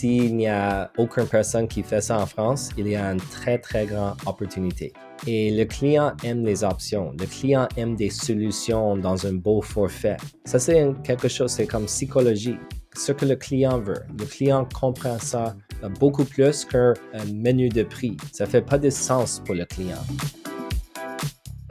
s'il 0.00 0.34
n'y 0.34 0.48
a 0.48 0.90
aucune 0.96 1.26
personne 1.26 1.68
qui 1.68 1.82
fait 1.82 2.00
ça 2.00 2.18
en 2.18 2.24
France, 2.24 2.70
il 2.78 2.88
y 2.88 2.96
a 2.96 3.12
une 3.12 3.20
très, 3.20 3.58
très 3.58 3.84
grande 3.84 4.14
opportunité. 4.24 4.94
Et 5.26 5.50
le 5.50 5.66
client 5.66 6.14
aime 6.24 6.42
les 6.42 6.64
options. 6.64 7.12
Le 7.20 7.26
client 7.26 7.68
aime 7.76 7.96
des 7.96 8.08
solutions 8.08 8.96
dans 8.96 9.26
un 9.26 9.34
beau 9.34 9.60
forfait. 9.60 10.16
Ça, 10.46 10.58
c'est 10.58 10.90
quelque 11.04 11.28
chose, 11.28 11.50
c'est 11.50 11.66
comme 11.66 11.84
psychologie. 11.84 12.56
Ce 12.96 13.12
que 13.12 13.26
le 13.26 13.36
client 13.36 13.78
veut. 13.78 14.02
Le 14.18 14.24
client 14.24 14.66
comprend 14.72 15.18
ça 15.18 15.54
beaucoup 15.98 16.24
plus 16.24 16.64
qu'un 16.64 16.94
menu 17.34 17.68
de 17.68 17.82
prix. 17.82 18.16
Ça 18.32 18.46
fait 18.46 18.62
pas 18.62 18.78
de 18.78 18.88
sens 18.88 19.42
pour 19.44 19.54
le 19.54 19.66
client. 19.66 20.02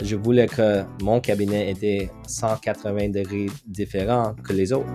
Je 0.04 0.16
voulais 0.16 0.46
que 0.46 0.84
mon 1.02 1.20
cabinet 1.20 1.72
était 1.72 2.12
180 2.28 3.10
degrés 3.10 3.48
différent 3.66 4.36
que 4.44 4.54
les 4.54 4.72
autres. 4.72 4.86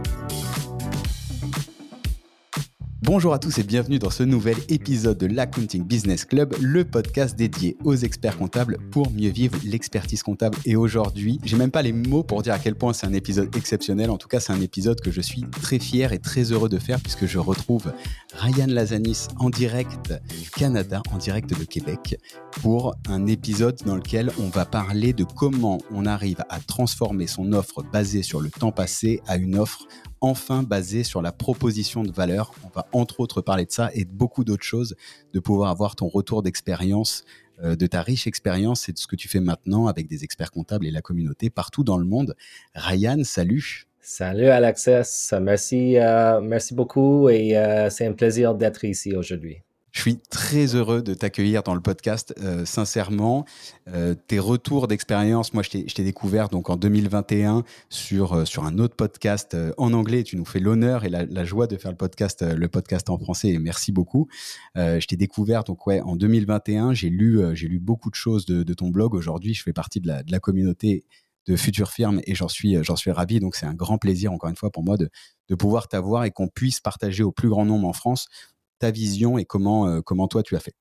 Bonjour 3.06 3.34
à 3.34 3.38
tous 3.38 3.58
et 3.58 3.64
bienvenue 3.64 3.98
dans 3.98 4.08
ce 4.08 4.22
nouvel 4.22 4.56
épisode 4.70 5.18
de 5.18 5.26
l'Accounting 5.26 5.84
Business 5.84 6.24
Club, 6.24 6.54
le 6.62 6.86
podcast 6.86 7.36
dédié 7.36 7.76
aux 7.84 7.94
experts 7.94 8.38
comptables 8.38 8.78
pour 8.90 9.10
mieux 9.10 9.28
vivre 9.28 9.58
l'expertise 9.62 10.22
comptable. 10.22 10.56
Et 10.64 10.74
aujourd'hui, 10.74 11.38
j'ai 11.44 11.58
même 11.58 11.70
pas 11.70 11.82
les 11.82 11.92
mots 11.92 12.22
pour 12.22 12.40
dire 12.40 12.54
à 12.54 12.58
quel 12.58 12.76
point 12.76 12.94
c'est 12.94 13.06
un 13.06 13.12
épisode 13.12 13.54
exceptionnel. 13.56 14.08
En 14.08 14.16
tout 14.16 14.26
cas, 14.26 14.40
c'est 14.40 14.54
un 14.54 14.60
épisode 14.62 15.02
que 15.02 15.10
je 15.10 15.20
suis 15.20 15.42
très 15.42 15.78
fier 15.78 16.14
et 16.14 16.18
très 16.18 16.44
heureux 16.50 16.70
de 16.70 16.78
faire 16.78 16.98
puisque 16.98 17.26
je 17.26 17.38
retrouve 17.38 17.92
Ryan 18.32 18.68
Lazanis 18.68 19.28
en 19.38 19.50
direct 19.50 20.14
du 20.40 20.48
Canada, 20.48 21.02
en 21.12 21.18
direct 21.18 21.50
de 21.50 21.62
Québec, 21.62 22.18
pour 22.62 22.94
un 23.06 23.26
épisode 23.26 23.76
dans 23.84 23.96
lequel 23.96 24.30
on 24.40 24.48
va 24.48 24.64
parler 24.64 25.12
de 25.12 25.24
comment 25.24 25.76
on 25.90 26.06
arrive 26.06 26.42
à 26.48 26.58
transformer 26.58 27.26
son 27.26 27.52
offre 27.52 27.82
basée 27.82 28.22
sur 28.22 28.40
le 28.40 28.48
temps 28.48 28.72
passé 28.72 29.20
à 29.26 29.36
une 29.36 29.58
offre 29.58 29.86
enfin 30.24 30.62
basé 30.62 31.04
sur 31.04 31.22
la 31.22 31.32
proposition 31.32 32.02
de 32.02 32.10
valeur. 32.10 32.52
On 32.64 32.68
va 32.74 32.86
entre 32.92 33.20
autres 33.20 33.42
parler 33.42 33.66
de 33.66 33.70
ça 33.70 33.90
et 33.92 34.04
de 34.04 34.10
beaucoup 34.10 34.42
d'autres 34.42 34.64
choses, 34.64 34.96
de 35.32 35.40
pouvoir 35.40 35.70
avoir 35.70 35.96
ton 35.96 36.08
retour 36.08 36.42
d'expérience, 36.42 37.24
euh, 37.62 37.76
de 37.76 37.86
ta 37.86 38.02
riche 38.02 38.26
expérience 38.26 38.88
et 38.88 38.92
de 38.92 38.98
ce 38.98 39.06
que 39.06 39.16
tu 39.16 39.28
fais 39.28 39.40
maintenant 39.40 39.86
avec 39.86 40.08
des 40.08 40.24
experts 40.24 40.50
comptables 40.50 40.86
et 40.86 40.90
la 40.90 41.02
communauté 41.02 41.50
partout 41.50 41.84
dans 41.84 41.98
le 41.98 42.04
monde. 42.04 42.34
Ryan, 42.74 43.22
salut. 43.24 43.86
Salut 44.00 44.48
Alexis, 44.48 45.30
merci, 45.40 45.98
euh, 45.98 46.40
merci 46.40 46.74
beaucoup 46.74 47.28
et 47.28 47.56
euh, 47.56 47.88
c'est 47.90 48.06
un 48.06 48.12
plaisir 48.12 48.54
d'être 48.54 48.84
ici 48.84 49.14
aujourd'hui. 49.14 49.63
Je 49.94 50.00
suis 50.00 50.18
très 50.18 50.74
heureux 50.74 51.02
de 51.02 51.14
t'accueillir 51.14 51.62
dans 51.62 51.76
le 51.76 51.80
podcast, 51.80 52.34
euh, 52.40 52.64
sincèrement. 52.64 53.44
Euh, 53.86 54.16
tes 54.26 54.40
retours 54.40 54.88
d'expérience, 54.88 55.54
moi 55.54 55.62
je 55.62 55.70
t'ai 55.70 56.02
découvert 56.02 56.48
donc 56.48 56.68
en 56.68 56.76
2021 56.76 57.62
sur, 57.90 58.32
euh, 58.32 58.44
sur 58.44 58.64
un 58.64 58.80
autre 58.80 58.96
podcast 58.96 59.56
en 59.78 59.92
anglais. 59.92 60.24
Tu 60.24 60.36
nous 60.36 60.44
fais 60.44 60.58
l'honneur 60.58 61.04
et 61.04 61.10
la, 61.10 61.44
joie 61.44 61.68
de 61.68 61.76
faire 61.76 61.92
le 61.92 61.96
podcast, 61.96 62.42
le 62.42 62.68
podcast 62.68 63.08
en 63.08 63.18
français 63.18 63.56
merci 63.60 63.92
beaucoup. 63.92 64.26
je 64.74 65.06
t'ai 65.06 65.16
découvert 65.16 65.62
donc 65.62 65.86
ouais, 65.86 66.00
en 66.00 66.16
2021. 66.16 66.92
J'ai 66.92 67.08
lu, 67.08 67.40
j'ai 67.54 67.68
lu 67.68 67.78
beaucoup 67.78 68.10
de 68.10 68.16
choses 68.16 68.46
de, 68.46 68.74
ton 68.74 68.88
blog. 68.88 69.14
Aujourd'hui, 69.14 69.54
je 69.54 69.62
fais 69.62 69.72
partie 69.72 70.00
de 70.00 70.08
la, 70.08 70.24
de 70.24 70.32
la 70.32 70.40
communauté 70.40 71.04
de 71.46 71.56
futures 71.56 71.90
firmes 71.90 72.20
et 72.26 72.34
j'en 72.34 72.48
suis, 72.48 72.76
suis 72.96 73.10
ravi. 73.12 73.38
Donc 73.38 73.54
c'est 73.54 73.66
un 73.66 73.74
grand 73.74 73.98
plaisir 73.98 74.32
encore 74.32 74.50
une 74.50 74.56
fois 74.56 74.70
pour 74.72 74.82
moi 74.82 74.96
de, 74.96 75.08
de 75.48 75.54
pouvoir 75.54 75.86
t'avoir 75.86 76.24
et 76.24 76.32
qu'on 76.32 76.48
puisse 76.48 76.80
partager 76.80 77.22
au 77.22 77.30
plus 77.30 77.48
grand 77.48 77.64
nombre 77.64 77.86
en 77.86 77.92
France 77.92 78.26
ta 78.78 78.90
vision 78.90 79.38
et 79.38 79.44
comment, 79.44 79.88
euh, 79.88 80.00
comment 80.00 80.28
toi 80.28 80.42
tu 80.42 80.56
as 80.56 80.60
fait? 80.60 80.74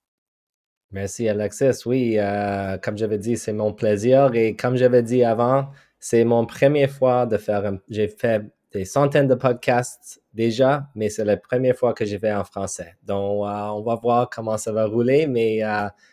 Merci 0.91 1.27
Alexis. 1.27 1.85
Oui, 1.85 2.15
euh, 2.17 2.77
comme 2.77 2.97
j'avais 2.97 3.17
dit, 3.17 3.37
c'est 3.37 3.53
mon 3.53 3.73
plaisir. 3.73 4.33
Et 4.35 4.55
comme 4.55 4.75
j'avais 4.75 5.01
dit 5.01 5.23
avant, 5.23 5.69
c'est 5.99 6.23
mon 6.23 6.45
première 6.45 6.91
fois 6.91 7.25
de 7.25 7.37
faire. 7.37 7.73
J'ai 7.89 8.07
fait 8.07 8.43
des 8.71 8.85
centaines 8.85 9.27
de 9.27 9.35
podcasts 9.35 10.21
déjà, 10.33 10.87
mais 10.95 11.09
c'est 11.09 11.25
la 11.25 11.37
première 11.37 11.75
fois 11.75 11.93
que 11.93 12.05
j'ai 12.05 12.19
fait 12.19 12.33
en 12.33 12.43
français. 12.43 12.95
Donc, 13.03 13.45
euh, 13.45 13.67
on 13.69 13.81
va 13.81 13.95
voir 13.95 14.29
comment 14.29 14.57
ça 14.57 14.71
va 14.71 14.85
rouler, 14.85 15.27
mais 15.27 15.61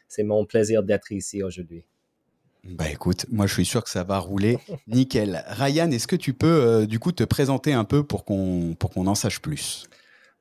c'est 0.09 0.23
mon 0.23 0.45
plaisir 0.45 0.83
d'être 0.83 1.13
ici 1.13 1.43
aujourd'hui. 1.43 1.85
Bah 2.63 2.91
écoute, 2.91 3.25
moi 3.31 3.47
je 3.47 3.55
suis 3.55 3.65
sûr 3.65 3.83
que 3.83 3.89
ça 3.89 4.05
va 4.05 4.19
rouler 4.19 4.59
nickel. 4.87 5.43
Ryan, 5.49 5.91
est-ce 5.91 6.07
que 6.07 6.17
tu 6.17 6.35
peux 6.35 6.87
du 6.87 6.99
coup 6.99 7.11
te 7.11 7.25
présenter 7.25 7.73
un 7.73 7.85
peu 7.85 8.05
pour 8.05 8.27
qu'on 8.27 8.77
pour 8.79 8.91
qu'on 8.91 9.07
en 9.07 9.15
sache 9.15 9.41
plus? 9.41 9.89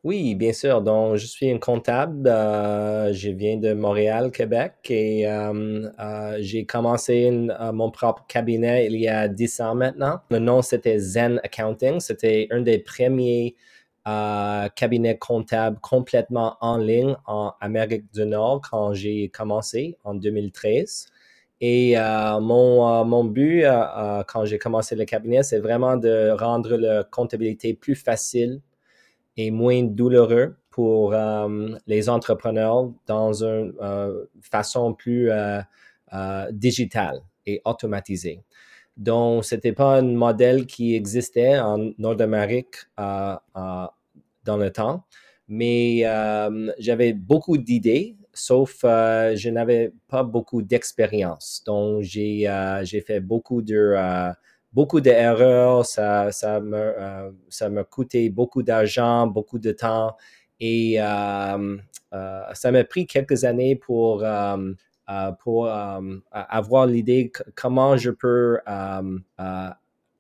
Oui, 0.06 0.34
bien 0.36 0.54
sûr. 0.54 0.82
Donc, 0.82 1.18
je 1.18 1.26
suis 1.26 1.52
un 1.52 1.58
comptable. 1.58 2.26
Euh, 2.26 3.12
je 3.12 3.30
viens 3.32 3.58
de 3.58 3.74
Montréal, 3.74 4.32
Québec, 4.32 4.74
et 4.90 5.28
euh, 5.28 5.90
euh, 6.00 6.38
j'ai 6.40 6.66
commencé 6.66 7.30
mon 7.74 7.92
propre 7.92 8.26
cabinet 8.28 8.86
il 8.86 8.96
y 8.96 9.10
a 9.10 9.28
10 9.28 9.60
ans 9.60 9.76
maintenant. 9.76 10.22
Le 10.32 10.40
nom, 10.40 10.62
c'était 10.62 11.00
Zen 11.00 11.42
Accounting. 11.44 12.00
C'était 12.00 12.48
un 12.52 12.62
des 12.62 12.80
premiers 12.80 13.56
cabinets 14.76 15.18
comptables 15.20 15.80
complètement 15.82 16.56
en 16.62 16.78
ligne 16.78 17.16
en 17.28 17.54
Amérique 17.62 18.12
du 18.12 18.26
Nord 18.26 18.62
quand 18.68 18.94
j'ai 18.94 19.30
commencé 19.30 19.98
en 20.04 20.16
2013. 20.16 21.08
Et 21.62 21.96
mon, 22.42 23.06
mon 23.06 23.24
but 23.26 23.66
quand 24.28 24.46
j'ai 24.46 24.58
commencé 24.58 24.96
le 24.96 25.06
cabinet, 25.06 25.44
c'est 25.44 25.60
vraiment 25.60 25.98
de 25.98 26.32
rendre 26.32 26.76
la 26.78 27.04
comptabilité 27.04 27.74
plus 27.76 27.96
facile 27.96 28.62
et 29.40 29.52
moins 29.52 29.84
douloureux 29.84 30.58
pour 30.70 31.14
euh, 31.14 31.70
les 31.88 32.10
entrepreneurs 32.10 32.92
dans 33.08 33.42
une 33.42 33.74
euh, 33.82 34.26
façon 34.42 34.94
plus 34.94 35.32
euh, 35.32 35.62
digitale 36.52 37.22
et 37.46 37.62
automatisée. 37.64 38.44
Donc, 38.98 39.46
ce 39.46 39.56
n'était 39.56 39.72
pas 39.72 40.00
un 40.00 40.02
modèle 40.02 40.66
qui 40.66 40.94
existait 40.94 41.58
en 41.58 41.92
Nord-Amérique 41.98 42.76
dans 42.98 44.58
le 44.58 44.72
temps, 44.72 45.06
mais 45.48 46.02
j'avais 46.80 47.14
beaucoup 47.14 47.58
d'idées, 47.58 48.18
sauf 48.34 48.80
je 48.84 49.50
n'avais 49.50 49.94
pas 50.10 50.24
beaucoup 50.24 50.62
d'expérience. 50.62 51.64
Donc, 51.66 52.02
j'ai 52.02 53.04
fait 53.08 53.22
beaucoup 53.22 53.62
de 53.62 54.34
beaucoup 54.72 55.02
d'erreurs, 55.02 55.86
ça, 55.86 56.32
ça 56.32 56.60
me, 56.60 56.78
euh, 56.78 57.32
ça 57.50 57.70
me 57.70 57.84
coûtait 57.84 58.30
beaucoup 58.30 58.64
d'argent, 58.64 59.28
beaucoup 59.28 59.60
de 59.60 59.72
temps 59.72 60.16
et 60.60 61.02
euh, 61.02 61.78
euh, 62.14 62.42
ça 62.54 62.72
m'a 62.72 62.84
pris 62.84 63.08
quelques 63.08 63.44
années 63.46 63.76
pour, 63.76 64.26
pour 65.40 65.70
avoir 66.32 66.86
l'idée 66.86 67.32
comment 67.56 67.98
je 67.98 68.12
peux 68.12 68.60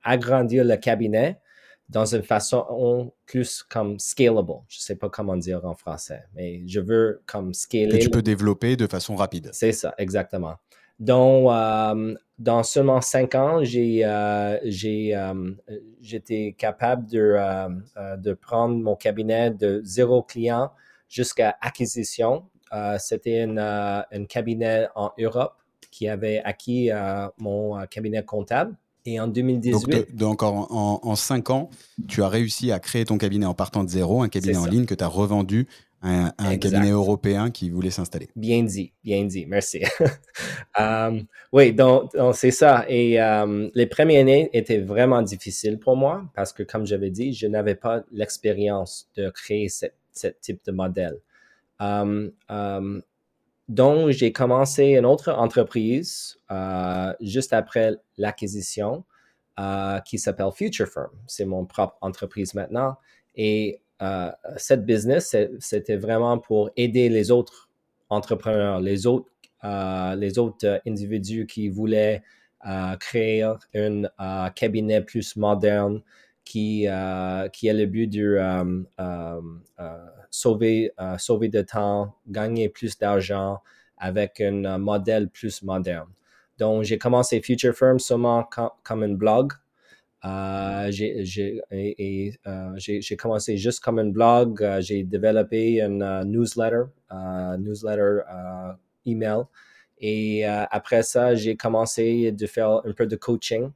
agrandir 0.03 0.63
le 0.63 0.75
cabinet 0.77 1.39
dans 1.89 2.05
une 2.05 2.21
façon 2.21 3.11
plus 3.25 3.63
comme 3.63 3.99
scalable. 3.99 4.53
Je 4.67 4.77
ne 4.77 4.81
sais 4.81 4.95
pas 4.95 5.09
comment 5.09 5.35
dire 5.35 5.65
en 5.65 5.73
français, 5.73 6.23
mais 6.35 6.61
je 6.67 6.79
veux 6.79 7.21
comme 7.25 7.53
scaler. 7.53 7.97
Que 7.97 8.03
tu 8.03 8.11
peux 8.11 8.21
développer 8.21 8.77
de 8.77 8.85
façon 8.88 9.15
rapide. 9.15 9.49
C'est 9.53 9.71
ça, 9.71 9.95
exactement. 9.97 10.55
Donc, 10.99 11.49
euh, 11.49 12.15
dans 12.37 12.63
seulement 12.63 13.01
cinq 13.01 13.35
ans, 13.35 13.63
j'ai, 13.63 14.03
euh, 14.03 14.57
j'ai, 14.65 15.15
euh, 15.15 15.51
j'étais 16.01 16.55
capable 16.57 17.09
de, 17.09 17.37
de 18.17 18.33
prendre 18.33 18.75
mon 18.75 18.95
cabinet 18.95 19.51
de 19.51 19.81
zéro 19.83 20.23
client 20.23 20.71
jusqu'à 21.07 21.55
acquisition. 21.61 22.43
c'était 22.97 23.43
un 23.43 24.25
cabinet 24.27 24.88
en 24.95 25.11
Europe 25.17 25.55
qui 25.89 26.07
avait 26.07 26.41
acquis 26.43 26.91
mon 27.38 27.85
cabinet 27.88 28.23
comptable. 28.23 28.75
Et 29.05 29.19
en 29.19 29.27
2018. 29.27 30.13
Donc, 30.15 30.43
en, 30.43 30.67
en, 30.69 31.15
cinq 31.15 31.49
ans, 31.49 31.69
tu 32.07 32.21
as 32.21 32.27
réussi 32.27 32.71
à 32.71 32.79
créer 32.79 33.05
ton 33.05 33.17
cabinet 33.17 33.45
en 33.45 33.53
partant 33.53 33.83
de 33.83 33.89
zéro, 33.89 34.21
un 34.21 34.29
cabinet 34.29 34.57
en 34.57 34.65
ligne 34.65 34.85
que 34.85 34.93
tu 34.93 35.03
as 35.03 35.07
revendu 35.07 35.67
un, 36.01 36.57
cabinet 36.57 36.91
européen 36.91 37.51
qui 37.51 37.69
voulait 37.69 37.89
s'installer. 37.89 38.29
Bien 38.35 38.63
dit, 38.63 38.93
bien 39.03 39.25
dit, 39.25 39.45
merci. 39.45 39.83
Euh, 40.79 41.21
oui, 41.53 41.73
donc, 41.73 42.11
c'est 42.33 42.51
ça. 42.51 42.85
Et 42.87 43.21
euh, 43.21 43.69
les 43.73 43.85
premières 43.85 44.21
années 44.21 44.49
étaient 44.53 44.79
vraiment 44.79 45.21
difficiles 45.21 45.77
pour 45.77 45.97
moi 45.97 46.23
parce 46.35 46.53
que, 46.53 46.63
comme 46.63 46.85
j'avais 46.85 47.09
dit, 47.09 47.33
je 47.33 47.47
n'avais 47.47 47.75
pas 47.75 48.03
l'expérience 48.12 49.09
de 49.15 49.29
créer 49.29 49.68
ce, 49.69 49.88
type 50.41 50.62
de 50.65 50.71
modèle. 50.71 51.18
Euh, 51.81 52.29
donc, 53.68 54.09
j'ai 54.09 54.31
commencé 54.31 54.85
une 54.85 55.06
autre 55.06 55.31
entreprise 55.31 56.38
juste 57.19 57.53
après 57.53 57.95
l'acquisition 58.18 59.03
qui 60.06 60.18
s'appelle 60.18 60.51
Future 60.56 60.88
Firm. 60.88 61.12
C'est 61.27 61.45
mon 61.45 61.65
propre 61.65 61.97
entreprise 62.01 62.53
maintenant. 62.53 62.95
Et 63.35 63.81
euh, 64.01 64.31
cette 64.57 64.86
business, 64.86 65.36
c'était 65.60 65.98
vraiment 65.98 66.38
pour 66.38 66.69
aider 66.78 67.10
les 67.10 67.31
autres 67.31 67.69
entrepreneurs, 68.10 68.80
les 68.80 69.06
autres, 69.06 69.30
euh, 69.63 70.16
les 70.16 70.40
autres 70.40 70.66
euh, 70.66 70.80
individus 70.88 71.46
qui 71.46 71.69
voulaient 71.69 72.24
créer 73.00 73.42
un 74.18 74.50
cabinet 74.50 75.00
plus 75.00 75.38
moderne 75.38 76.01
qui, 76.44 76.88
qui 77.54 77.69
a 77.69 77.74
le 77.74 77.86
but 77.86 78.07
de 78.07 78.86
sauver, 80.30 80.92
sauver 81.18 81.48
de 81.48 81.62
temps, 81.62 82.18
gagner 82.28 82.68
plus 82.68 82.98
d'argent 82.98 83.60
avec 83.98 84.42
un 84.42 84.78
modèle 84.78 85.30
plus 85.30 85.63
moderne. 85.63 86.10
Donc, 86.57 86.84
j'ai 86.84 86.98
commencé 86.98 87.40
Future 87.42 87.74
Firm 87.74 87.98
seulement 87.98 88.50
comme 88.84 89.04
un 89.04 89.13
blog 89.13 89.54
j'ai 90.24 91.62
commencé 93.18 93.57
juste 93.57 93.80
comme 93.81 94.00
un 94.00 94.10
blog. 94.10 94.66
j'ai 94.80 95.04
développé 95.04 95.81
une 95.81 96.24
newsletter, 96.25 96.83
newsletter 97.60 98.21
email. 99.06 99.44
Et 100.00 100.45
après 100.45 101.04
ça, 101.04 101.36
j'ai 101.36 101.56
commencé 101.56 102.31
de 102.31 102.48
faire 102.48 102.81
un 102.86 102.94
peu 102.94 103.06
de 103.07 103.16
coaching 103.16 103.71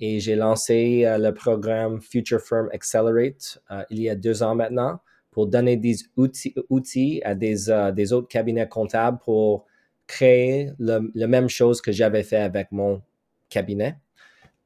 et 0.00 0.20
j'ai 0.20 0.36
lancé 0.36 1.04
le 1.06 1.30
programme 1.30 2.00
Future 2.00 2.40
Firm 2.40 2.68
Accelerate 2.72 3.58
il 3.90 4.00
y 4.00 4.08
a 4.08 4.14
deux 4.14 4.42
ans 4.42 4.54
maintenant 4.54 5.00
pour 5.30 5.48
donner 5.48 5.76
des 5.76 5.96
outils, 6.16 7.20
à 7.24 7.34
des, 7.34 7.56
des 7.94 8.12
autres 8.12 8.28
cabinets 8.28 8.68
comptables 8.68 9.18
pour 9.24 9.66
créer 10.06 10.70
la 10.78 11.26
même 11.26 11.48
chose 11.48 11.80
que 11.80 11.90
j'avais 11.90 12.22
fait 12.22 12.36
avec 12.36 12.70
mon 12.70 13.02
cabinet 13.48 13.98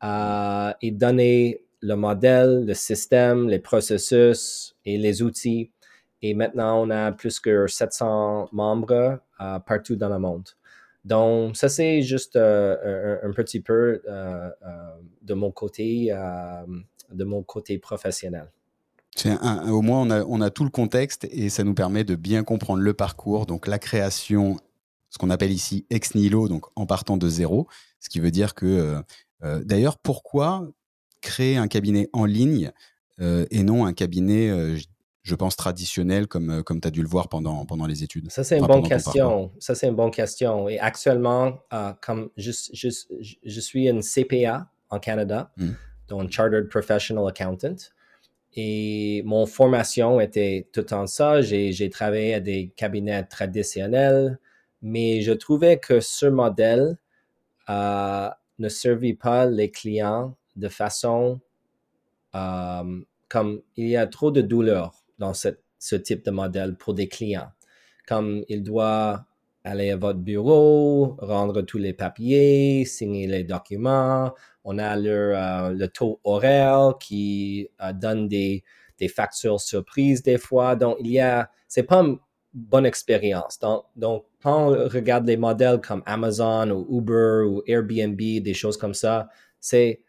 euh, 0.03 0.73
et 0.81 0.91
donner 0.91 1.63
le 1.81 1.95
modèle, 1.95 2.65
le 2.67 2.75
système, 2.75 3.49
les 3.49 3.59
processus 3.59 4.77
et 4.85 4.99
les 4.99 5.23
outils. 5.23 5.71
Et 6.23 6.35
maintenant, 6.35 6.83
on 6.83 6.91
a 6.91 7.13
plus 7.13 7.39
que 7.41 7.67
700 7.67 8.49
membres 8.53 9.21
euh, 9.41 9.59
partout 9.61 9.97
dans 9.97 10.09
le 10.09 10.19
monde. 10.19 10.49
Donc, 11.05 11.57
ça, 11.57 11.69
c'est 11.69 12.03
juste 12.03 12.37
euh, 12.37 13.19
un, 13.23 13.33
petit 13.33 13.61
peu 13.61 14.03
de 15.23 15.35
mon 15.35 15.51
côté, 15.51 16.13
de 17.13 17.25
mon 17.25 17.43
côté 17.43 17.79
professionnel. 17.79 18.51
au 19.25 19.81
moins, 19.81 20.03
on 20.03 20.11
a, 20.11 20.25
on 20.25 20.41
a 20.41 20.51
tout 20.51 20.65
le 20.65 20.71
contexte 20.71 21.27
et 21.31 21.49
ça 21.49 21.65
nous 21.65 21.75
permet 21.75 22.05
de 22.05 22.15
bien 22.15 22.45
comprendre 22.45 22.83
le 22.83 22.95
parcours, 22.95 23.47
donc 23.47 23.67
la 23.67 23.79
création, 23.79 24.57
ce 25.11 25.19
qu'on 25.19 25.31
appelle 25.31 25.53
ici 25.53 25.87
ex 25.89 26.15
nihilo, 26.15 26.49
donc 26.49 26.67
en 26.77 26.85
partant 26.85 27.17
de 27.17 27.29
zéro, 27.29 27.69
ce 28.01 28.09
qui 28.09 28.21
veut 28.21 28.31
dire 28.31 28.55
que 28.55 28.67
euh, 28.67 29.01
d'ailleurs, 29.43 29.99
pourquoi 29.99 30.69
créer 31.21 31.57
un 31.57 31.69
cabinet 31.69 32.09
en 32.13 32.25
ligne 32.25 32.73
euh, 33.21 33.47
et 33.51 33.63
non 33.63 33.85
un 33.87 33.93
cabinet, 33.93 34.51
euh, 34.51 34.77
je 35.23 35.35
pense, 35.35 35.57
traditionnel 35.57 36.27
comme, 36.27 36.63
comme 36.63 36.81
tu 36.81 36.89
as 36.89 36.91
dû 36.91 37.03
le 37.03 37.09
voir 37.09 37.29
pendant, 37.29 37.65
pendant 37.67 37.87
les 37.87 38.03
études? 38.03 38.31
Ça, 38.31 38.45
c'est 38.45 38.59
une 38.59 38.67
bonne 38.67 38.87
question. 38.87 39.53
Ça, 39.59 39.75
c'est 39.75 39.89
une 39.89 39.97
bonne 39.97 40.11
question. 40.11 40.69
Et 40.69 40.79
actuellement, 40.79 41.59
comme 42.01 42.31
je, 42.37 42.53
je, 42.73 42.89
je, 43.43 43.61
suis 43.61 43.89
une 43.89 44.03
CPA 44.03 44.71
en 44.91 44.99
Canada, 44.99 45.53
mmh. 45.57 45.69
donc 46.09 46.31
Chartered 46.31 46.69
Professional 46.69 47.27
Accountant. 47.29 47.77
Et 48.55 49.23
mon 49.27 49.47
formation 49.47 50.21
était 50.21 50.69
tout 50.73 50.93
en 50.95 51.07
ça. 51.07 51.43
J'ai 51.43 51.91
travaillé 51.91 52.35
à 52.35 52.41
des 52.41 52.73
cabinets 52.77 53.23
traditionnels, 53.25 54.39
mais 54.81 55.21
je 55.21 55.33
trouvais 55.33 55.79
que 55.79 56.01
ce 56.01 56.27
modèle 56.27 56.97
ne 58.59 58.69
servit 58.69 59.15
pas 59.15 59.47
les 59.47 59.71
clients 59.71 60.37
de 60.57 60.69
façon 60.69 61.41
euh, 62.35 63.01
comme 63.29 63.63
il 63.77 63.89
y 63.89 63.97
a 63.97 64.07
trop 64.07 64.31
de 64.31 64.41
douleur 64.41 65.05
dans 65.19 65.35
ce 65.35 65.97
type 65.97 66.25
de 66.25 66.31
modèle 66.31 66.77
pour 66.77 66.95
des 66.95 67.09
clients. 67.09 67.51
Comme 68.07 68.45
il 68.49 68.63
doit 68.63 69.27
aller 69.65 69.91
à 69.91 69.97
votre 69.97 70.21
bureau, 70.21 71.17
rendre 71.21 71.63
tous 71.63 71.79
les 71.79 71.93
papiers, 71.93 72.85
signer 72.85 73.27
les 73.27 73.45
documents. 73.45 74.33
On 74.65 74.79
a 74.79 74.97
le, 74.97 75.37
euh, 75.37 75.71
le 75.71 75.89
taux 75.89 76.21
horaire 76.25 76.95
qui 76.99 77.69
euh, 77.83 77.93
donne 77.93 78.29
des, 78.29 78.65
des 78.99 79.09
factures 79.09 79.61
surprises 79.61 80.23
des 80.23 80.39
fois. 80.39 80.77
Donc, 80.77 80.97
il 81.01 81.11
y 81.11 81.21
a, 81.21 81.51
c'est 81.67 81.83
pas 81.83 82.05
bonne 82.55 82.87
expérience. 82.87 83.59
Donc, 83.97 84.25
quand 84.43 84.69
on 84.69 84.89
regarde 84.89 85.27
les 85.27 85.37
modèles 85.37 85.81
comme 85.81 86.03
Amazon 86.07 86.71
ou 86.71 86.99
Uber 86.99 87.45
ou 87.47 87.63
Airbnb, 87.67 88.19
des 88.19 88.55
choses 88.55 88.77
comme 88.77 88.95
ça, 88.95 89.29
c'est, 89.61 90.01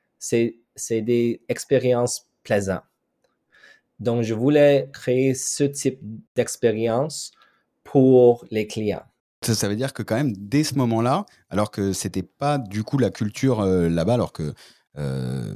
des 0.91 1.41
expériences 1.49 2.27
plaisantes. 2.43 2.83
Donc, 3.99 4.23
je 4.23 4.33
voulais 4.33 4.89
créer 4.93 5.33
ce 5.33 5.63
type 5.63 5.99
d'expérience 6.35 7.31
pour 7.83 8.45
les 8.49 8.67
clients. 8.67 9.03
Ça, 9.41 9.67
veut 9.67 9.75
dire 9.75 9.93
que 9.93 10.03
quand 10.03 10.15
même, 10.15 10.33
dès 10.37 10.63
ce 10.63 10.75
moment-là, 10.75 11.25
alors 11.49 11.71
que 11.71 11.93
c'était 11.93 12.23
pas 12.23 12.57
du 12.57 12.83
coup 12.83 12.97
la 12.97 13.09
culture 13.09 13.61
euh, 13.61 13.89
là-bas, 13.89 14.13
alors 14.13 14.33
que 14.33 14.53
euh, 14.97 15.55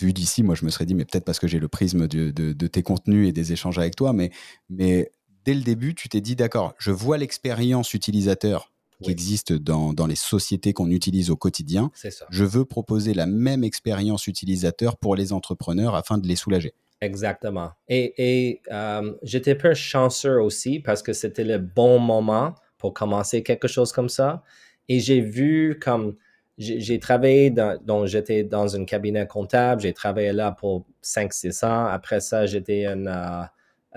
vu 0.00 0.12
d'ici, 0.12 0.42
moi 0.42 0.54
je 0.54 0.64
me 0.64 0.70
serais 0.70 0.86
dit, 0.86 0.94
mais 0.94 1.04
peut-être 1.04 1.24
parce 1.24 1.38
que 1.38 1.46
j'ai 1.46 1.58
le 1.58 1.68
prisme 1.68 2.08
de, 2.08 2.52
tes 2.66 2.82
contenus 2.82 3.28
et 3.28 3.32
des 3.32 3.52
échanges 3.52 3.78
avec 3.78 3.96
toi, 3.96 4.12
mais 4.12 5.10
dès 5.44 5.54
le 5.54 5.62
début, 5.62 5.94
tu 5.94 6.08
t'es 6.08 6.20
dit, 6.20 6.36
d'accord, 6.36 6.74
je 6.78 6.90
vois 6.90 7.18
l'expérience 7.18 7.94
utilisateur 7.94 8.72
qui 9.02 9.10
existe 9.10 9.52
dans, 9.52 9.92
dans, 9.92 10.06
les 10.06 10.16
sociétés 10.16 10.72
qu'on 10.72 10.90
utilise 10.90 11.30
au 11.30 11.36
quotidien. 11.36 11.90
Je 12.30 12.44
veux 12.44 12.64
proposer 12.64 13.14
la 13.14 13.26
même 13.26 13.62
expérience 13.62 14.26
utilisateur 14.26 14.96
pour 14.96 15.14
les 15.14 15.32
entrepreneurs 15.32 15.94
afin 15.94 16.18
de 16.18 16.26
les 16.26 16.34
soulager. 16.34 16.74
Exactement. 17.00 17.70
Et, 17.88 18.14
et 18.18 18.62
euh, 18.72 19.14
j'étais 19.22 19.54
peu 19.54 19.72
chanceux 19.74 20.40
aussi 20.40 20.80
parce 20.80 21.02
que 21.02 21.12
c'était 21.12 21.44
le 21.44 21.58
bon 21.58 22.00
moment 22.00 22.54
pour 22.76 22.92
commencer 22.92 23.44
quelque 23.44 23.68
chose 23.68 23.92
comme 23.92 24.08
ça. 24.08 24.42
Et 24.88 24.98
j'ai 24.98 25.20
vu 25.20 25.78
comme 25.80 26.16
j'ai 26.58 26.98
travaillé 26.98 27.50
dans, 27.50 27.80
donc 27.80 28.06
j'étais 28.06 28.42
dans 28.42 28.74
un 28.74 28.84
cabinet 28.84 29.28
comptable, 29.28 29.82
j'ai 29.82 29.92
travaillé 29.92 30.32
là 30.32 30.50
pour 30.50 30.86
5-6 31.04 31.64
ans. 31.64 31.86
Après 31.86 32.18
ça, 32.18 32.46
j'étais 32.46 32.86
un 32.86 33.06
euh, 33.06 33.44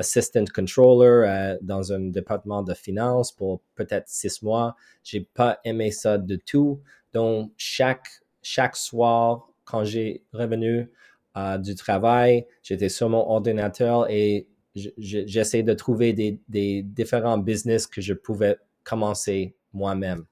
assistant 0.01 0.45
controller 0.53 1.27
euh, 1.27 1.57
dans 1.61 1.93
un 1.93 2.09
département 2.09 2.63
de 2.63 2.73
finance 2.73 3.31
pour 3.31 3.61
peut-être 3.75 4.07
six 4.07 4.41
mois. 4.41 4.75
J'ai 5.03 5.21
pas 5.21 5.59
aimé 5.63 5.91
ça 5.91 6.17
du 6.17 6.39
tout. 6.39 6.81
Donc, 7.13 7.51
chaque, 7.57 8.07
chaque 8.41 8.75
soir, 8.75 9.47
quand 9.63 9.83
j'ai 9.83 10.23
revenu 10.33 10.91
euh, 11.37 11.57
du 11.57 11.75
travail, 11.75 12.45
j'étais 12.61 12.89
sur 12.89 13.09
mon 13.09 13.29
ordinateur 13.29 14.09
et 14.09 14.47
j'essayais 14.75 15.63
de 15.63 15.73
trouver 15.73 16.13
des, 16.13 16.83
différents 16.83 17.37
business 17.37 17.87
que 17.87 18.01
je 18.01 18.13
pouvais 18.13 18.57
commencer 18.83 19.55
moi-même. 19.73 20.25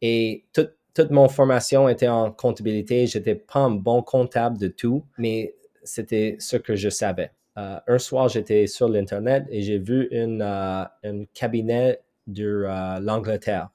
Et 0.00 0.44
toute, 0.52 0.74
toute 0.94 1.10
mon 1.10 1.28
formation 1.28 1.88
était 1.88 2.08
en 2.08 2.32
comptabilité. 2.32 3.06
J'étais 3.06 3.34
pas 3.34 3.60
un 3.60 3.70
bon 3.70 4.02
comptable 4.02 4.58
de 4.58 4.68
tout, 4.68 5.04
mais 5.18 5.54
c'était 5.82 6.36
ce 6.38 6.56
que 6.56 6.76
je 6.76 6.88
savais. 6.88 7.30
Euh, 7.56 7.78
un 7.86 7.98
soir, 7.98 8.28
j'étais 8.28 8.66
sur 8.66 8.88
l'Internet 8.88 9.46
et 9.48 9.62
j'ai 9.62 9.78
vu 9.78 10.08
une, 10.10 10.42
euh, 10.42 10.84
un 11.04 11.24
cabinet 11.34 12.00
de 12.26 12.64
euh, 12.66 12.98
l'Angleterre 13.00 13.70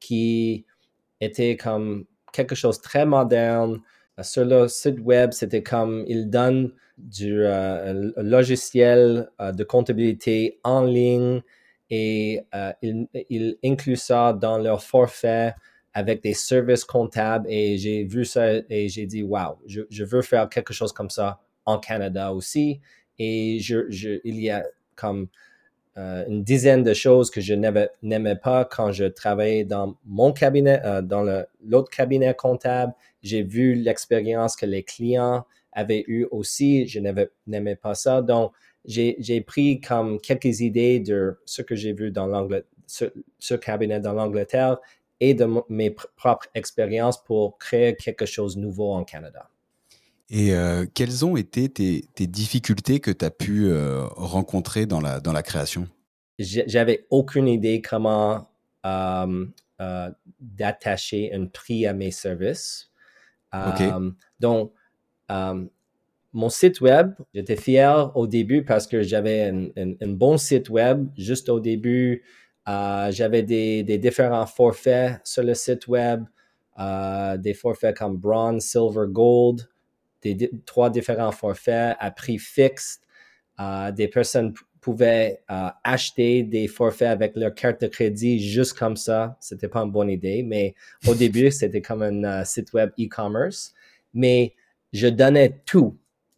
qui 0.00 0.66
était 1.20 1.56
comme 1.56 2.06
quelque 2.32 2.54
chose 2.54 2.78
de 2.78 2.82
très 2.82 3.06
moderne. 3.06 3.80
Sur 4.20 4.44
le 4.44 4.68
site 4.68 4.98
web, 5.00 5.32
c'était 5.32 5.62
comme 5.62 6.04
ils 6.06 6.28
donnent 6.28 6.72
du 6.98 7.44
logiciel 8.16 9.30
de 9.40 9.64
comptabilité 9.64 10.60
en 10.64 10.84
ligne 10.84 11.40
et 11.88 12.42
ils, 12.82 13.08
ils, 13.30 13.56
incluent 13.64 13.96
ça 13.96 14.34
dans 14.34 14.58
leur 14.58 14.82
forfait 14.82 15.54
avec 15.94 16.22
des 16.22 16.34
services 16.34 16.84
comptables 16.84 17.46
et 17.50 17.78
j'ai 17.78 18.04
vu 18.04 18.24
ça 18.24 18.52
et 18.68 18.88
j'ai 18.88 19.06
dit, 19.06 19.22
wow, 19.22 19.58
je 19.66 20.04
veux 20.04 20.22
faire 20.22 20.48
quelque 20.48 20.74
chose 20.74 20.92
comme 20.92 21.10
ça 21.10 21.40
en 21.64 21.78
Canada 21.78 22.32
aussi. 22.32 22.80
Et 23.22 23.56
il 24.24 24.40
y 24.40 24.50
a 24.50 24.64
comme 24.96 25.28
euh, 25.98 26.24
une 26.26 26.42
dizaine 26.42 26.82
de 26.82 26.94
choses 26.94 27.30
que 27.30 27.42
je 27.42 27.52
n'aimais 27.52 28.36
pas 28.36 28.64
quand 28.64 28.92
je 28.92 29.04
travaillais 29.04 29.64
dans 29.64 29.96
mon 30.06 30.32
cabinet, 30.32 30.80
euh, 30.84 31.02
dans 31.02 31.22
l'autre 31.62 31.90
cabinet 31.90 32.34
comptable. 32.34 32.94
J'ai 33.22 33.42
vu 33.42 33.74
l'expérience 33.74 34.56
que 34.56 34.64
les 34.64 34.82
clients 34.82 35.44
avaient 35.72 36.04
eu 36.06 36.26
aussi. 36.30 36.86
Je 36.86 36.98
n'aimais 36.98 37.76
pas 37.76 37.94
ça. 37.94 38.22
Donc, 38.22 38.52
j'ai 38.86 39.40
pris 39.46 39.80
comme 39.80 40.18
quelques 40.20 40.60
idées 40.60 40.98
de 40.98 41.38
ce 41.44 41.60
que 41.60 41.74
j'ai 41.74 41.92
vu 41.92 42.10
dans 42.10 42.48
ce, 42.86 43.04
ce, 43.38 43.54
cabinet 43.54 44.00
dans 44.00 44.14
l'Angleterre 44.14 44.78
et 45.20 45.34
de 45.34 45.46
mes 45.68 45.90
propres 45.90 46.48
expériences 46.54 47.22
pour 47.22 47.58
créer 47.58 47.94
quelque 47.94 48.26
chose 48.26 48.56
de 48.56 48.60
nouveau 48.62 48.92
en 48.92 49.04
Canada. 49.04 49.48
Et 50.34 50.54
euh, 50.54 50.86
quelles 50.94 51.26
ont 51.26 51.36
été 51.36 51.68
tes, 51.68 52.26
difficultés 52.26 53.00
que 53.00 53.10
tu 53.10 53.22
as 53.22 53.30
pu 53.30 53.66
euh, 53.66 54.06
rencontrer 54.16 54.86
dans 54.86 55.00
la, 55.00 55.20
dans 55.20 55.32
la 55.34 55.42
création? 55.42 55.86
J'avais 56.38 57.06
aucune 57.10 57.46
idée 57.46 57.82
comment 57.82 58.48
euh, 58.86 59.46
d'attacher 60.40 61.34
un 61.34 61.44
prix 61.44 61.86
à 61.86 61.92
mes 61.92 62.10
services. 62.10 62.90
donc, 64.40 64.72
mon 66.34 66.48
site 66.48 66.80
web, 66.80 67.12
j'étais 67.34 67.56
fier 67.56 68.10
au 68.16 68.26
début 68.26 68.64
parce 68.64 68.86
que 68.86 69.02
j'avais 69.02 69.52
un, 69.76 70.08
bon 70.08 70.38
site 70.38 70.70
web. 70.70 71.08
Juste 71.18 71.50
au 71.50 71.60
début, 71.60 72.24
j'avais 72.66 73.42
des, 73.42 73.82
des, 73.82 73.98
différents 73.98 74.46
forfaits 74.46 75.20
sur 75.24 75.42
le 75.42 75.52
site 75.52 75.88
web, 75.88 76.24
des 76.78 77.54
forfaits 77.54 77.98
comme 77.98 78.16
bronze, 78.16 78.62
silver, 78.62 79.04
gold 79.08 79.68
des, 80.22 80.50
trois 80.64 80.90
différents 80.90 81.32
forfaits 81.32 81.96
à 81.98 82.10
prix 82.10 82.38
fixe. 82.38 83.00
Euh, 83.60 83.90
des 83.92 84.08
personnes 84.08 84.54
pouvaient 84.80 85.42
euh, 85.50 85.68
acheter 85.84 86.42
des 86.42 86.66
forfaits 86.66 87.08
avec 87.08 87.36
leur 87.36 87.54
carte 87.54 87.82
de 87.82 87.86
crédit 87.86 88.40
juste 88.40 88.76
comme 88.76 88.96
ça. 88.96 89.36
C'était 89.40 89.68
pas 89.68 89.80
une 89.80 89.92
bonne 89.92 90.10
idée, 90.10 90.42
mais 90.42 90.74
au 91.06 91.14
début, 91.24 91.50
c'était 91.50 91.82
comme 91.82 92.02
un 92.02 92.24
euh, 92.24 92.44
site 92.44 92.72
web 92.72 92.90
e-commerce. 92.98 93.74
Mais 94.14 94.54
je 94.92 95.08
donnais 95.08 95.60
tout 95.64 95.96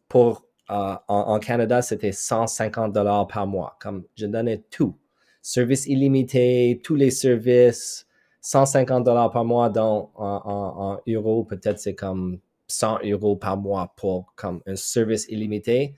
pour, 0.09 0.47
en, 0.69 1.38
Canada, 1.41 1.83
c'était 1.83 2.12
150 2.12 2.93
dollars 2.93 3.26
par 3.26 3.47
mois. 3.47 3.76
Comme 3.81 4.05
je 4.17 4.26
donnais 4.26 4.62
tout. 4.71 4.97
Service 5.43 5.87
illimité, 5.87 6.81
tous 6.83 6.95
les 6.95 7.11
services, 7.11 8.07
150 8.41 9.05
dollars 9.05 9.31
par 9.31 9.45
mois 9.45 9.71
dans, 9.71 10.11
en, 10.14 10.99
euros, 11.09 11.45
peut-être 11.45 11.79
c'est 11.79 11.95
comme 11.95 12.38
100 12.68 13.00
euros 13.04 13.37
par 13.37 13.56
mois 13.56 13.92
pour 13.97 14.33
comme 14.37 14.61
un 14.66 14.76
service 14.76 15.26
illimité. 15.28 15.94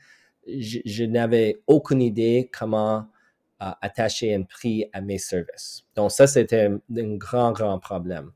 Je, 0.47 1.05
n'avais 1.05 1.61
aucune 1.67 2.01
idée 2.03 2.51
comment 2.57 3.07
euh, 3.63 3.71
attacher 3.81 4.35
un 4.35 4.43
prix 4.43 4.89
à 4.93 5.01
mes 5.01 5.19
services. 5.19 5.85
Donc 5.95 6.13
ça, 6.13 6.27
c'était 6.27 6.67
un, 6.67 7.17
grand, 7.17 7.53
grand 7.53 7.79
problème. 7.79 8.31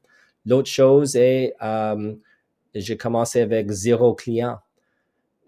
L'autre 0.46 0.68
chose 0.68 1.14
est, 1.16 1.54
euh, 1.62 2.14
j'ai 2.74 2.96
commencé 2.96 3.40
avec 3.40 3.70
zéro 3.70 4.14
client. 4.14 4.58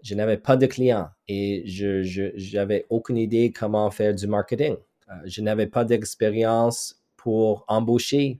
Je 0.01 0.15
n'avais 0.15 0.37
pas 0.37 0.57
de 0.57 0.65
clients 0.65 1.09
et 1.27 1.63
je 1.65 2.55
n'avais 2.55 2.85
aucune 2.89 3.17
idée 3.17 3.51
comment 3.51 3.89
faire 3.89 4.13
du 4.13 4.27
marketing. 4.27 4.75
Euh, 5.09 5.13
je 5.25 5.41
n'avais 5.41 5.67
pas 5.67 5.85
d'expérience 5.85 7.01
pour 7.17 7.65
embaucher 7.67 8.39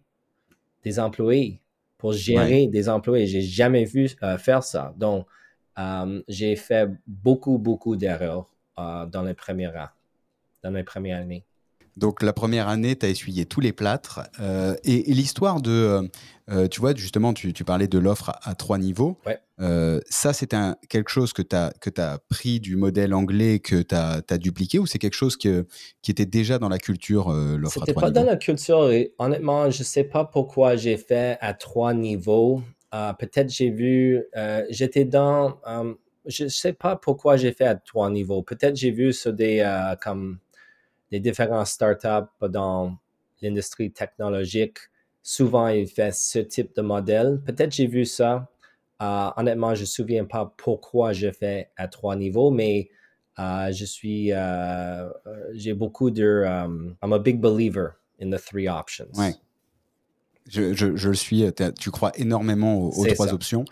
des 0.84 1.00
employés, 1.00 1.62
pour 2.04 2.12
gérer 2.12 2.68
des 2.68 2.90
employés. 2.90 3.28
J'ai 3.28 3.42
jamais 3.42 3.86
vu 3.86 4.10
euh, 4.24 4.38
faire 4.38 4.62
ça. 4.62 4.94
Donc, 4.98 5.26
euh, 5.80 6.22
j'ai 6.28 6.58
fait 6.58 6.90
beaucoup, 7.08 7.58
beaucoup 7.58 7.96
d'erreurs 7.96 8.50
dans 8.76 9.24
les 9.26 9.34
premières 9.34 9.96
dans 10.62 10.72
les 10.72 10.84
premières 10.84 11.22
années. 11.22 11.46
Donc 11.98 12.24
la 12.24 12.34
première 12.34 12.68
année, 12.68 12.96
tu 12.96 13.06
as 13.06 13.10
essuyé 13.10 13.46
tous 13.46 13.60
les 13.60 13.72
plâtres. 13.72 14.22
Euh, 14.40 14.76
et, 14.84 15.04
l'histoire 15.14 15.62
de, 15.62 15.72
euh, 15.72 16.02
euh, 16.50 16.68
tu 16.68 16.80
vois, 16.80 16.96
justement, 16.96 17.34
tu, 17.34 17.54
parlais 17.64 17.88
de 17.88 18.00
l'offre 18.00 18.32
à, 18.42 18.56
trois 18.56 18.78
niveaux. 18.78 19.18
ça, 20.10 20.34
c'est 20.34 20.56
quelque 20.90 21.10
chose 21.10 21.34
que 21.34 21.42
tu 21.42 21.56
as, 21.56 21.72
que 21.80 21.90
as 22.02 22.20
pris 22.30 22.60
du 22.60 22.76
modèle 22.76 23.14
anglais, 23.14 23.60
que 23.60 23.82
tu 23.82 23.96
as, 23.96 24.38
dupliqué, 24.38 24.80
ou 24.80 24.88
c'est 24.88 25.00
quelque 25.00 25.16
chose 25.16 25.38
que, 25.38 25.68
qui 26.02 26.12
était 26.12 26.26
déjà 26.26 26.58
dans 26.58 26.70
la 26.70 26.80
culture, 26.80 27.30
l'offre 27.30 27.84
à 27.84 27.86
trois 27.86 27.86
niveaux 27.86 27.86
C'était 27.86 27.94
pas 27.94 28.12
dans 28.12 28.26
la 28.26 28.38
culture. 28.38 28.92
Et 28.92 29.14
honnêtement, 29.20 29.70
je 29.70 29.80
ne 29.80 29.86
sais 29.86 30.04
pas 30.04 30.26
pourquoi 30.26 30.76
j'ai 30.76 30.98
fait 30.98 31.38
à 31.42 31.54
trois 31.54 31.94
niveaux. 31.94 32.62
Peut-être 33.20 33.50
j'ai 33.50 33.70
vu, 33.70 34.24
j'étais 34.70 35.06
dans, 35.06 35.60
je 36.26 36.46
ne 36.46 36.50
sais 36.50 36.74
pas 36.74 36.96
pourquoi 36.96 37.38
j'ai 37.38 37.52
fait 37.52 37.66
à 37.66 37.76
trois 37.76 38.10
niveaux. 38.10 38.42
Peut-être 38.42 38.76
j'ai 38.76 38.92
vu 38.92 39.14
sur 39.14 39.32
des, 39.32 39.64
comme 40.02 40.40
les 41.14 41.20
différentes 41.20 41.68
startups 41.68 42.50
dans 42.50 42.98
l'industrie 43.44 43.92
technologique, 43.92 44.80
souvent 45.22 45.68
ils 45.68 45.88
font 45.88 46.10
ce 46.12 46.40
type 46.40 46.76
de 46.76 46.82
modèle. 46.82 47.40
Peut-être 47.46 47.72
j'ai 47.72 47.86
vu 47.86 48.04
ça. 48.04 48.50
Euh, 49.00 49.30
honnêtement, 49.38 49.76
je 49.76 49.82
ne 49.82 49.84
me 49.84 49.86
souviens 49.86 50.26
pas 50.26 50.52
pourquoi 50.58 51.14
je 51.14 51.30
fais 51.32 51.70
à 51.78 51.88
trois 51.88 52.16
niveaux, 52.16 52.50
mais 52.50 52.90
euh, 53.38 53.72
je 53.72 53.86
suis, 53.86 54.32
euh, 54.32 55.08
j'ai 55.54 55.74
beaucoup 55.74 56.10
de, 56.10 56.46
um, 56.48 56.96
I'm 57.04 57.14
a 57.14 57.20
big 57.20 57.40
believer 57.40 57.92
in 58.20 58.32
the 58.32 58.42
three 58.44 58.68
options. 58.68 59.12
Ouais. 59.14 59.36
Je, 60.50 60.74
je, 60.74 60.96
je, 60.96 61.10
le 61.10 61.16
suis. 61.16 61.46
Tu 61.80 61.92
crois 61.92 62.12
énormément 62.16 62.82
aux, 62.82 63.06
trois 63.14 63.32
options 63.34 63.66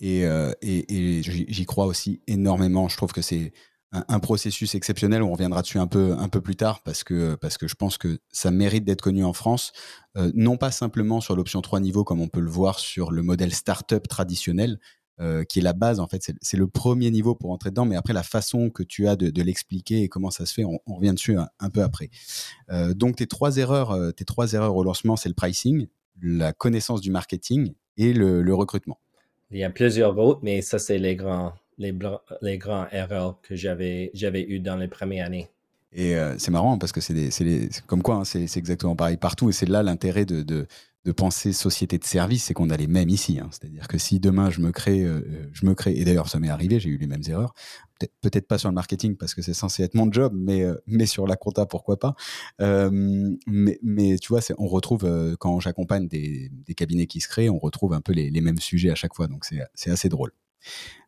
et, 0.00 0.22
et, 0.22 1.18
et 1.18 1.22
j'y 1.22 1.66
crois 1.66 1.86
aussi 1.86 2.20
énormément. 2.26 2.88
Je 2.88 2.96
trouve 2.96 3.12
que 3.12 3.22
c'est 3.22 3.52
un, 3.92 4.18
processus 4.20 4.74
exceptionnel. 4.74 5.22
On 5.22 5.32
reviendra 5.32 5.62
dessus 5.62 5.78
un 5.78 5.86
peu, 5.86 6.12
un 6.18 6.28
peu 6.28 6.40
plus 6.40 6.56
tard 6.56 6.82
parce 6.82 7.04
que, 7.04 7.34
parce 7.36 7.58
que 7.58 7.68
je 7.68 7.74
pense 7.74 7.98
que 7.98 8.18
ça 8.30 8.50
mérite 8.50 8.84
d'être 8.84 9.00
connu 9.00 9.24
en 9.24 9.32
France, 9.32 9.72
euh, 10.16 10.30
non 10.34 10.56
pas 10.56 10.70
simplement 10.70 11.20
sur 11.20 11.36
l'option 11.36 11.62
3 11.62 11.80
niveaux 11.80 12.04
comme 12.04 12.20
on 12.20 12.28
peut 12.28 12.40
le 12.40 12.50
voir 12.50 12.78
sur 12.78 13.10
le 13.10 13.22
modèle 13.22 13.52
startup 13.52 14.06
traditionnel, 14.08 14.78
euh, 15.18 15.44
qui 15.44 15.60
est 15.60 15.62
la 15.62 15.72
base 15.72 15.98
en 15.98 16.06
fait, 16.08 16.30
c'est 16.42 16.56
le 16.56 16.66
premier 16.66 17.10
niveau 17.10 17.34
pour 17.34 17.50
entrer 17.50 17.70
dedans, 17.70 17.86
mais 17.86 17.96
après 17.96 18.12
la 18.12 18.22
façon 18.22 18.68
que 18.68 18.82
tu 18.82 19.08
as 19.08 19.16
de, 19.16 19.42
l'expliquer 19.42 20.02
et 20.02 20.08
comment 20.08 20.30
ça 20.30 20.44
se 20.44 20.52
fait, 20.52 20.64
on, 20.64 20.78
revient 20.86 21.14
dessus 21.14 21.36
un, 21.38 21.70
peu 21.70 21.82
après. 21.82 22.10
Euh, 22.70 22.92
donc 22.92 23.16
tes 23.16 23.26
trois 23.26 23.56
erreurs, 23.56 23.96
tes 24.14 24.24
trois 24.24 24.52
erreurs 24.52 24.76
au 24.76 24.84
lancement, 24.84 25.16
c'est 25.16 25.30
le 25.30 25.34
pricing, 25.34 25.86
la 26.20 26.52
connaissance 26.52 27.00
du 27.00 27.10
marketing 27.10 27.72
et 27.96 28.12
le, 28.12 28.42
le 28.42 28.54
recrutement. 28.54 28.98
Il 29.50 29.58
y 29.58 29.64
a 29.64 29.70
plusieurs 29.70 30.18
autres, 30.18 30.40
mais 30.42 30.60
ça 30.60 30.78
c'est 30.78 30.98
les 30.98 31.16
grands 31.16 31.54
les, 31.78 32.58
grands 32.58 32.86
erreurs 32.90 33.40
que 33.42 33.54
j'avais, 33.54 34.10
eues 34.48 34.60
dans 34.60 34.76
les 34.76 34.88
premières 34.88 35.26
années. 35.26 35.48
Et 35.92 36.16
euh, 36.16 36.36
c'est 36.38 36.50
marrant 36.50 36.78
parce 36.78 36.92
que 36.92 37.00
c'est, 37.00 37.70
comme 37.86 38.02
quoi, 38.02 38.16
hein, 38.16 38.24
c'est, 38.24 38.56
exactement 38.56 38.96
pareil 38.96 39.16
partout. 39.16 39.48
Et 39.48 39.52
c'est 39.52 39.66
là 39.66 39.82
l'intérêt 39.82 40.26
de, 40.26 40.42
de, 40.42 40.66
penser 41.12 41.52
société 41.52 41.98
de 41.98 42.04
service, 42.04 42.44
c'est 42.44 42.54
qu'on 42.54 42.68
a 42.68 42.76
les 42.76 42.88
mêmes 42.88 43.08
ici. 43.08 43.38
Hein. 43.40 43.48
C'est-à-dire 43.52 43.86
que 43.86 43.96
si 43.96 44.18
demain 44.18 44.50
je 44.50 44.60
me 44.60 44.72
crée, 44.72 45.04
euh, 45.04 45.48
je 45.52 45.64
me 45.64 45.74
crée, 45.74 45.96
et 45.96 46.04
d'ailleurs 46.04 46.28
ça 46.28 46.40
m'est 46.40 46.48
arrivé, 46.48 46.80
j'ai 46.80 46.90
eu 46.90 46.98
les 46.98 47.06
mêmes 47.06 47.22
erreurs. 47.28 47.54
Peut-être, 48.20 48.46
pas 48.46 48.58
sur 48.58 48.68
le 48.68 48.74
marketing 48.74 49.16
parce 49.16 49.32
que 49.32 49.40
c'est 49.40 49.54
censé 49.54 49.84
être 49.84 49.94
mon 49.94 50.12
job, 50.12 50.32
mais, 50.34 50.64
euh, 50.64 50.74
mais 50.86 51.06
sur 51.06 51.26
la 51.28 51.36
compta, 51.36 51.64
pourquoi 51.64 51.98
pas. 51.98 52.14
mais, 52.58 53.78
mais, 53.82 54.18
tu 54.18 54.28
vois, 54.28 54.40
on 54.58 54.66
retrouve, 54.66 55.08
quand 55.38 55.60
j'accompagne 55.60 56.08
des, 56.08 56.50
des, 56.50 56.74
cabinets 56.74 57.06
qui 57.06 57.20
se 57.20 57.28
créent, 57.28 57.48
on 57.48 57.58
retrouve 57.58 57.94
un 57.94 58.00
peu 58.00 58.12
les, 58.12 58.28
les 58.28 58.40
mêmes 58.40 58.58
sujets 58.58 58.90
à 58.90 58.96
chaque 58.96 59.14
fois. 59.14 59.28
Donc 59.28 59.46
c'est 59.74 59.90
assez 59.90 60.08
drôle. 60.08 60.32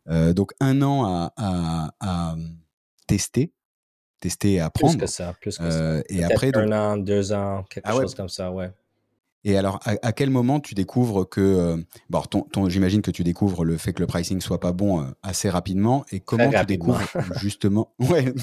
Euh, 0.09 0.33
donc 0.33 0.53
un 0.59 0.81
an 0.81 1.31
à, 1.37 2.35
tester, 3.07 3.51
tester 4.19 4.53
et 4.53 4.59
apprendre. 4.59 4.97
Plus 4.97 5.05
que 5.05 5.11
ça, 5.11 5.33
plus 5.39 5.57
que 5.57 5.63
ça. 5.63 5.63
Euh, 5.63 6.01
et 6.09 6.23
après, 6.23 6.51
un 6.55 6.71
an, 6.71 6.97
deux 6.97 7.31
ans, 7.33 7.63
quelque 7.69 7.85
ah 7.87 7.93
chose 7.93 8.15
comme 8.15 8.29
ça, 8.29 8.51
ouais. 8.51 8.71
Et 9.45 9.57
alors, 9.57 9.79
à, 9.85 10.11
quel 10.11 10.29
moment 10.29 10.59
tu 10.59 10.75
découvres 10.75 11.27
que, 11.27 11.39
euh, 11.39 11.77
bon, 12.09 12.21
ton, 12.23 12.67
j'imagine 12.67 13.01
que 13.01 13.11
tu 13.11 13.23
découvres 13.23 13.63
le 13.63 13.77
fait 13.77 13.93
que 13.93 14.01
le 14.01 14.07
pricing 14.07 14.41
soit 14.41 14.59
pas 14.59 14.73
bon 14.73 15.13
assez 15.23 15.49
rapidement, 15.49 16.05
et 16.11 16.19
comment 16.19 16.49
tu 16.49 16.65
découvres 16.65 17.01
justement, 17.39 17.93
ouais, 17.99 18.33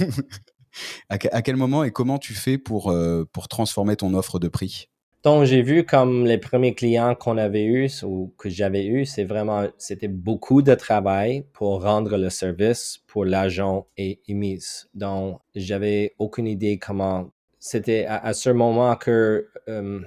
à, 1.11 1.18
quel 1.18 1.56
moment 1.56 1.85
et 1.85 1.90
comment 1.90 2.18
tu 2.18 2.32
fais 2.32 2.56
pour 2.56 2.94
pour 3.32 3.49
transformer 3.49 3.96
ton 3.96 4.14
offre 4.14 4.38
de 4.38 4.49
prix? 4.49 4.88
Donc, 5.23 5.44
j'ai 5.44 5.62
vu 5.62 5.85
comme 5.85 6.25
les 6.25 6.38
premiers 6.38 6.75
clients 6.75 7.16
qu'on 7.16 7.37
avait 7.37 7.64
eus 7.64 8.04
ou 8.04 8.32
que 8.38 8.49
j'avais 8.49 8.87
eu, 8.87 9.04
c'est 9.04 9.25
vraiment, 9.25 9.66
c'était 9.76 10.08
beaucoup 10.08 10.62
de 10.62 10.75
travail 10.75 11.44
pour 11.52 11.82
rendre 11.82 12.16
le 12.16 12.30
service 12.30 13.00
pour 13.08 13.25
l'agent 13.25 13.88
et 13.96 14.20
émise. 14.28 14.88
Donc, 14.94 15.40
j'avais 15.54 16.14
aucune 16.18 16.46
idée 16.46 16.78
comment. 16.78 17.30
C'était 17.58 18.06
à, 18.06 18.32
ce 18.32 18.50
moment 18.50 18.94
que 18.94 19.49
euh, 19.68 20.00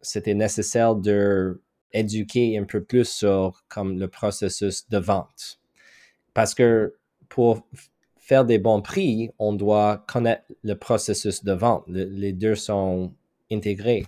c'était 0.00 0.34
nécessaire 0.34 0.96
de 0.96 1.62
éduquer 1.92 2.58
un 2.58 2.64
peu 2.64 2.82
plus 2.82 3.08
sur 3.08 3.62
comme 3.68 4.00
le 4.00 4.08
processus 4.08 4.88
de 4.88 4.98
vente. 4.98 5.60
Parce 6.34 6.54
que 6.54 6.96
pour 7.28 7.64
faire 8.16 8.44
des 8.44 8.58
bons 8.58 8.82
prix, 8.82 9.30
on 9.38 9.52
doit 9.52 10.04
connaître 10.08 10.42
le 10.64 10.74
processus 10.74 11.44
de 11.44 11.52
vente. 11.52 11.84
les 11.86 12.32
deux 12.32 12.56
sont 12.56 13.12
intégrés. 13.52 14.04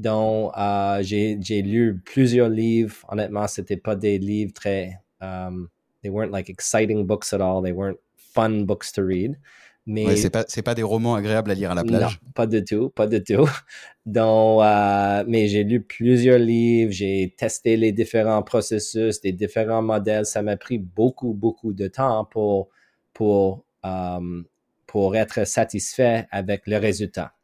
Donc, 0.00 0.52
euh, 0.56 1.02
j'ai 1.02 1.62
lu 1.62 2.00
plusieurs 2.02 2.48
livres. 2.48 2.96
Honnêtement, 3.08 3.46
c'était 3.46 3.76
pas 3.76 3.96
des 3.96 4.18
livres 4.18 4.52
très. 4.54 4.98
Um, 5.20 5.68
they 6.02 6.10
weren't 6.10 6.32
like 6.32 6.48
exciting 6.48 7.06
books 7.06 7.34
at 7.34 7.40
all. 7.40 7.62
They 7.62 7.72
weren't 7.72 7.98
fun 8.16 8.64
books 8.64 8.92
to 8.92 9.02
read. 9.02 9.36
Mais 9.86 10.16
c'est 10.16 10.30
pas 10.30 10.44
c'est 10.46 10.62
pas 10.62 10.74
des 10.74 10.82
romans 10.82 11.14
agréables 11.16 11.50
à 11.50 11.54
lire 11.54 11.72
à 11.72 11.74
la 11.74 11.84
plage. 11.84 12.20
Non, 12.22 12.32
pas 12.34 12.46
du 12.46 12.64
tout, 12.64 12.88
pas 12.90 13.06
du 13.06 13.22
tout. 13.22 13.48
Donc, 14.06 14.62
euh, 14.62 15.24
mais 15.26 15.48
j'ai 15.48 15.64
lu 15.64 15.82
plusieurs 15.82 16.38
livres, 16.38 16.92
j'ai 16.92 17.34
testé 17.36 17.76
les 17.76 17.92
différents 17.92 18.42
processus, 18.42 19.20
les 19.22 19.32
différents 19.32 19.82
modèles. 19.82 20.24
Ça 20.24 20.42
m'a 20.42 20.56
pris 20.56 20.78
beaucoup 20.78 21.34
beaucoup 21.34 21.72
de 21.74 21.88
temps 21.88 22.24
pour 22.24 22.68
pour 23.12 23.66
pour 24.86 25.16
être 25.16 25.46
satisfait 25.46 26.26
avec 26.30 26.66
le 26.66 26.76
résultat 26.78 27.34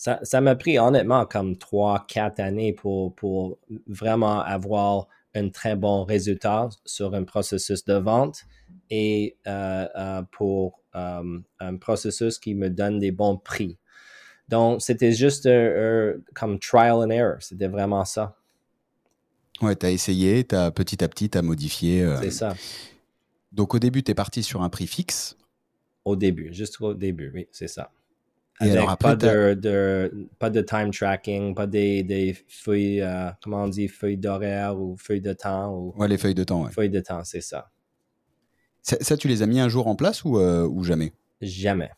ça, 0.00 0.40
m'a 0.40 0.56
pris 0.56 0.78
honnêtement 0.78 1.26
comme 1.26 1.58
trois, 1.58 2.06
quatre 2.08 2.40
années 2.40 2.72
pour, 2.72 3.14
pour 3.14 3.58
vraiment 3.86 4.40
avoir 4.40 5.08
un 5.34 5.50
très 5.50 5.76
bon 5.76 6.04
résultat 6.04 6.70
sur 6.86 7.14
un 7.14 7.24
processus 7.24 7.84
de 7.84 7.94
vente 7.94 8.44
et 8.88 9.36
euh, 9.46 9.86
euh, 9.96 10.22
pour 10.32 10.80
euh, 10.94 11.38
un 11.58 11.76
processus 11.76 12.38
qui 12.38 12.54
me 12.54 12.70
donne 12.70 12.98
des 12.98 13.10
bons 13.10 13.36
prix. 13.36 13.76
Donc, 14.48 14.80
c'était 14.80 15.12
juste 15.12 15.48
comme 16.34 16.58
trial 16.58 16.96
and 16.96 17.10
error. 17.10 17.36
C'était 17.40 17.68
vraiment 17.68 18.04
ça. 18.06 18.36
Ouais, 19.60 19.76
tu 19.76 19.84
as 19.84 19.90
essayé, 19.90 20.46
as, 20.52 20.70
petit 20.70 21.04
à 21.04 21.08
petit, 21.08 21.28
tu 21.28 21.36
as 21.36 21.42
modifié. 21.42 22.16
C'est 22.22 22.30
ça. 22.30 22.54
Donc, 23.52 23.74
au 23.74 23.78
début, 23.78 24.02
tu 24.02 24.12
es 24.12 24.14
parti 24.14 24.42
sur 24.42 24.62
un 24.62 24.70
prix 24.70 24.86
fixe. 24.86 25.36
Au 26.06 26.16
début, 26.16 26.54
juste 26.54 26.80
au 26.80 26.94
début, 26.94 27.30
oui, 27.34 27.46
c'est 27.52 27.68
ça. 27.68 27.92
Alors 28.60 28.98
pas, 28.98 29.16
de, 29.16 30.28
pas 30.38 30.50
de 30.50 30.60
time 30.60 30.90
tracking, 30.90 31.54
pas 31.54 31.66
des, 31.66 32.02
des 32.02 32.36
feuilles, 32.46 33.00
euh, 33.00 33.30
comment 33.42 33.64
on 33.64 33.68
dit, 33.68 33.88
feuilles 33.88 34.18
d'horaire 34.18 34.78
ou 34.78 34.96
feuilles 34.98 35.22
de 35.22 35.32
temps. 35.32 35.74
Ou... 35.74 35.94
Ouais, 35.96 36.08
les 36.08 36.18
feuilles 36.18 36.34
de 36.34 36.44
temps. 36.44 36.64
Ouais. 36.64 36.70
Feuilles 36.70 36.90
de 36.90 37.00
temps, 37.00 37.24
c'est 37.24 37.40
ça. 37.40 37.70
ça. 38.82 39.16
tu 39.16 39.28
les 39.28 39.42
as 39.42 39.46
mis 39.46 39.60
un 39.60 39.68
jour 39.68 39.86
en 39.86 39.96
place 39.96 40.24
ou, 40.24 40.38
euh, 40.38 40.66
ou 40.66 40.84
jamais? 40.84 41.12
Jamais. 41.40 41.90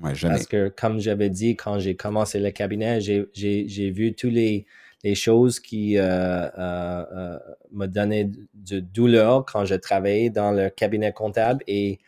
Ouais, 0.00 0.14
jamais. 0.14 0.34
Parce 0.34 0.46
que, 0.46 0.68
comme 0.68 1.00
j'avais 1.00 1.30
dit, 1.30 1.56
quand 1.56 1.80
j'ai 1.80 1.96
commencé 1.96 2.38
le 2.38 2.52
cabinet, 2.52 3.00
j'ai 3.00 3.90
vu 3.90 4.14
tous 4.14 4.30
les, 4.30 4.66
les 5.02 5.16
choses 5.16 5.58
qui 5.58 5.96
me 5.96 7.86
donnaient 7.86 8.30
de 8.54 8.78
douleur 8.78 9.44
quand 9.44 9.64
je 9.64 9.74
travaillais 9.74 10.30
dans 10.30 10.52
le 10.52 10.70
cabinet 10.70 11.12
comptable 11.12 11.64
et 11.66 11.98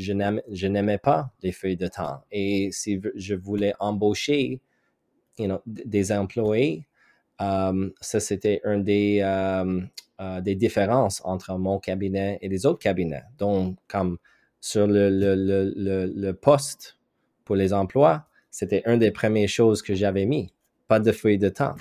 je 0.00 0.66
n'aimais 0.66 0.98
pas 0.98 1.32
les 1.42 1.52
feuilles 1.52 1.76
de 1.76 1.86
temps. 1.86 2.22
Et 2.30 2.70
si 2.72 3.00
je 3.14 3.34
voulais 3.34 3.74
embaucher 3.78 4.60
des 5.66 6.12
employés, 6.12 6.86
um, 7.38 7.92
ça 8.00 8.20
c'était 8.20 8.60
un 8.64 8.78
des, 8.78 9.20
um, 9.22 9.88
des 10.42 10.54
différences 10.54 11.22
entre 11.24 11.56
mon 11.56 11.78
cabinet 11.78 12.38
et 12.42 12.48
les 12.48 12.66
autres 12.66 12.80
cabinets. 12.80 13.22
Donc, 13.38 13.78
comme 13.88 14.18
sur 14.60 14.86
le, 14.86 15.08
le, 15.08 15.34
le, 15.34 16.06
le 16.06 16.32
poste 16.34 16.98
pour 17.44 17.56
les 17.56 17.72
emplois, 17.72 18.26
c'était 18.50 18.82
une 18.86 18.98
des 18.98 19.12
premières 19.12 19.48
choses 19.48 19.80
que 19.80 19.94
j'avais 19.94 20.26
mis. 20.26 20.52
Pas 20.88 21.00
de 21.00 21.12
feuilles 21.12 21.38
de 21.38 21.48
temps, 21.48 21.76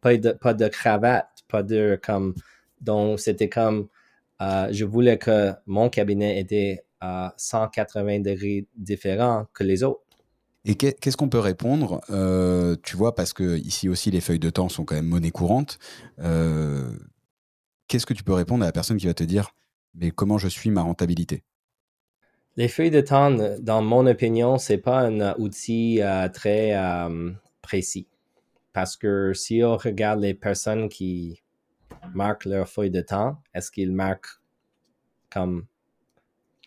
pas 0.00 0.16
de, 0.16 0.32
pas 0.32 0.54
de 0.54 0.66
cravate, 0.66 1.28
pas 1.46 1.62
de 1.62 1.98
comme. 2.02 2.34
Donc, 2.80 3.20
c'était 3.20 3.48
comme. 3.48 3.88
Je 4.40 4.84
voulais 4.84 5.18
que 5.18 5.52
mon 5.66 5.88
cabinet 5.88 6.40
était 6.40 6.85
à 7.00 7.34
180 7.36 8.20
degrés 8.20 8.66
différent 8.76 9.46
que 9.52 9.64
les 9.64 9.82
autres. 9.82 10.00
Et 10.68 10.74
qu'est-ce 10.74 11.16
qu'on 11.16 11.28
peut 11.28 11.38
répondre 11.38 12.00
euh, 12.10 12.74
Tu 12.82 12.96
vois, 12.96 13.14
parce 13.14 13.32
que 13.32 13.56
ici 13.56 13.88
aussi 13.88 14.10
les 14.10 14.20
feuilles 14.20 14.40
de 14.40 14.50
temps 14.50 14.68
sont 14.68 14.84
quand 14.84 14.96
même 14.96 15.06
monnaie 15.06 15.30
courante. 15.30 15.78
Euh, 16.18 16.90
qu'est-ce 17.86 18.04
que 18.04 18.14
tu 18.14 18.24
peux 18.24 18.32
répondre 18.32 18.64
à 18.64 18.66
la 18.66 18.72
personne 18.72 18.96
qui 18.96 19.06
va 19.06 19.14
te 19.14 19.24
dire 19.24 19.50
mais 19.94 20.10
comment 20.10 20.36
je 20.38 20.48
suis 20.48 20.70
ma 20.70 20.82
rentabilité? 20.82 21.44
Les 22.56 22.68
feuilles 22.68 22.90
de 22.90 23.00
temps, 23.00 23.30
dans 23.60 23.80
mon 23.80 24.06
opinion, 24.06 24.58
c'est 24.58 24.78
pas 24.78 25.00
un 25.00 25.34
outil 25.38 26.02
euh, 26.02 26.28
très 26.28 26.74
précis. 27.62 28.08
Parce 28.72 28.96
que 28.96 29.32
si 29.34 29.62
on 29.62 29.76
regarde 29.76 30.20
les 30.20 30.34
personnes 30.34 30.88
qui 30.88 31.42
marquent 32.12 32.44
leurs 32.44 32.68
feuilles 32.68 32.90
de 32.90 33.00
temps, 33.00 33.40
est-ce 33.54 33.70
qu'ils 33.70 33.92
marquent 33.92 34.40
comme 35.30 35.66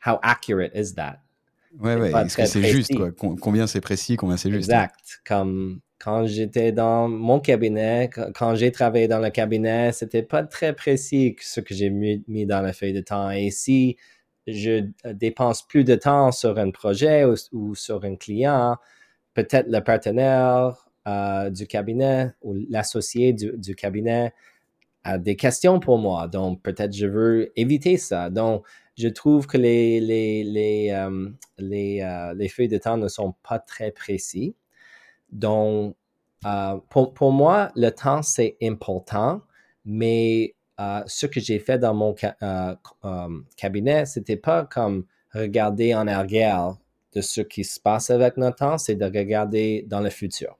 how 0.05 0.19
accurate 0.23 0.71
is 0.75 0.93
that? 0.95 1.19
Ouais, 1.79 1.95
ouais. 1.95 2.11
Est-ce 2.11 2.37
que 2.37 2.45
c'est 2.45 2.63
juste, 2.63 2.95
quoi? 2.95 3.11
Combien 3.11 3.67
c'est 3.67 3.81
précis, 3.81 4.15
combien 4.15 4.37
c'est 4.37 4.49
juste? 4.49 4.69
Exact. 4.69 5.21
Comme 5.25 5.81
quand 5.99 6.25
j'étais 6.25 6.71
dans 6.71 7.07
mon 7.09 7.39
cabinet, 7.39 8.09
quand 8.33 8.55
j'ai 8.55 8.71
travaillé 8.71 9.07
dans 9.07 9.19
le 9.19 9.29
cabinet, 9.29 9.91
c'était 9.91 10.23
pas 10.23 10.43
très 10.43 10.73
précis 10.73 11.35
ce 11.41 11.59
que 11.59 11.73
j'ai 11.75 11.89
mis, 11.89 12.45
dans 12.45 12.61
la 12.61 12.73
feuille 12.73 12.93
de 12.93 13.01
temps. 13.01 13.29
Et 13.29 13.51
si 13.51 13.97
je 14.47 14.85
dépense 15.13 15.67
plus 15.67 15.83
de 15.83 15.95
temps 15.95 16.31
sur 16.31 16.57
un 16.57 16.71
projet 16.71 17.25
ou, 17.51 17.75
sur 17.75 18.03
un 18.03 18.15
client, 18.15 18.77
peut-être 19.33 19.67
le 19.69 19.81
partenaire 19.81 20.87
euh, 21.07 21.49
du 21.49 21.67
cabinet 21.67 22.31
ou 22.41 22.55
l'associé 22.69 23.33
du, 23.33 23.51
du, 23.57 23.75
cabinet 23.75 24.33
a 25.03 25.17
des 25.17 25.35
questions 25.35 25.79
pour 25.79 25.97
moi. 25.97 26.27
Donc, 26.27 26.61
peut-être 26.63 26.93
je 26.93 27.07
veux 27.07 27.51
éviter 27.57 27.97
ça. 27.97 28.29
Donc, 28.29 28.65
je 28.99 29.07
trouve 29.07 29.47
que 29.47 29.57
les, 29.57 30.01
les, 30.01 30.43
les, 30.43 30.89
euh, 30.91 31.29
euh, 31.61 32.33
les, 32.33 32.49
feuilles 32.49 32.67
de 32.67 32.77
temps 32.77 32.97
ne 32.97 33.07
sont 33.07 33.33
pas 33.47 33.57
très 33.57 33.91
précis. 33.91 34.55
Donc, 35.31 35.95
euh, 36.45 36.77
pour, 36.89 37.13
pour, 37.13 37.31
moi, 37.31 37.71
le 37.77 37.91
temps, 37.91 38.21
c'est 38.21 38.57
important, 38.61 39.41
mais 39.85 40.53
ce 41.07 41.25
que 41.25 41.39
j'ai 41.39 41.59
fait 41.59 41.77
dans 41.77 41.93
mon 41.93 42.13
cabinet, 43.55 44.05
c'était 44.05 44.37
pas 44.37 44.65
comme 44.65 45.05
regarder 45.33 45.93
en 45.95 46.07
arrière 46.07 46.75
de 47.13 47.21
ce 47.21 47.41
qui 47.41 47.63
se 47.63 47.79
passe 47.79 48.09
avec 48.09 48.37
notre 48.37 48.57
temps, 48.57 48.77
c'est 48.77 48.95
de 48.95 49.05
regarder 49.05 49.85
dans 49.87 49.99
le 50.01 50.09
futur. 50.09 50.57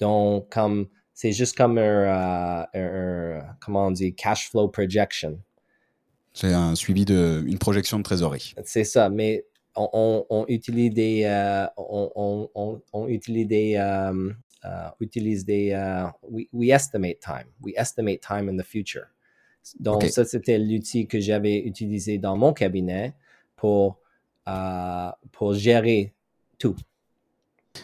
Donc, 0.00 0.48
comme 0.52 0.88
c'est 1.14 1.32
juste 1.32 1.56
comme 1.56 1.78
un, 1.78 2.66
comment 3.60 3.86
on 3.86 3.90
dit, 3.90 4.14
cash 4.14 4.50
flow 4.50 4.68
projection. 4.68 5.38
C'est 6.34 6.52
un 6.52 6.74
suivi 6.74 7.04
de 7.04 7.42
une 7.46 7.58
projection 7.58 7.98
de 7.98 8.02
trésorerie. 8.02 8.54
C'est 8.64 8.84
ça, 8.84 9.10
mais 9.10 9.44
on, 9.76 10.26
on, 10.28 10.44
utilise 10.48 10.92
des 10.92 11.22
euh, 11.24 11.66
on, 11.76 12.80
on, 12.92 13.08
utilise 13.08 13.46
des 13.46 13.76
euh, 13.76 14.30
euh, 14.64 14.88
utilise 15.00 15.44
des 15.44 15.72
we, 16.22 16.46
we, 16.52 16.70
estimate 16.70 17.20
time. 17.20 17.46
We 17.60 17.74
estimate 17.76 18.20
time 18.20 18.48
in 18.48 18.56
the 18.56 18.66
future. 18.66 19.06
Donc 19.78 20.04
ça 20.04 20.24
c'était 20.24 20.58
l'outil 20.58 21.06
que 21.06 21.20
j'avais 21.20 21.58
utilisé 21.58 22.18
dans 22.18 22.36
mon 22.36 22.52
cabinet 22.52 23.14
pour 23.56 24.00
pour 25.30 25.54
gérer 25.54 26.14
tout. 26.58 26.76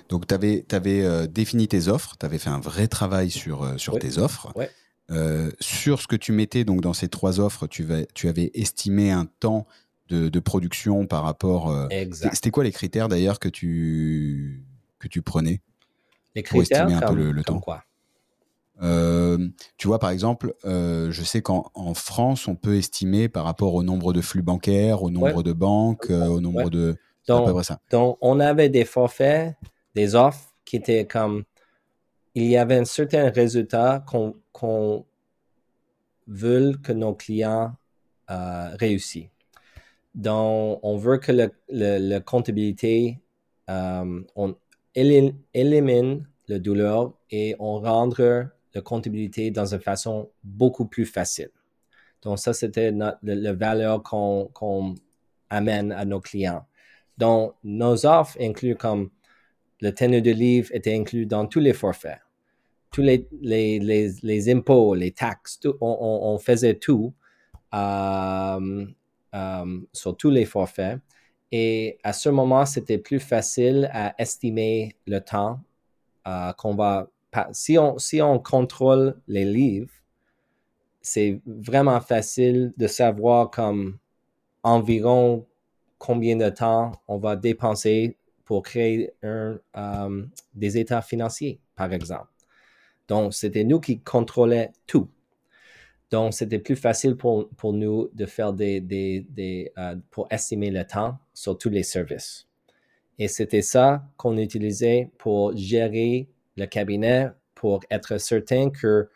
Donc 0.08 0.26
tu 0.26 0.34
avais, 0.34 0.64
avais 0.72 1.28
défini 1.28 1.68
tes 1.68 1.88
offres, 1.88 2.16
tu 2.18 2.26
avais 2.26 2.38
fait 2.38 2.50
un 2.50 2.61
vrai 2.61 2.88
travail 2.88 3.30
sur, 3.30 3.78
sur 3.78 3.98
tes 3.98 4.18
offres. 4.18 4.52
Ouais. 4.56 4.70
Euh, 5.10 5.50
sur 5.58 6.02
ce 6.02 6.06
que 6.06 6.16
tu 6.16 6.32
mettais 6.32 6.64
donc 6.64 6.82
dans 6.82 6.92
ces 6.92 7.08
trois 7.08 7.40
offres, 7.40 7.66
tu, 7.66 7.86
tu 8.14 8.28
avais 8.28 8.50
estimé 8.54 9.10
un 9.10 9.26
temps 9.40 9.66
de, 10.08 10.38
production 10.38 11.06
par 11.06 11.22
rapport. 11.22 11.70
Euh, 11.70 11.86
c'était 12.32 12.50
quoi 12.50 12.64
les 12.64 12.72
critères 12.72 13.08
d'ailleurs 13.08 13.38
que 13.38 13.48
tu 13.48 14.64
que 14.98 15.08
tu 15.08 15.22
prenais 15.22 15.60
Les 16.34 16.42
critères 16.42 16.86
pour 16.86 16.92
estimer 16.92 17.04
un 17.04 17.14
peu 17.14 17.32
le, 17.32 17.42
temps? 17.42 17.60
Quoi? 17.60 17.84
Euh, 18.82 19.48
tu 19.76 19.86
vois, 19.86 19.98
par 19.98 20.10
exemple, 20.10 20.54
je 20.64 21.22
sais 21.24 21.42
qu'en 21.42 21.94
France, 21.94 22.48
on 22.48 22.54
peut 22.54 22.76
estimer 22.76 23.28
par 23.28 23.44
rapport 23.44 23.74
au 23.74 23.82
nombre 23.82 24.12
de 24.12 24.20
flux 24.20 24.42
bancaires, 24.42 25.02
au 25.02 25.10
nombre 25.10 25.42
de 25.42 25.52
banques, 25.52 26.10
au 26.10 26.40
nombre 26.40 26.70
de. 26.70 26.96
Donc, 27.26 27.62
ça. 27.62 27.78
donc, 27.90 28.16
on 28.22 28.40
avait 28.40 28.70
des 28.70 28.86
forfaits, 28.86 29.54
des 29.94 30.14
offres 30.14 30.54
qui 30.64 30.76
étaient 30.76 31.06
comme 31.06 31.44
il 32.34 32.46
y 32.46 32.56
avait 32.56 32.76
un 32.76 32.84
certain 32.84 33.30
résultat 33.30 34.04
qu'on 34.06 34.34
veut 36.26 36.76
que 36.82 36.92
nos 36.92 37.14
clients 37.14 37.74
euh, 38.30 38.76
réussissent. 38.78 39.30
Donc, 40.14 40.80
on 40.82 40.96
veut 40.96 41.18
que 41.18 41.32
la 41.68 42.20
comptabilité, 42.20 43.20
euh, 43.70 44.22
on 44.34 44.56
élimine 44.94 46.26
la 46.48 46.58
douleur 46.58 47.14
et 47.30 47.54
on 47.58 47.80
rendre 47.80 48.50
la 48.74 48.80
comptabilité 48.80 49.50
dans 49.50 49.74
une 49.74 49.80
façon 49.80 50.30
beaucoup 50.42 50.86
plus 50.86 51.06
facile. 51.06 51.50
Donc, 52.22 52.38
ça, 52.38 52.52
c'était 52.52 52.90
la 52.90 53.52
valeur 53.52 54.02
qu'on 54.02 54.94
amène 55.50 55.92
à 55.92 56.04
nos 56.04 56.20
clients. 56.20 56.66
Donc, 57.16 57.54
nos 57.62 58.06
offres 58.06 58.36
incluent 58.40 58.76
comme 58.76 59.10
le 59.80 59.92
tenue 59.92 60.22
de 60.22 60.32
livre 60.32 60.68
était 60.72 60.94
inclus 60.94 61.26
dans 61.26 61.46
tous 61.46 61.60
les 61.60 61.72
forfaits 61.72 62.18
tous 62.90 63.03
les, 63.03 63.27
les, 63.40 64.51
impôts, 64.51 64.94
les 64.94 65.12
taxes, 65.12 65.61
on, 65.81 66.38
faisait 66.38 66.74
tout 66.74 67.12
euh, 67.74 68.87
euh, 69.35 69.81
sur 69.92 70.16
tous 70.16 70.31
les 70.31 70.44
forfaits. 70.44 70.98
Et 71.53 71.98
à 72.03 72.12
ce 72.12 72.29
moment, 72.29 72.66
c'était 72.66 72.98
plus 72.98 73.20
facile 73.20 73.90
à 73.92 74.14
estimer 74.20 74.96
le 75.07 75.20
temps 75.20 75.61
euh, 76.27 76.53
qu'on 76.55 76.74
va. 76.74 77.09
Si 77.53 77.79
on, 77.79 77.98
si 77.98 78.22
on 78.22 78.38
contrôle 78.38 79.20
les 79.29 79.44
livres, 79.44 79.92
c'est 81.01 81.40
vraiment 81.46 82.01
facile 82.01 82.72
de 82.77 82.87
savoir 82.87 83.51
comme 83.51 83.98
environ 84.62 85.46
combien 85.98 86.37
de 86.37 86.48
temps 86.48 86.92
on 87.07 87.18
va 87.18 87.37
dépenser 87.37 88.16
pour 88.44 88.62
créer 88.62 89.12
un, 89.22 89.59
des 90.55 90.79
états 90.79 91.03
financiers, 91.03 91.61
par 91.77 91.92
exemple. 91.92 92.29
Donc, 93.08 93.34
c'était 93.34 93.64
nous 93.64 93.80
qui 93.80 94.00
contrôlions 94.00 94.70
tout. 94.86 95.08
Donc, 96.10 96.32
c'était 96.34 96.58
plus 96.58 96.76
facile 96.76 97.16
pour, 97.16 97.48
pour, 97.50 97.72
nous 97.72 98.08
de 98.14 98.26
faire 98.26 98.52
des, 98.52 98.80
des, 98.80 99.26
des 99.28 99.72
euh, 99.76 99.96
pour 100.10 100.26
estimer 100.30 100.70
le 100.70 100.86
temps 100.86 101.18
sur 101.34 101.58
tous 101.58 101.68
les 101.68 101.82
services. 101.82 102.46
Et 103.18 103.28
c'était 103.28 103.62
ça 103.62 104.04
qu'on 104.16 104.36
utilisait 104.38 105.10
pour 105.18 105.56
gérer 105.56 106.28
le 106.56 106.66
cabinet, 106.66 107.30
pour 107.54 107.80
être 107.90 108.18
certain 108.18 108.70
que 108.70 109.08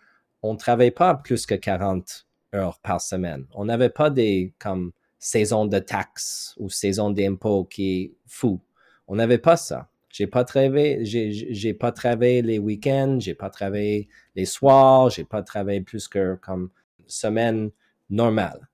on 0.42 0.54
ne 0.54 0.58
travaille 0.58 0.90
pas 0.90 1.14
plus 1.14 1.46
que 1.46 1.54
40 1.54 2.26
heures 2.54 2.80
par 2.80 3.00
semaine. 3.00 3.46
On 3.54 3.64
n'avait 3.64 3.90
pas 3.90 4.10
des 4.10 4.52
comme 4.58 4.92
saison 5.18 5.66
de 5.66 5.78
taxes 5.78 6.54
ou 6.58 6.68
saison 6.68 7.10
d'impôts 7.10 7.64
qui 7.64 8.02
est 8.02 8.12
fou. 8.26 8.60
On 9.06 9.16
n'avait 9.16 9.38
pas 9.38 9.56
ça. 9.56 9.88
J'ai 10.12 10.26
pas 10.26 10.44
travaillé, 10.44 11.04
j'ai 11.04 11.74
pas 11.74 11.90
travaillé 11.90 12.42
les 12.42 12.58
week-ends, 12.58 13.16
j'ai 13.18 13.34
pas 13.34 13.48
travaillé 13.48 14.08
les 14.36 14.44
soirs, 14.44 15.08
j'ai 15.08 15.24
pas 15.24 15.42
travaillé 15.42 15.80
plus 15.80 16.06
que 16.06 16.34
comme 16.34 16.68
semaine 17.06 17.70
normale. 18.10 18.68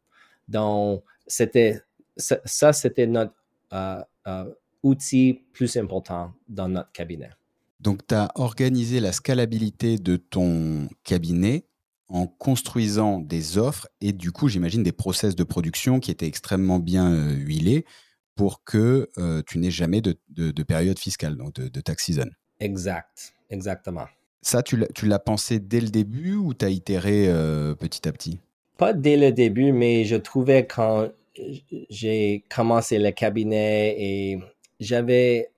Donc, 0.48 1.05
c'était 1.29 1.81
ça, 2.16 2.72
c'était 2.72 3.07
notre 3.07 3.35
euh, 3.72 4.03
euh, 4.27 4.53
outil 4.83 5.44
plus 5.53 5.77
important 5.77 6.33
dans 6.48 6.68
notre 6.68 6.90
cabinet. 6.90 7.31
Donc, 7.79 8.05
tu 8.09 8.16
as 8.16 8.33
organisé 8.35 8.98
la 8.98 9.12
scalabilité 9.12 9.96
de 9.96 10.16
ton 10.16 10.88
cabinet 11.05 11.66
en 12.09 12.27
construisant 12.27 13.20
des 13.20 13.59
offres 13.59 13.87
et 14.01 14.12
du 14.12 14.33
coup, 14.33 14.48
j'imagine 14.48 14.83
des 14.83 14.90
process 14.90 15.37
de 15.37 15.44
production 15.44 16.01
qui 16.01 16.11
étaient 16.11 16.27
extrêmement 16.27 16.81
bien 16.81 17.12
euh, 17.12 17.33
huilés 17.33 17.85
pour 18.38 18.62
que 18.62 19.11
euh, 19.18 19.42
tu 19.48 19.59
n'aies 19.59 19.72
jamais 19.72 20.01
de, 20.01 20.14
période 20.62 20.96
fiscale, 20.96 21.37
donc 21.37 21.55
de, 21.55 21.81
tax 21.81 22.05
season. 22.05 22.31
Exact, 22.61 23.35
exactement. 23.51 24.07
Ça, 24.42 24.62
tu 24.62 24.79
l'as 25.03 25.18
pensé 25.18 25.59
dès 25.59 25.81
le 25.81 25.88
début 25.88 26.37
ou 26.37 26.55
tu 26.55 26.64
as 26.64 26.70
itéré 26.70 27.27
euh, 27.27 27.74
petit 27.74 28.07
à 28.07 28.12
petit? 28.12 28.38
Pas 28.77 28.92
dès 28.92 29.16
le 29.16 29.33
début, 29.33 29.72
mais 29.72 30.05
je 30.05 30.14
trouvais 30.14 30.66
quand 30.66 31.09
j'ai 31.90 32.44
commencé 32.48 33.01
le 33.01 33.11
cabinet 33.11 33.96
et 33.98 34.38
j'avais, 34.79 35.51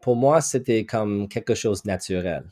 pour 0.00 0.16
moi, 0.16 0.40
c'était 0.40 0.84
comme 0.84 1.28
quelque 1.28 1.54
chose 1.54 1.84
de 1.84 1.88
naturel. 1.90 2.42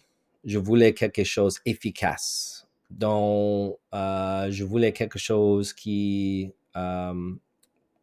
Je 0.45 0.59
voulais 0.59 0.95
quelque 0.95 1.25
chose 1.25 1.59
efficace. 1.67 2.69
Donc, 2.91 3.77
euh, 3.93 4.47
je 4.53 4.63
voulais 4.63 4.93
quelque 4.93 5.19
chose 5.19 5.73
qui, 5.73 6.53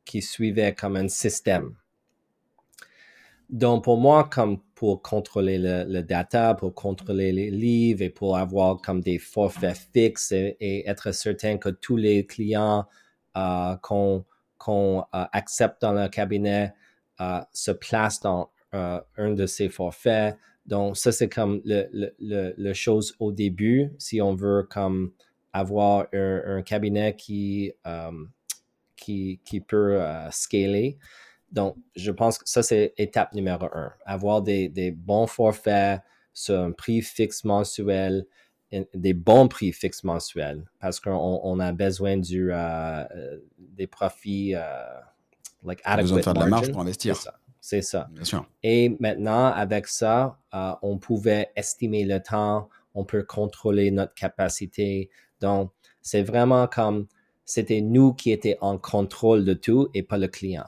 qui 0.09 0.23
suivait 0.23 0.73
comme 0.73 0.95
un 0.95 1.07
système. 1.07 1.75
Donc, 3.47 3.83
pour 3.83 3.99
moi, 3.99 4.27
comme 4.27 4.59
pour 4.73 5.03
contrôler 5.03 5.59
le, 5.59 6.01
data, 6.01 6.55
pour 6.55 6.73
contrôler 6.73 7.31
les 7.31 7.51
livres 7.51 8.01
et 8.01 8.09
pour 8.09 8.35
avoir 8.35 8.77
comme 8.81 9.01
des 9.01 9.19
forfaits 9.19 9.77
fixes 9.93 10.31
et, 10.31 10.89
être 10.89 11.11
certain 11.11 11.57
que 11.57 11.69
tous 11.69 11.95
les 11.95 12.25
clients 12.25 12.85
euh, 13.37 13.75
qu'on 13.83 14.25
euh, 14.67 15.03
accepte 15.31 15.81
dans 15.83 15.93
le 15.93 16.07
cabinet 16.09 16.73
euh, 17.21 17.41
se 17.53 17.71
placent 17.71 18.21
dans 18.21 18.49
un 18.71 19.31
de 19.33 19.45
ces 19.45 19.69
forfaits. 19.69 20.35
Donc, 20.65 20.97
ça, 20.97 21.11
c'est 21.11 21.29
comme 21.29 21.61
le, 21.65 22.13
le, 22.19 22.73
chose 22.73 23.15
au 23.19 23.31
début, 23.31 23.91
si 23.99 24.21
on 24.21 24.33
veut 24.33 24.67
comme 24.69 25.11
avoir 25.53 26.07
un, 26.13 26.61
cabinet 26.63 27.15
qui, 27.15 27.73
qui, 28.99 29.39
qui, 29.45 29.61
peut 29.61 29.99
scaler. 30.31 30.97
Donc, 31.51 31.75
je 31.95 32.11
pense 32.11 32.37
que 32.37 32.47
ça, 32.47 32.61
c'est 32.61 32.93
étape 32.97 33.33
numéro 33.33 33.65
un. 33.73 33.91
Avoir 34.05 34.41
des, 34.41 34.93
bons 34.95 35.27
forfaits 35.27 36.01
sur 36.33 36.59
un 36.59 36.71
prix 36.71 37.01
fixe 37.01 37.43
mensuel, 37.43 38.25
des 38.93 39.13
bons 39.13 39.47
prix 39.47 39.71
fixes 39.73 40.03
mensuels, 40.03 40.63
parce 40.79 40.99
qu'on 40.99 41.59
a 41.59 41.71
besoin 41.71 42.17
du, 42.17 42.49
euh, 42.51 43.03
des 43.57 43.87
profits, 43.87 44.53
euh, 44.55 44.61
like 45.63 45.81
adequate 45.83 46.01
besoin 46.01 46.17
de 46.17 46.23
faire 46.23 46.33
de 46.33 46.39
la 46.39 46.45
marge 46.45 46.71
pour 46.71 46.81
investir. 46.81 47.15
C'est 47.61 47.81
ça. 47.81 48.07
Bien 48.11 48.23
sûr. 48.23 48.47
Et 48.63 48.95
maintenant, 48.99 49.47
avec 49.47 49.87
ça, 49.87 50.39
euh, 50.53 50.73
on 50.81 50.97
pouvait 50.97 51.49
estimer 51.55 52.05
le 52.05 52.21
temps, 52.21 52.69
on 52.93 53.03
peut 53.05 53.23
contrôler 53.23 53.91
notre 53.91 54.13
capacité. 54.13 55.09
Donc, 55.41 55.71
c'est 56.01 56.23
vraiment 56.23 56.67
comme 56.67 57.07
c'était 57.49 57.81
nous 57.81 58.13
qui 58.13 58.31
étions 58.31 58.55
en 58.61 58.77
contrôle 58.77 59.43
de 59.43 59.55
tout 59.55 59.89
et 59.95 60.03
pas 60.03 60.19
le 60.19 60.27
client. 60.27 60.65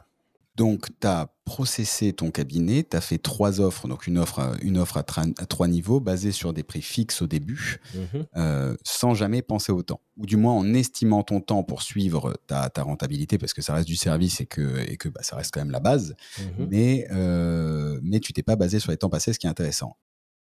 Donc, 0.56 0.88
tu 1.00 1.08
as 1.08 1.32
processé 1.46 2.12
ton 2.12 2.32
cabinet, 2.32 2.84
tu 2.84 2.98
as 2.98 3.02
fait 3.02 3.20
trois 3.20 3.62
offres, 3.62 3.88
donc 3.88 4.08
une 4.08 4.18
offre, 4.18 4.58
une 4.64 4.80
offre 4.80 4.98
à, 4.98 5.04
trois 5.04 5.68
niveaux, 5.68 6.00
basée 6.00 6.32
sur 6.32 6.54
des 6.54 6.64
prix 6.64 6.82
fixes 6.82 7.22
au 7.22 7.28
début, 7.28 7.80
mhm. 7.94 8.26
euh, 8.36 8.76
sans 8.84 9.14
jamais 9.14 9.44
penser 9.44 9.72
au 9.72 9.84
temps. 9.84 10.02
Ou 10.18 10.26
du 10.26 10.38
moins 10.38 10.54
en 10.54 10.74
estimant 10.74 11.22
ton 11.22 11.40
temps 11.40 11.62
pour 11.62 11.84
suivre 11.84 12.36
ta, 12.48 12.70
rentabilité, 12.78 13.38
parce 13.38 13.54
que 13.54 13.62
ça 13.62 13.76
reste 13.76 13.88
du 13.88 13.96
service 13.96 14.42
et 14.42 14.48
que, 14.48 14.80
et 14.90 14.98
que 14.98 15.08
bah, 15.08 15.22
ça 15.22 15.36
reste 15.36 15.54
quand 15.54 15.62
même 15.62 15.72
la 15.72 15.80
base. 15.80 16.16
Mhm. 16.40 16.68
Mais, 16.68 17.08
euh, 17.12 18.00
mais 18.02 18.20
tu 18.20 18.34
t'es 18.34 18.44
pas 18.44 18.56
basé 18.56 18.80
sur 18.80 18.90
les 18.90 18.98
temps 18.98 19.10
passés, 19.10 19.34
ce 19.34 19.40
qui 19.40 19.46
est 19.46 19.52
intéressant. 19.52 19.98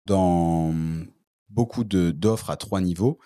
Dans 0.07 0.72
beaucoup 1.51 1.83
d'offres 1.83 2.51
à 2.51 2.57
trois 2.57 2.81
niveaux, 2.81 3.18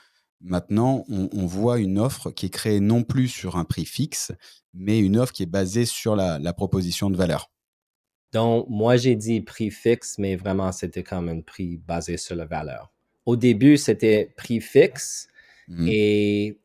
Maintenant, 0.42 1.04
on, 1.08 1.46
voit 1.46 1.78
une 1.78 1.98
offre 1.98 2.32
qui 2.32 2.46
est 2.46 2.50
créée 2.50 2.80
non 2.80 3.04
plus 3.04 3.28
sur 3.28 3.56
un 3.56 3.64
prix 3.64 3.84
fixe, 3.84 4.32
mais 4.74 4.98
une 4.98 5.16
offre 5.16 5.32
qui 5.32 5.44
est 5.44 5.46
basée 5.46 5.84
sur 5.84 6.16
la, 6.16 6.52
proposition 6.52 7.10
de 7.10 7.16
valeur. 7.16 7.50
Donc, 8.32 8.66
moi, 8.68 8.96
j'ai 8.96 9.14
dit 9.14 9.40
prix 9.40 9.70
fixe, 9.70 10.18
mais 10.18 10.34
vraiment, 10.36 10.72
c'était 10.72 11.04
comme 11.04 11.28
un 11.28 11.40
prix 11.42 11.76
basé 11.76 12.16
sur 12.16 12.34
la 12.34 12.46
valeur. 12.46 12.92
Au 13.24 13.36
début, 13.36 13.76
c'était 13.76 14.32
prix 14.36 14.60
fixe. 14.60 15.28
Mmh. 15.68 15.86
Et 15.88 16.58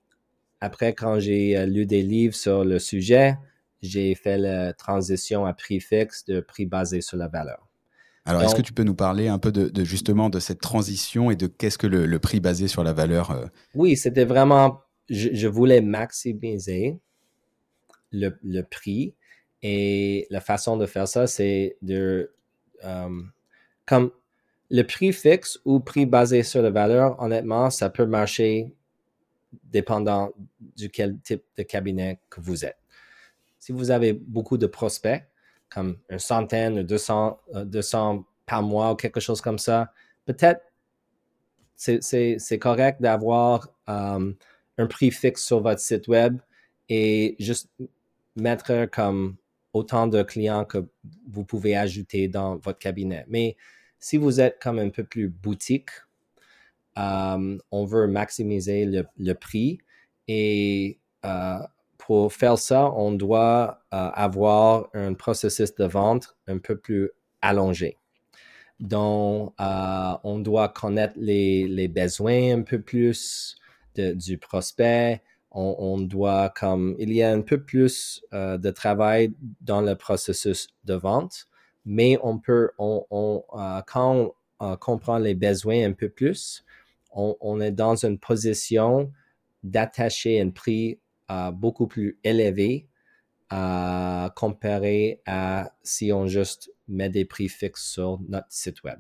après, 0.60 0.94
quand 0.94 1.20
j'ai 1.20 1.56
euh, 1.56 1.66
lu 1.66 1.86
des 1.86 2.02
livres 2.02 2.36
sur 2.36 2.66
le 2.66 2.80
sujet, 2.80 3.38
j'ai 3.82 4.16
fait 4.16 4.38
la 4.38 4.74
transition 4.74 5.46
à 5.46 5.54
prix 5.54 5.80
fixe 5.80 6.26
de 6.26 6.40
prix 6.40 6.66
basé 6.66 7.02
sur 7.02 7.18
la 7.18 7.28
valeur. 7.28 7.67
Alors, 8.28 8.44
est-ce 8.44 8.56
que 8.56 8.62
tu 8.62 8.74
peux 8.74 8.84
nous 8.84 8.96
parler 8.96 9.30
un 9.30 9.40
peu 9.40 9.52
de, 9.52 9.84
justement 9.84 10.30
de 10.30 10.40
cette 10.40 10.60
transition 10.60 11.32
et 11.32 11.36
de 11.36 11.48
qu'est-ce 11.48 11.78
que 11.78 11.88
le, 11.88 12.20
prix 12.20 12.40
basé 12.40 12.68
sur 12.68 12.84
la 12.84 12.94
valeur 12.94 13.32
euh? 13.32 13.46
Oui, 13.74 13.96
c'était 13.96 14.26
vraiment, 14.26 14.82
je, 15.10 15.48
voulais 15.48 15.82
maximiser 15.82 17.00
le, 18.12 18.62
prix 18.62 19.16
et 19.64 20.28
la 20.30 20.42
façon 20.42 20.78
de 20.78 20.86
faire 20.86 21.08
ça, 21.08 21.26
c'est 21.26 21.78
de, 21.82 22.34
euh, 22.84 23.22
comme 23.86 24.12
le 24.70 24.84
prix 24.84 25.14
fixe 25.14 25.60
ou 25.64 25.80
prix 25.80 26.06
basé 26.06 26.44
sur 26.44 26.62
la 26.62 26.70
valeur, 26.70 27.22
honnêtement, 27.22 27.70
ça 27.70 27.90
peut 27.90 28.06
marcher 28.06 28.74
dépendant 29.64 30.32
du 30.76 30.90
quel 30.90 31.18
type 31.20 31.44
de 31.58 31.64
cabinet 31.64 32.20
que 32.30 32.42
vous 32.42 32.66
êtes. 32.66 32.78
Si 33.60 33.72
vous 33.72 33.92
avez 33.92 34.14
beaucoup 34.14 34.58
de 34.58 34.68
prospects, 34.68 35.24
comme 35.70 35.98
une 36.10 36.20
centaine 36.20 36.80
ou 36.80 36.84
200, 36.84 37.40
200 37.66 38.16
euh, 38.16 38.20
par 38.46 38.64
mois 38.64 38.94
ou 38.94 38.96
quelque 38.96 39.20
chose 39.20 39.42
comme 39.42 39.60
ça, 39.60 39.92
peut-être 40.26 40.62
c'est 41.76 42.60
correct 42.60 43.02
d'avoir 43.02 43.70
euh, 43.90 44.34
un 44.78 44.88
prix 44.88 45.12
fixe 45.12 45.44
sur 45.44 45.62
votre 45.62 45.80
site 45.80 46.08
web 46.08 46.40
et 46.90 47.36
juste 47.40 47.70
mettre 48.36 48.86
comme 48.86 49.36
autant 49.74 50.08
de 50.08 50.24
clients 50.24 50.66
que 50.66 50.80
vous 51.28 51.44
pouvez 51.44 51.76
ajouter 51.76 52.28
dans 52.28 52.58
votre 52.58 52.80
cabinet. 52.80 53.26
Mais 53.28 53.56
si 54.00 54.18
vous 54.18 54.40
êtes 54.40 54.60
comme 54.60 54.80
un 54.80 54.90
peu 54.90 55.04
plus 55.04 55.30
boutique, 55.30 55.90
euh, 56.98 57.58
on 57.72 57.86
veut 57.86 58.08
maximiser 58.08 58.86
le, 59.18 59.34
prix 59.34 59.80
et 60.28 61.00
pour 62.08 62.32
faire 62.32 62.58
ça, 62.58 62.90
on 62.94 63.12
doit 63.12 63.82
euh, 63.94 64.10
avoir 64.14 64.88
un 64.94 65.14
processus 65.14 65.76
de 65.76 65.84
vente 65.84 66.38
un 66.48 66.58
peu 66.58 66.78
plus 66.78 67.10
allongé. 67.42 67.98
Donc, 68.80 69.54
euh, 69.60 70.14
on 70.24 70.40
doit 70.40 70.70
connaître 70.70 71.16
les, 71.18 71.90
besoins 71.90 72.60
un 72.60 72.62
peu 72.62 72.80
plus 72.80 73.58
du 73.94 74.38
prospect. 74.38 75.22
On, 75.52 75.98
doit, 75.98 76.54
comme, 76.58 76.96
il 76.98 77.12
y 77.12 77.22
a 77.22 77.30
un 77.30 77.42
peu 77.42 77.62
plus 77.62 78.24
euh, 78.34 78.58
de 78.58 78.72
travail 78.72 79.34
dans 79.60 79.82
le 79.82 79.96
processus 79.96 80.70
de 80.86 80.94
vente, 80.94 81.50
mais 81.84 82.18
on 82.24 82.38
peut, 82.38 82.70
quand 82.78 84.34
on 84.62 84.78
comprend 84.80 85.18
les 85.18 85.36
besoins 85.36 85.84
un 85.84 85.92
peu 85.92 86.08
plus, 86.08 86.64
on 87.12 87.60
est 87.60 87.72
dans 87.72 88.06
une 88.06 88.18
position 88.18 89.12
d'attacher 89.62 90.40
un 90.40 90.52
prix 90.52 91.00
beaucoup 91.54 91.88
plus 91.88 92.20
élevé 92.24 92.88
à 93.50 94.34
comparer 94.36 95.22
à 95.26 95.72
si 95.84 96.12
on 96.12 96.28
juste 96.28 96.70
met 96.88 97.10
des 97.10 97.26
prix 97.26 97.50
fixes 97.50 97.90
sur 97.90 98.20
notre 98.28 98.48
site 98.50 98.84
web. 98.84 99.00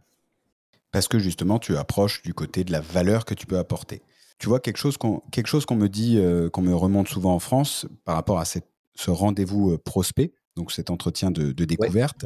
Parce 0.92 1.08
que 1.08 1.20
justement, 1.20 1.60
tu 1.60 1.76
approches 1.78 2.22
du 2.22 2.34
côté 2.34 2.64
de 2.64 2.72
la 2.72 2.80
valeur 2.80 3.26
que 3.26 3.34
tu 3.34 3.46
peux 3.46 3.58
apporter. 3.58 4.02
Tu 4.40 4.48
vois, 4.48 4.60
quelque 4.60 4.78
chose 4.78 4.98
qu'on 4.98 5.22
me 5.76 5.88
dit, 5.88 6.18
euh, 6.18 6.50
qu'on 6.50 6.62
me 6.62 6.74
remonte 6.74 7.08
souvent 7.08 7.34
en 7.34 7.40
France 7.40 7.88
par 8.06 8.16
rapport 8.16 8.40
à 8.40 8.46
cette, 8.46 8.68
ce 8.96 9.12
rendez-vous 9.12 9.72
euh, 9.72 9.78
prospect, 9.78 10.34
donc 10.56 10.72
cet 10.72 10.90
entretien 10.90 11.32
de, 11.32 11.52
découverte, 11.52 12.26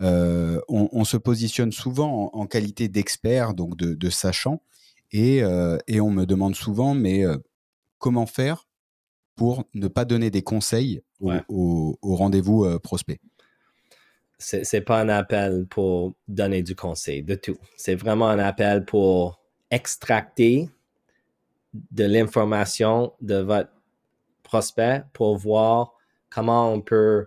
euh, 0.00 0.60
on, 0.68 1.04
se 1.04 1.16
positionne 1.16 1.72
souvent 1.72 2.30
en, 2.32 2.46
qualité 2.46 2.88
d'expert, 2.88 3.54
donc 3.54 3.76
de, 3.76 4.10
sachant, 4.10 4.62
et, 5.10 5.38
et, 5.88 6.00
on 6.00 6.10
me 6.10 6.24
demande 6.24 6.54
souvent, 6.54 6.94
mais 6.94 7.24
comment 7.98 8.26
faire 8.26 8.66
pour 9.36 9.64
ne 9.74 9.88
pas 9.88 10.04
donner 10.04 10.30
des 10.30 10.42
conseils 10.42 11.02
au, 11.20 11.98
rendez-vous 12.02 12.64
euh, 12.64 12.78
prospect 12.78 13.20
c'est, 14.38 14.70
n'est 14.72 14.80
pas 14.80 15.00
un 15.00 15.08
appel 15.08 15.66
pour 15.68 16.14
donner 16.26 16.62
du 16.62 16.74
conseil 16.74 17.22
de 17.22 17.34
tout. 17.36 17.56
C'est 17.76 17.94
vraiment 17.94 18.28
un 18.28 18.40
appel 18.40 18.84
pour 18.84 19.40
extracter 19.70 20.68
de 21.72 22.04
l'information 22.04 23.12
de 23.20 23.36
votre 23.36 23.70
prospect 24.42 25.04
pour 25.12 25.36
voir 25.36 25.94
comment 26.28 26.72
on 26.72 26.80
peut 26.80 27.26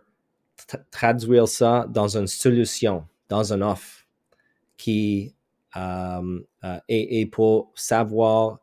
traduire 0.91 1.47
ça 1.47 1.85
dans 1.89 2.17
une 2.17 2.27
solution, 2.27 3.07
dans 3.29 3.53
une 3.53 3.63
offre 3.63 4.05
qui 4.77 5.35
euh, 5.77 6.39
euh, 6.63 6.79
et, 6.87 7.25
pour 7.25 7.71
savoir 7.75 8.59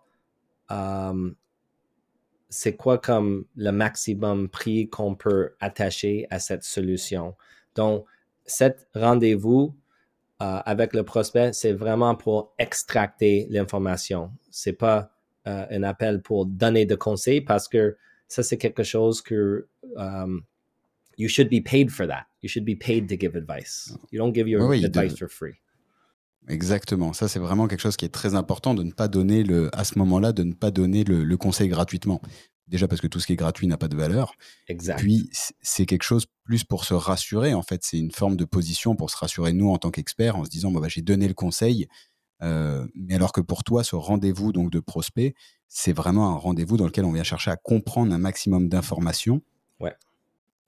c'est 2.52 2.76
quoi 2.76 2.98
comme 2.98 3.46
le 3.56 3.70
maximum 3.72 4.50
prix 4.50 4.88
qu'on 4.90 5.14
peut 5.14 5.54
attacher 5.58 6.26
à 6.28 6.38
cette 6.38 6.64
solution? 6.64 7.34
Donc, 7.74 8.04
cet 8.44 8.88
rendez-vous 8.94 9.74
euh, 10.42 10.60
avec 10.66 10.92
le 10.92 11.02
prospect, 11.02 11.54
c'est 11.54 11.72
vraiment 11.72 12.14
pour 12.14 12.52
extracter 12.58 13.46
l'information. 13.48 14.30
C'est 14.50 14.74
pas 14.74 15.14
euh, 15.46 15.64
un 15.70 15.82
appel 15.82 16.20
pour 16.20 16.44
donner 16.44 16.84
des 16.84 16.98
conseils 16.98 17.40
parce 17.40 17.68
que 17.68 17.96
ça, 18.28 18.42
c'est 18.42 18.58
quelque 18.58 18.82
chose 18.82 19.22
que 19.22 19.66
um, 19.96 20.42
you 21.16 21.28
should 21.28 21.48
be 21.48 21.62
paid 21.64 21.90
for 21.90 22.06
that. 22.06 22.26
You 22.42 22.50
should 22.50 22.66
be 22.66 22.76
paid 22.78 23.08
to 23.08 23.16
give 23.18 23.34
advice. 23.34 23.96
You 24.10 24.18
don't 24.18 24.34
give 24.34 24.46
your 24.46 24.70
advice 24.72 25.16
for 25.16 25.28
free. 25.28 25.54
Exactement. 26.48 27.12
Ça, 27.12 27.28
c'est 27.28 27.38
vraiment 27.38 27.68
quelque 27.68 27.80
chose 27.80 27.96
qui 27.96 28.04
est 28.04 28.12
très 28.12 28.34
important 28.34 28.74
de 28.74 28.82
ne 28.82 28.92
pas 28.92 29.08
donner 29.08 29.42
le, 29.44 29.74
à 29.76 29.84
ce 29.84 29.98
moment-là, 29.98 30.32
de 30.32 30.42
ne 30.42 30.52
pas 30.52 30.70
donner 30.70 31.04
le, 31.04 31.36
conseil 31.36 31.68
gratuitement. 31.68 32.20
Déjà 32.68 32.88
parce 32.88 33.00
que 33.00 33.06
tout 33.06 33.20
ce 33.20 33.26
qui 33.26 33.34
est 33.34 33.36
gratuit 33.36 33.66
n'a 33.66 33.76
pas 33.76 33.88
de 33.88 33.96
valeur. 33.96 34.34
Exact. 34.68 34.98
Puis, 34.98 35.28
c'est 35.60 35.86
quelque 35.86 36.04
chose 36.04 36.26
plus 36.44 36.64
pour 36.64 36.84
se 36.84 36.94
rassurer. 36.94 37.54
En 37.54 37.62
fait, 37.62 37.82
c'est 37.84 37.98
une 37.98 38.10
forme 38.10 38.36
de 38.36 38.44
position 38.44 38.96
pour 38.96 39.10
se 39.10 39.16
rassurer 39.16 39.52
nous 39.52 39.70
en 39.70 39.78
tant 39.78 39.90
qu'experts 39.90 40.36
en 40.36 40.44
se 40.44 40.50
disant, 40.50 40.70
bah, 40.70 40.88
j'ai 40.88 41.02
donné 41.02 41.28
le 41.28 41.34
conseil. 41.34 41.86
Euh, 42.42 42.86
mais 42.94 43.14
alors 43.14 43.32
que 43.32 43.40
pour 43.40 43.62
toi, 43.62 43.84
ce 43.84 43.94
rendez-vous 43.94 44.52
donc 44.52 44.70
de 44.70 44.80
prospect, 44.80 45.34
c'est 45.68 45.92
vraiment 45.92 46.30
un 46.30 46.36
rendez-vous 46.36 46.76
dans 46.76 46.86
lequel 46.86 47.04
on 47.04 47.12
vient 47.12 47.22
chercher 47.22 47.50
à 47.50 47.56
comprendre 47.56 48.12
un 48.12 48.18
maximum 48.18 48.68
d'informations. 48.68 49.42
Ouais. 49.78 49.94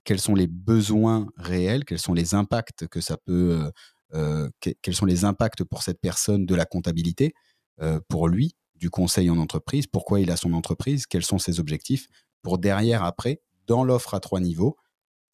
Quels 0.05 0.21
sont 0.21 0.35
les 0.35 0.47
besoins 0.47 1.27
réels, 1.37 1.85
quels 1.85 1.99
sont 1.99 2.15
les 2.15 2.35
impacts 2.35 2.87
que 2.87 3.01
ça 3.01 3.17
peut 3.17 3.71
euh, 4.13 4.49
quels 4.61 4.95
sont 4.95 5.07
les 5.07 5.25
impacts 5.25 5.65
pour 5.65 5.83
cette 5.83 6.01
personne 6.01 6.47
de 6.47 6.55
la 6.55 6.65
comptabilité, 6.65 7.35
euh, 7.81 8.01
pour 8.09 8.29
lui, 8.29 8.55
du 8.75 8.91
conseil 8.91 9.31
en 9.31 9.39
entreprise, 9.39 9.87
pourquoi 9.87 10.21
il 10.21 10.31
a 10.31 10.37
son 10.37 10.53
entreprise, 10.53 11.07
quels 11.07 11.25
sont 11.25 11.39
ses 11.39 11.61
objectifs, 11.61 12.07
pour 12.43 12.59
derrière, 12.59 13.03
après, 13.03 13.41
dans 13.67 13.85
l'offre 13.85 14.15
à 14.15 14.21
trois 14.21 14.41
niveaux, 14.41 14.77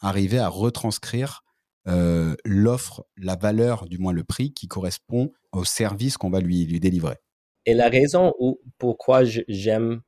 arriver 0.00 0.38
à 0.38 0.48
retranscrire 0.48 1.42
euh, 1.88 2.34
l'offre, 2.44 3.06
la 3.16 3.36
valeur, 3.36 3.86
du 3.86 3.98
moins 3.98 4.12
le 4.12 4.24
prix 4.24 4.52
qui 4.52 4.68
correspond 4.68 5.32
au 5.52 5.64
service 5.64 6.16
qu'on 6.16 6.30
va 6.30 6.40
lui, 6.40 6.64
lui 6.64 6.80
délivrer. 6.80 7.16
Et 7.66 7.74
la 7.74 7.88
raison 7.88 8.34
où, 8.38 8.60
pourquoi 8.78 9.24
j'aime 9.24 10.02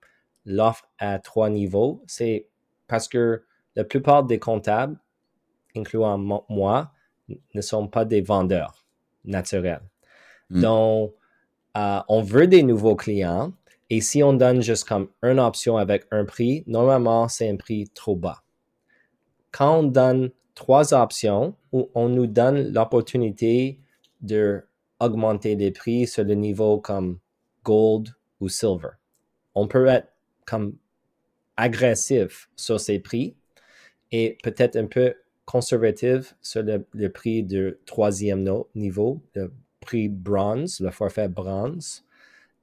l'offre 0.44 0.85
à 0.98 1.18
trois 1.18 1.51
niveaux, 1.51 2.03
c'est 2.07 2.48
parce 2.87 3.09
que 3.09 3.44
la 3.75 3.85
plupart 3.85 4.25
des 4.25 4.38
comptables, 4.38 5.01
incluant 5.75 6.18
moi, 6.18 6.92
ne 7.55 7.61
sont 7.61 7.88
pas 7.88 8.05
des 8.05 8.21
vendeurs 8.21 8.85
naturels. 9.25 9.83
Hmm. 10.51 10.61
Donc, 10.61 11.14
euh, 11.77 12.01
on 12.09 12.23
veut 12.23 12.47
des 12.47 12.62
nouveaux 12.62 12.97
clients 12.97 13.53
et 13.90 14.01
si 14.01 14.23
on 14.23 14.33
donne 14.33 14.62
juste 14.62 14.88
comme 14.88 15.09
une 15.23 15.38
option 15.38 15.77
avec 15.77 16.07
un 16.11 16.25
prix, 16.25 16.64
normalement, 16.66 17.29
c'est 17.29 17.49
un 17.49 17.57
prix 17.57 17.88
trop 17.95 18.16
bas. 18.16 18.42
Quand 19.51 19.81
on 19.81 19.83
donne 19.83 20.31
trois 20.55 20.95
options, 20.95 21.55
on 21.73 22.09
nous 22.09 22.27
donne 22.27 22.73
l'opportunité 22.73 23.79
de 24.21 24.64
augmenter 24.99 25.57
les 25.57 25.73
prix 25.73 26.07
sur 26.07 26.25
le 26.25 26.35
niveau 26.35 26.79
comme 26.79 27.18
gold 27.64 28.09
ou 28.40 28.49
silver. 28.49 28.90
On 29.55 29.66
peut 29.66 29.87
être 29.87 30.09
comme 30.47 30.77
agressif 31.57 32.49
sur 32.57 32.81
ces 32.81 32.99
prix 32.99 33.37
et 34.11 34.38
peut-être 34.42 34.77
un 34.77 34.87
peu 34.87 35.14
conservative 35.44 36.33
sur 36.40 36.62
le, 36.62 37.09
prix 37.09 37.42
de 37.42 37.78
troisième 37.87 38.48
niveau, 38.74 39.20
le 39.35 39.52
prix 39.81 40.09
bronze, 40.09 40.81
le 40.81 40.90
forfait 40.90 41.28
bronze. 41.28 42.05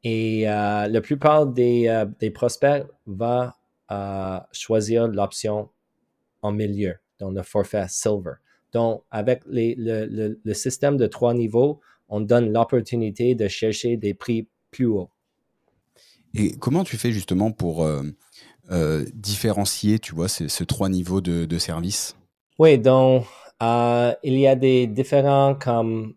Et 0.03 0.49
euh, 0.49 0.87
la 0.87 1.01
plupart 1.01 1.45
des, 1.45 1.87
euh, 1.87 2.05
des 2.19 2.31
prospects 2.31 2.85
vont 3.05 3.51
euh, 3.91 4.39
choisir 4.51 5.07
l'option 5.07 5.69
en 6.41 6.51
milieu, 6.53 6.95
donc 7.19 7.35
le 7.35 7.43
forfait 7.43 7.85
silver. 7.89 8.35
Donc, 8.71 9.03
avec 9.11 9.41
les, 9.47 9.75
le, 9.75 10.39
le, 10.43 10.53
système 10.53 10.95
de 10.95 11.07
trois 11.07 11.33
niveaux, 11.33 11.81
on 12.07 12.21
donne 12.21 12.53
l'opportunité 12.53 13.35
de 13.35 13.47
chercher 13.47 13.97
des 13.97 14.13
prix 14.13 14.47
plus 14.71 14.85
hauts. 14.85 15.09
Et 16.35 16.55
comment 16.55 16.83
tu 16.83 16.95
fais 16.95 17.11
justement 17.11 17.51
pour 17.51 17.87
différencier, 19.15 19.97
tu 19.97 20.13
vois, 20.13 20.27
ces, 20.27 20.65
trois 20.67 20.87
niveaux 20.87 21.19
de, 21.19 21.45
de 21.45 21.57
service? 21.57 22.15
Oui, 22.59 22.77
donc 22.77 23.25
euh, 23.63 24.13
il 24.23 24.37
y 24.37 24.47
a 24.47 24.55
des 24.55 24.87
différents 24.87 25.55
comme 25.55 26.13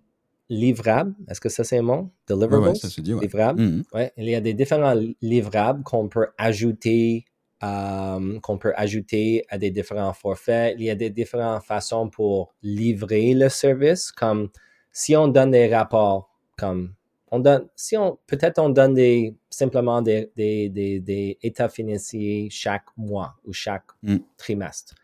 livrables. 0.48 1.14
Est-ce 1.28 1.40
que 1.40 1.48
ça 1.48 1.64
c'est 1.64 1.78
un 1.78 1.82
mot? 1.82 2.10
Deliverables? 2.28 2.68
Oui, 2.68 2.76
ça 2.76 2.88
se 2.88 3.00
dit, 3.00 3.14
Livrables? 3.14 3.60
Mm-hmm. 3.60 3.84
Ouais, 3.94 4.12
il 4.16 4.28
y 4.28 4.34
a 4.34 4.40
des 4.40 4.54
différents 4.54 4.94
livrables 5.22 5.82
qu'on 5.82 6.08
peut 6.08 6.28
ajouter 6.36 7.24
euh, 7.62 8.40
qu'on 8.40 8.58
peut 8.58 8.72
ajouter 8.74 9.44
à 9.48 9.56
des 9.56 9.70
différents 9.70 10.12
forfaits. 10.12 10.74
Il 10.78 10.84
y 10.84 10.90
a 10.90 10.96
des 10.96 11.10
différentes 11.10 11.62
façons 11.62 12.08
pour 12.08 12.52
livrer 12.60 13.34
le 13.34 13.48
service, 13.48 14.10
comme 14.10 14.48
si 14.90 15.14
on 15.14 15.28
donne 15.28 15.52
des 15.52 15.72
rapports, 15.72 16.28
comme 16.58 16.94
on 17.30 17.38
donne, 17.38 17.68
si 17.76 17.96
on, 17.96 18.18
peut-être 18.26 18.58
on 18.58 18.68
donne 18.68 18.94
des, 18.94 19.36
simplement 19.48 20.02
des, 20.02 20.32
des, 20.36 20.68
des, 20.68 21.38
états 21.40 21.68
financiers 21.68 22.48
chaque 22.50 22.86
mois 22.96 23.36
ou 23.44 23.52
chaque 23.52 23.86
mm. 24.02 24.16
trimestre. 24.36 24.94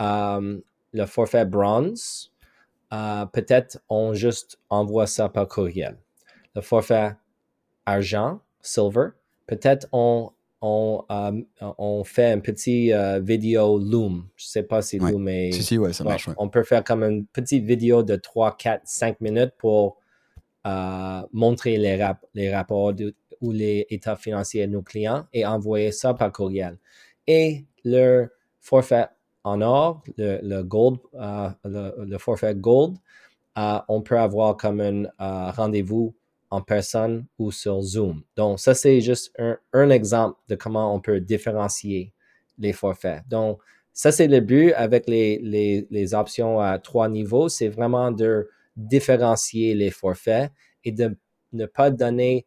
Euh, 0.00 0.58
le 0.92 1.06
forfait 1.06 1.44
bronze, 1.44 2.32
euh, 2.92 3.24
peut-être 3.26 3.80
on 3.88 4.14
juste 4.14 4.58
envoie 4.68 5.06
ça 5.06 5.28
par 5.28 5.46
courriel. 5.46 5.96
Le 6.54 6.62
forfait 6.62 7.12
argent, 7.86 8.40
silver, 8.60 9.10
peut-être 9.46 9.86
on, 9.92 10.30
on, 10.60 11.04
euh, 11.10 11.42
on 11.78 12.02
fait 12.02 12.32
un 12.32 12.40
petit 12.40 12.92
vidéo 13.20 13.78
Loom. 13.78 14.26
Je 14.36 14.46
ne 14.46 14.48
sais 14.48 14.62
pas 14.64 14.82
si 14.82 14.98
Loom 14.98 15.28
est. 15.28 15.52
Si, 15.52 15.62
si, 15.62 15.78
ouais, 15.78 15.92
ça 15.92 16.02
marche. 16.02 16.28
On 16.36 16.48
peut 16.48 16.64
faire 16.64 16.82
comme 16.82 17.04
une 17.04 17.26
petite 17.26 17.64
vidéo 17.64 18.02
de 18.02 18.16
3, 18.16 18.56
4, 18.56 18.82
5 18.84 19.20
minutes 19.20 19.52
pour 19.58 19.98
montrer 21.32 21.76
les, 21.78 22.12
les 22.34 22.54
rapports 22.54 22.92
ou 23.40 23.52
les 23.52 23.86
états 23.90 24.16
financiers 24.16 24.66
de 24.66 24.72
nos 24.72 24.82
clients 24.82 25.26
et 25.32 25.46
envoyer 25.46 25.92
ça 25.92 26.14
par 26.14 26.32
courriel. 26.32 26.78
Et 27.26 27.64
le 27.84 28.28
forfait 28.60 29.06
en 29.44 29.60
or, 29.62 30.02
le, 30.16 30.62
gold, 30.62 30.98
euh, 31.14 31.50
le, 31.64 32.18
forfait 32.18 32.54
gold, 32.54 32.96
euh, 33.58 33.78
on 33.88 34.02
peut 34.02 34.18
avoir 34.18 34.56
comme 34.56 34.80
un 34.80 35.04
euh, 35.04 35.50
rendez-vous 35.50 36.14
en 36.50 36.60
personne 36.60 37.26
ou 37.38 37.50
sur 37.50 37.80
Zoom. 37.80 38.22
Donc, 38.36 38.58
ça, 38.60 38.74
c'est 38.74 39.00
juste 39.00 39.32
un, 39.38 39.90
exemple 39.90 40.38
de 40.48 40.56
comment 40.56 40.94
on 40.94 41.00
peut 41.00 41.20
différencier 41.20 42.12
les 42.58 42.72
forfaits. 42.72 43.22
Donc, 43.28 43.60
ça, 43.92 44.12
c'est 44.12 44.28
le 44.28 44.40
but 44.40 44.72
avec 44.74 45.08
les, 45.08 45.86
les 45.90 46.14
options 46.14 46.60
à 46.60 46.78
trois 46.78 47.08
niveaux, 47.08 47.48
c'est 47.48 47.68
vraiment 47.68 48.10
de 48.10 48.48
différencier 48.76 49.74
les 49.74 49.90
forfaits 49.90 50.50
et 50.84 50.92
de 50.92 51.16
ne 51.52 51.66
pas 51.66 51.90
donner 51.90 52.46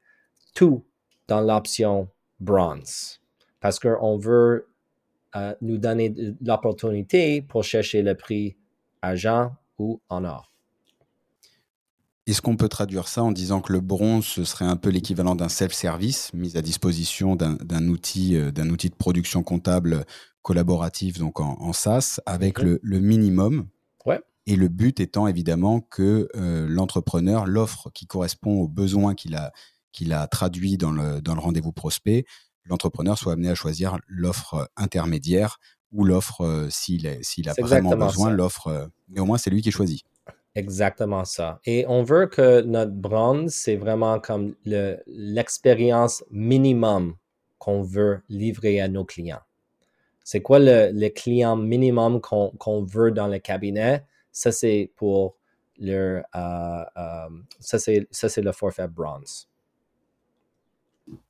tout 0.53 0.83
dans 1.27 1.41
l'option 1.41 2.07
bronze 2.39 3.19
parce 3.63 3.79
qu'on 3.79 4.17
veut 4.17 4.67
nous 5.61 5.77
donner 5.77 6.13
l'opportunité 6.41 7.41
pour 7.41 7.63
chercher 7.63 8.01
le 8.01 8.15
prix 8.15 8.55
argent 9.01 9.51
ou 9.79 10.01
en 10.09 10.23
or. 10.23 10.53
Est-ce 12.25 12.41
qu'on 12.41 12.55
peut 12.55 12.69
traduire 12.69 13.09
ça 13.09 13.21
en 13.21 13.33
disant 13.33 13.59
que 13.59 13.73
le 13.73 13.81
bronze, 13.81 14.25
ce 14.25 14.45
serait 14.45 14.65
un 14.65 14.77
peu 14.77 14.89
l'équivalent 14.89 15.35
d'un 15.35 15.49
self-service 15.49 16.33
mis 16.33 16.55
à 16.55 16.61
disposition 16.61 17.35
d'un 17.35 17.87
outil, 17.89 18.37
euh, 18.37 18.51
d'un 18.51 18.69
outil 18.69 18.89
de 18.89 18.95
production 18.95 19.43
comptable 19.43 20.05
collaborative, 20.41 21.19
donc 21.19 21.39
en, 21.41 21.73
SaaS, 21.73 22.21
avec 22.25 22.61
mhm. 22.61 22.79
le, 22.81 22.99
minimum? 22.99 23.67
Ouais. 24.05 24.21
Et 24.45 24.55
le 24.55 24.69
but 24.69 25.01
étant 25.01 25.27
évidemment 25.27 25.81
que 25.81 26.29
euh, 26.35 26.65
l'entrepreneur, 26.69 27.45
l'offre 27.45 27.89
qui 27.93 28.07
correspond 28.07 28.61
aux 28.61 28.67
besoins 28.69 29.15
qu'il 29.15 29.35
a, 29.35 29.51
qu'il 29.91 30.13
a 30.13 30.25
traduit 30.27 30.77
dans 30.77 30.91
le, 30.91 31.21
dans 31.21 31.35
le 31.35 31.41
rendez-vous 31.41 31.73
prospect, 31.73 32.25
l'entrepreneur 32.65 33.17
soit 33.17 33.33
amené 33.33 33.49
à 33.49 33.55
choisir 33.55 33.97
l'offre 34.07 34.53
euh, 34.55 34.65
intermédiaire 34.77 35.59
ou 35.91 36.05
l'offre, 36.05 36.41
euh, 36.41 36.67
s'il 36.69 37.07
a 37.07 37.53
vraiment 37.59 37.95
besoin, 37.95 38.31
l'offre, 38.31 38.67
euh, 38.67 38.87
mais 39.09 39.19
au 39.19 39.25
moins 39.25 39.37
c'est 39.37 39.49
lui 39.49 39.61
qui 39.61 39.71
choisit. 39.71 40.03
Exactement 40.55 41.25
ça. 41.25 41.59
Et 41.65 41.85
on 41.87 42.03
veut 42.03 42.27
que 42.27 42.61
notre 42.61 42.91
brand, 42.91 43.49
c'est 43.49 43.75
vraiment 43.75 44.19
comme 44.19 44.55
l'expérience 44.65 46.23
minimum 46.29 47.15
qu'on 47.57 47.81
veut 47.81 48.21
livrer 48.29 48.79
à 48.79 48.87
nos 48.87 49.03
clients. 49.03 49.41
C'est 50.23 50.41
quoi 50.41 50.59
le, 50.59 51.09
client 51.09 51.55
minimum 51.55 52.21
qu'on 52.21 52.83
veut 52.83 53.11
dans 53.11 53.27
le 53.27 53.39
cabinet? 53.39 54.05
Ça, 54.31 54.51
c'est 54.51 54.91
pour 54.95 55.35
le, 55.79 56.21
ça, 57.59 57.79
c'est 57.79 58.41
le 58.41 58.51
forfait 58.51 58.87
bronze. 58.87 59.49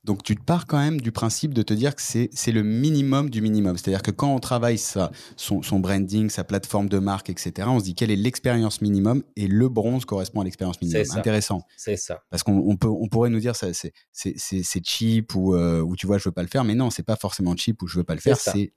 Donc 0.04 0.22
tu 0.22 0.36
pars 0.36 0.66
quand 0.66 0.78
même 0.78 1.00
du 1.00 1.10
principe 1.10 1.52
de 1.52 1.62
te 1.62 1.74
dire 1.74 1.96
que 1.96 2.02
c'est 2.02 2.52
le 2.52 2.62
minimum 2.62 3.28
du 3.28 3.40
minimum. 3.40 3.76
C'est-à-dire 3.76 4.02
que 4.02 4.12
quand 4.12 4.32
on 4.32 4.38
travaille 4.38 4.78
sa, 4.78 5.10
son, 5.36 5.80
branding, 5.80 6.30
sa 6.30 6.44
plateforme 6.44 6.88
de 6.88 6.98
marque, 6.98 7.30
etc., 7.30 7.68
on 7.68 7.80
se 7.80 7.84
dit 7.84 7.94
quelle 7.94 8.10
est 8.10 8.16
l'expérience 8.16 8.82
minimum 8.82 9.24
et 9.34 9.48
le 9.48 9.68
bronze 9.68 10.04
correspond 10.04 10.42
à 10.42 10.44
l'expérience 10.44 10.80
minimum. 10.80 11.04
C'est 11.04 11.18
Intéressant. 11.18 11.62
C'est 11.76 11.96
ça. 11.96 12.22
Parce 12.30 12.42
qu'on 12.42 12.76
on 12.82 13.08
pourrait 13.08 13.30
nous 13.30 13.40
dire 13.40 13.56
ça 13.56 13.68
c'est 13.72 14.84
cheap 14.84 15.34
ou, 15.34 15.54
euh, 15.54 15.80
ou 15.80 15.96
tu 15.96 16.06
vois 16.06 16.18
je 16.18 16.28
veux 16.28 16.32
pas 16.32 16.42
le 16.42 16.48
faire, 16.48 16.64
mais 16.64 16.74
non, 16.74 16.90
c'est 16.90 17.02
pas 17.02 17.16
forcément 17.16 17.56
cheap 17.56 17.82
ou 17.82 17.88
je 17.88 17.98
veux 17.98 18.04
pas 18.04 18.14
le 18.14 18.20
faire. 18.20 18.36
C'est 18.36 18.72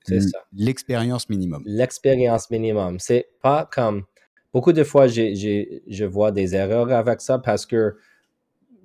l'expérience 0.54 1.30
minimum. 1.30 1.62
L'expérience 1.66 2.50
minimum. 2.50 3.00
C'est 3.00 3.30
pas 3.42 3.70
comme 3.72 4.04
beaucoup 4.52 4.74
de 4.74 4.84
fois 4.84 5.08
je 5.08 6.06
vois 6.06 6.32
des 6.32 6.56
erreurs 6.56 6.92
avec 6.92 7.22
ça 7.22 7.38
parce 7.38 7.66
que 7.68 7.98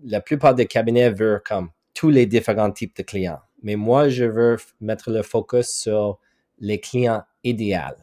la 0.05 0.21
plupart 0.21 0.55
des 0.55 0.67
cabinets 0.67 1.11
veulent 1.11 1.41
comme 1.47 1.71
tous 1.95 2.11
les 2.11 2.27
différents 2.27 2.73
types 2.73 2.97
de 2.97 3.03
clients. 3.03 3.41
Mais 3.63 3.77
moi, 3.77 4.09
je 4.09 4.25
veux 4.25 4.57
mettre 4.81 5.11
le 5.11 5.23
focus 5.23 5.69
sur 5.69 6.19
les 6.59 6.81
clients 6.81 7.23
idéaux. 7.45 7.97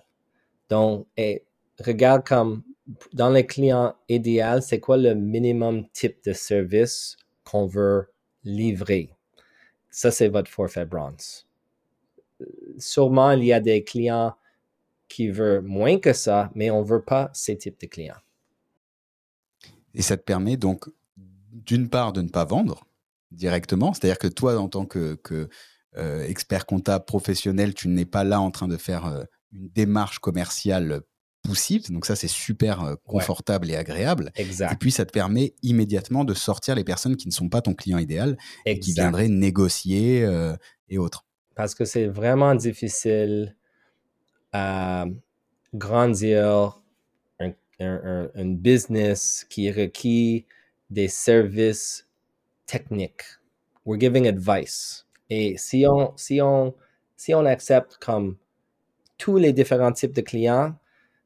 Donc, 0.70 1.08
regarde 1.80 2.26
comme 2.26 2.64
dans 3.14 3.30
les 3.30 3.46
clients 3.46 3.96
idéal, 4.08 4.62
c'est 4.62 4.80
quoi 4.80 4.98
le 4.98 5.14
minimum 5.14 5.88
type 5.90 6.24
de 6.24 6.34
service 6.34 7.18
qu'on 7.44 7.68
veut 7.68 8.10
livrer? 8.44 9.10
Ça, 9.90 10.12
c'est 10.12 10.30
votre 10.30 10.50
forfait 10.50 10.86
bronze. 10.86 11.48
Sûrement, 12.78 13.32
il 13.32 13.44
y 13.44 13.54
a 13.54 13.60
des 13.60 13.84
clients 13.84 14.36
qui 15.08 15.30
veulent 15.30 15.62
moins 15.62 16.00
que 16.00 16.14
ça, 16.14 16.52
mais 16.56 16.70
on 16.70 16.84
ne 16.84 16.88
veut 16.88 17.02
pas 17.02 17.30
ces 17.34 17.58
types 17.58 17.80
de 17.82 17.88
clients. 17.88 18.22
Et 19.96 20.02
ça 20.02 20.16
te 20.16 20.24
permet 20.24 20.56
donc, 20.56 20.86
d'une 21.52 21.90
part, 21.90 22.14
de 22.14 22.22
ne 22.22 22.30
pas 22.30 22.46
vendre 22.46 22.86
directement, 23.32 23.94
c'est-à-dire 23.94 24.18
que 24.18 24.28
toi, 24.28 24.58
en 24.58 24.70
tant 24.70 24.86
que, 24.86 25.18
euh, 25.98 26.24
expert 26.28 26.66
comptable 26.66 27.06
professionnel, 27.06 27.74
tu 27.74 27.88
n'es 27.88 28.06
pas 28.06 28.24
là 28.24 28.40
en 28.40 28.52
train 28.52 28.68
de 28.68 28.78
faire 28.78 29.06
euh, 29.06 29.24
une 29.52 29.70
démarche 29.70 30.20
commerciale 30.20 31.02
poussive. 31.44 31.92
Donc 31.92 32.06
ça, 32.06 32.16
c'est 32.16 32.28
super 32.28 32.84
euh, 32.84 32.96
confortable 33.06 33.72
et 33.72 33.76
agréable. 33.76 34.32
Exact. 34.36 34.74
Et 34.74 34.76
puis, 34.76 34.92
ça 34.92 35.06
te 35.06 35.12
permet 35.12 35.56
immédiatement 35.64 36.26
de 36.26 36.34
sortir 36.36 36.76
les 36.76 36.84
personnes 36.84 37.16
qui 37.16 37.28
ne 37.28 37.34
sont 37.34 37.50
pas 37.50 37.62
ton 37.62 37.74
client 37.74 37.98
idéal 37.98 38.38
et 38.66 38.80
qui 38.80 38.94
viendraient 38.94 39.30
négocier 39.30 40.28
et 40.90 40.98
autres. 40.98 41.26
Parce 41.56 41.74
que 41.74 41.86
c'est 41.86 42.08
vraiment 42.08 42.56
difficile 42.56 43.56
à 44.54 45.06
grandir 45.74 46.82
un, 47.40 48.30
un, 48.36 48.46
business 48.46 49.46
qui 49.50 49.72
requiert 49.72 50.44
des 50.90 51.08
services 51.08 52.09
techniques. 52.70 53.24
We're 53.86 54.00
giving 54.00 54.28
advice. 54.28 55.06
Et 55.30 55.58
si 55.58 55.86
on, 55.88 56.14
si 56.16 56.42
on, 56.42 56.74
si 57.16 57.34
on 57.34 57.46
accepte 57.46 57.98
comme 57.98 58.38
tous 59.18 59.38
les 59.38 59.54
différents 59.54 59.92
types 59.92 60.14
de 60.14 60.22
clients, 60.22 60.76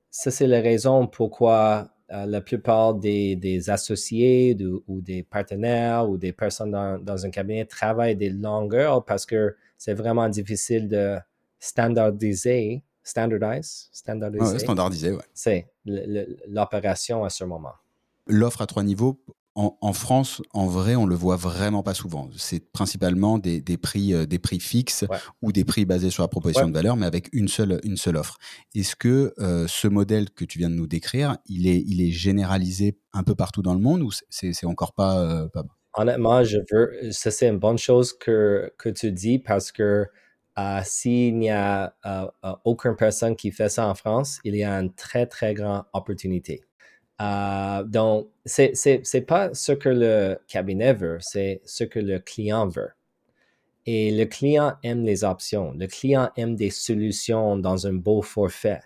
ça, 0.10 0.32
c'est 0.32 0.48
la 0.48 0.62
raison 0.62 1.08
pourquoi 1.08 1.90
euh, 2.12 2.26
la 2.26 2.42
plupart 2.42 2.94
des, 2.94 3.36
des 3.36 3.70
associés 3.70 4.58
ou 4.88 5.02
des 5.02 5.24
partenaires 5.24 6.10
ou 6.10 6.18
des 6.18 6.32
personnes 6.32 6.72
dans, 6.72 7.04
dans, 7.04 7.26
un 7.26 7.30
cabinet 7.30 7.66
travaillent 7.66 8.16
des 8.16 8.30
longueurs 8.30 9.04
parce 9.04 9.26
que 9.26 9.56
c'est 9.78 9.94
vraiment 9.94 10.30
difficile 10.30 10.88
de 10.88 11.18
standardiser, 11.60 12.84
standardize, 13.04 13.90
standardiser. 13.92 14.60
standardiser, 14.60 15.12
ouais. 15.12 15.24
C'est 15.34 15.68
l'opération 15.86 17.24
à 17.24 17.30
ce 17.30 17.44
moment. 17.44 17.74
L'offre 18.28 18.62
à 18.62 18.68
trois 18.68 18.84
niveaux, 18.84 19.20
en, 19.56 19.94
France, 19.94 20.42
en 20.54 20.66
vrai, 20.66 20.96
on 20.96 21.06
le 21.06 21.14
voit 21.16 21.36
vraiment 21.36 21.84
pas 21.84 21.94
souvent. 21.94 22.28
C'est 22.36 22.72
principalement 22.72 23.38
des, 23.38 23.62
prix, 23.78 24.14
euh, 24.14 24.26
des 24.26 24.40
prix 24.40 24.60
fixes 24.60 25.06
ou 25.42 25.52
des 25.52 25.64
prix 25.64 25.86
basés 25.86 26.10
sur 26.10 26.24
la 26.24 26.28
proposition 26.28 26.68
de 26.68 26.74
valeur, 26.74 26.96
mais 26.96 27.06
avec 27.06 27.30
une 27.34 27.48
seule, 27.48 27.80
une 27.84 27.98
seule 27.98 28.18
offre. 28.18 28.38
Est-ce 28.74 28.96
que 28.96 29.34
euh, 29.40 29.68
ce 29.68 29.88
modèle 29.88 30.32
que 30.32 30.44
tu 30.44 30.58
viens 30.58 30.70
de 30.70 30.76
nous 30.76 30.88
décrire, 30.88 31.38
il 31.46 31.68
est, 31.68 31.84
il 31.86 32.02
est 32.02 32.12
généralisé 32.12 32.98
un 33.14 33.24
peu 33.24 33.36
partout 33.36 33.62
dans 33.62 33.76
le 33.76 33.80
monde 33.80 34.02
ou 34.02 34.10
c'est 34.30 34.66
encore 34.66 34.94
pas, 34.94 35.20
euh, 35.20 35.48
pas... 35.50 35.64
Honnêtement, 35.96 36.44
je 36.44 36.58
veux, 36.72 37.12
ça 37.12 37.30
c'est 37.30 37.48
une 37.48 37.60
bonne 37.60 37.78
chose 37.78 38.14
que, 38.14 38.74
que 38.80 38.90
tu 38.90 39.12
dis 39.12 39.38
parce 39.38 39.72
que 39.72 40.08
s'il 40.84 41.38
n'y 41.38 41.52
a 41.52 41.96
aucune 42.64 42.96
personne 42.96 43.36
qui 43.36 43.52
fait 43.52 43.70
ça 43.70 43.88
en 43.88 43.94
France, 43.94 44.40
il 44.44 44.56
y 44.56 44.64
a 44.64 44.74
une 44.80 44.94
très, 44.94 45.28
très 45.28 45.54
grande 45.54 45.84
opportunité. 45.94 46.64
Euh, 47.22 47.84
donc, 47.84 48.30
c'est 48.46 48.74
n'est 48.86 49.22
pas 49.22 49.54
ce 49.54 49.72
que 49.72 49.90
le 49.90 50.38
cabinet 50.48 50.94
veut, 50.94 51.18
c'est 51.22 51.62
ce 51.66 51.84
que 51.84 52.00
le 52.00 52.20
client 52.20 52.68
veut. 52.68 52.90
Et 53.86 54.12
le 54.12 54.26
client 54.26 54.74
aime 54.84 55.04
les 55.04 55.24
options. 55.24 55.74
Le 55.74 55.88
client 55.88 56.32
aime 56.38 56.56
des 56.56 56.70
solutions 56.70 57.58
dans 57.58 57.86
un 57.86 57.94
beau 57.94 58.22
forfait. 58.22 58.82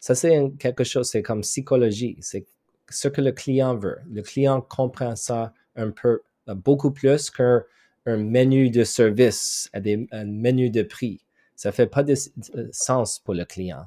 Ça, 0.00 0.14
c'est 0.14 0.50
quelque 0.58 0.82
chose, 0.82 1.08
c'est 1.10 1.22
comme 1.22 1.42
psychologie. 1.42 2.16
C'est 2.20 2.46
ce 2.88 3.08
que 3.08 3.20
le 3.20 3.32
client 3.32 3.76
veut. 3.76 3.98
Le 4.10 4.22
client 4.22 4.60
comprend 4.62 5.14
ça 5.14 5.52
un 5.76 5.90
peu, 5.90 6.22
beaucoup 6.46 6.90
plus 6.90 7.30
qu'un 7.30 7.62
menu 8.06 8.70
de 8.70 8.82
service, 8.82 9.70
un 9.74 10.24
menu 10.24 10.70
de 10.70 10.82
prix. 10.82 11.20
Ça 11.54 11.70
fait 11.70 11.86
pas 11.86 12.02
de 12.02 12.14
sens 12.72 13.18
pour 13.18 13.34
le 13.34 13.44
client. 13.44 13.86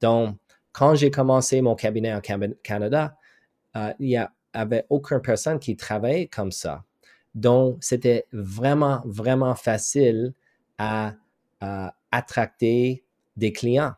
Donc, 0.00 0.36
quand 0.72 0.94
j'ai 0.94 1.10
commencé 1.10 1.60
mon 1.60 1.74
cabinet 1.74 2.14
en 2.14 2.22
Canada, 2.62 3.16
euh, 3.76 3.92
il 3.98 4.08
n'y 4.08 4.18
avait 4.52 4.86
aucune 4.88 5.20
personne 5.20 5.58
qui 5.58 5.76
travaillait 5.76 6.26
comme 6.26 6.52
ça. 6.52 6.84
Donc, 7.34 7.78
c'était 7.80 8.26
vraiment, 8.32 9.02
vraiment 9.04 9.54
facile 9.54 10.34
à, 10.78 11.14
attracter 12.10 13.04
des 13.36 13.52
clients. 13.52 13.92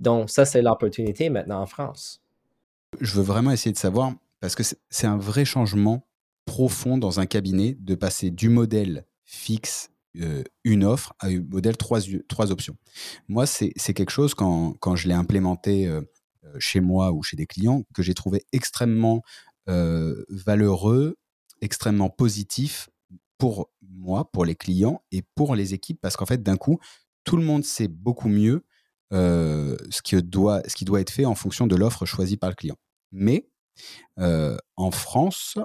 Donc, 0.00 0.30
ça, 0.30 0.44
c'est 0.44 0.60
l'opportunité 0.60 1.30
maintenant 1.30 1.62
en 1.62 1.66
France. 1.66 2.20
Je 3.00 3.14
veux 3.14 3.22
vraiment 3.22 3.52
essayer 3.52 3.72
de 3.72 3.78
savoir, 3.78 4.12
parce 4.40 4.56
que 4.56 4.64
c'est 4.90 5.06
un 5.06 5.16
vrai 5.16 5.44
changement 5.44 6.04
profond 6.44 6.98
dans 6.98 7.20
un 7.20 7.26
cabinet 7.26 7.76
de 7.78 7.94
passer 7.94 8.30
du 8.30 8.48
modèle 8.48 9.06
fixe, 9.24 9.90
euh, 10.20 10.42
une 10.64 10.84
offre, 10.84 11.14
à 11.20 11.28
un 11.28 11.40
modèle 11.40 11.76
trois, 11.76 12.00
trois 12.28 12.50
options. 12.50 12.76
Moi, 13.28 13.46
c'est 13.46 13.72
quelque 13.94 14.10
chose, 14.10 14.34
quand, 14.34 14.74
quand 14.80 14.96
je 14.96 15.06
l'ai 15.06 15.14
implémenté 15.14 15.86
euh, 15.86 16.02
chez 16.58 16.80
moi 16.80 17.12
ou 17.12 17.22
chez 17.22 17.36
des 17.36 17.46
clients 17.46 17.84
que 17.94 18.02
j'ai 18.02 18.14
trouvé 18.14 18.44
extrêmement 18.52 19.22
euh, 19.68 20.24
valeureux, 20.28 21.16
extrêmement 21.60 22.10
positif 22.10 22.90
pour 23.38 23.70
moi, 23.80 24.30
pour 24.32 24.44
les 24.44 24.56
clients 24.56 25.02
et 25.12 25.22
pour 25.34 25.54
les 25.54 25.74
équipes, 25.74 26.00
parce 26.00 26.16
qu'en 26.16 26.26
fait, 26.26 26.42
d'un 26.42 26.56
coup, 26.56 26.78
tout 27.24 27.36
le 27.36 27.44
monde 27.44 27.64
sait 27.64 27.88
beaucoup 27.88 28.28
mieux 28.28 28.64
euh, 29.12 29.76
ce, 29.90 30.02
qui 30.02 30.20
doit, 30.22 30.62
ce 30.68 30.74
qui 30.74 30.84
doit 30.84 31.00
être 31.00 31.10
fait 31.10 31.24
en 31.24 31.34
fonction 31.34 31.66
de 31.66 31.76
l'offre 31.76 32.06
choisie 32.06 32.36
par 32.36 32.50
le 32.50 32.56
client. 32.56 32.76
Mais 33.12 33.48
en 34.76 34.90
France, 34.90 35.58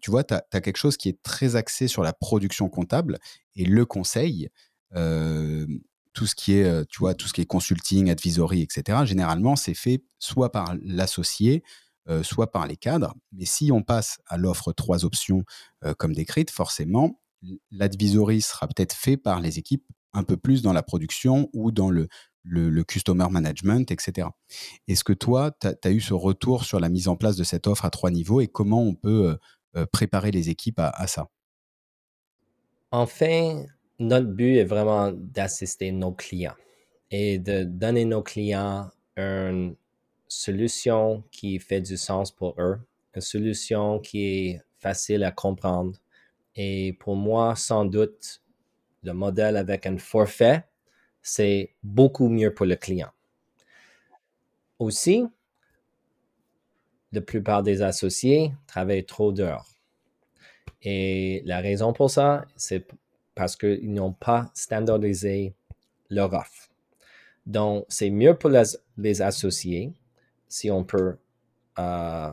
tu 0.00 0.10
vois, 0.10 0.24
tu 0.24 0.34
as, 0.34 0.60
quelque 0.60 0.78
chose 0.78 0.96
qui 0.96 1.08
est 1.08 1.22
très 1.22 1.54
axé 1.54 1.86
sur 1.86 2.02
la 2.02 2.12
production 2.12 2.68
comptable 2.68 3.18
et 3.54 3.64
le 3.64 3.84
conseil 3.84 4.48
tout 6.16 6.26
ce 6.26 6.34
qui 6.34 6.54
est, 6.54 6.64
euh, 6.64 6.82
tu 6.88 6.98
vois, 7.00 7.14
tout 7.14 7.28
ce 7.28 7.34
qui 7.34 7.42
est 7.42 7.46
consulting, 7.46 8.08
advisory, 8.08 8.62
etc. 8.62 9.00
Généralement, 9.04 9.54
c'est 9.54 9.74
fait 9.74 10.02
soit 10.18 10.50
par 10.50 10.74
l'associé, 10.82 11.62
euh, 12.08 12.22
soit 12.22 12.50
par 12.50 12.66
les 12.66 12.78
cadres. 12.78 13.14
Mais 13.32 13.44
si 13.44 13.70
on 13.70 13.82
passe 13.82 14.18
à 14.26 14.38
l'offre 14.38 14.72
trois 14.72 15.04
options 15.04 15.44
euh, 15.84 15.92
comme 15.92 16.14
décrite, 16.14 16.50
forcément, 16.50 17.20
l'advisory 17.70 18.40
sera 18.40 18.66
peut-être 18.66 18.94
fait 18.94 19.18
par 19.18 19.40
les 19.40 19.58
équipes 19.58 19.84
un 20.14 20.22
peu 20.22 20.38
plus 20.38 20.62
dans 20.62 20.72
la 20.72 20.82
production 20.82 21.50
ou 21.52 21.70
dans 21.70 21.90
le, 21.90 22.08
le, 22.44 22.82
customer 22.82 23.28
management, 23.30 23.90
etc. 23.90 24.28
Est-ce 24.88 25.04
que 25.04 25.12
toi, 25.12 25.50
tu 25.60 25.66
as, 25.66 25.90
eu 25.90 26.00
ce 26.00 26.14
retour 26.14 26.64
sur 26.64 26.80
la 26.80 26.88
mise 26.88 27.08
en 27.08 27.16
place 27.16 27.36
de 27.36 27.44
cette 27.44 27.66
offre 27.66 27.84
à 27.84 27.90
trois 27.90 28.10
niveaux 28.10 28.40
et 28.40 28.48
comment 28.48 28.82
on 28.82 28.94
peut 28.94 29.36
préparer 29.92 30.30
les 30.30 30.48
équipes 30.48 30.78
à, 30.78 30.88
à 30.88 31.06
ça? 31.06 31.28
Enfin, 32.90 33.66
notre 33.98 34.26
but 34.26 34.56
est 34.56 34.64
vraiment 34.64 35.12
d'assister 35.12 35.90
nos 35.92 36.12
clients 36.12 36.54
et 37.10 37.38
de 37.38 37.64
donner 37.64 38.04
nos 38.04 38.22
clients 38.22 38.90
une 39.16 39.76
solution 40.28 41.22
qui 41.30 41.58
fait 41.58 41.80
du 41.80 41.96
sens 41.96 42.30
pour 42.30 42.54
eux, 42.60 42.78
une 43.14 43.22
solution 43.22 43.98
qui 44.00 44.24
est 44.24 44.62
facile 44.78 45.24
à 45.24 45.30
comprendre. 45.30 45.98
Et 46.54 46.94
pour 47.00 47.16
moi, 47.16 47.54
sans 47.56 47.84
doute, 47.84 48.42
le 49.02 49.12
modèle 49.12 49.56
avec 49.56 49.86
un 49.86 49.98
forfait, 49.98 50.64
c'est 51.22 51.74
beaucoup 51.82 52.28
mieux 52.28 52.52
pour 52.52 52.66
le 52.66 52.76
client. 52.76 53.10
Aussi, 54.78 55.24
la 57.12 57.20
plupart 57.20 57.62
des 57.62 57.82
associés 57.82 58.52
travaillent 58.66 59.06
trop 59.06 59.32
d'heures. 59.32 59.66
Et 60.82 61.42
la 61.46 61.60
raison 61.60 61.92
pour 61.92 62.10
ça, 62.10 62.44
c'est 62.56 62.86
parce 63.36 63.54
qu'ils 63.54 63.92
n'ont 63.92 64.14
pas 64.14 64.50
standardisé 64.54 65.54
leur 66.10 66.32
offre. 66.32 66.70
Donc, 67.44 67.84
c'est 67.88 68.10
mieux 68.10 68.34
pour 68.34 68.50
les, 68.50 69.22
associés 69.22 69.92
si 70.48 70.70
on 70.70 70.82
peut 70.82 71.16
euh, 71.78 72.30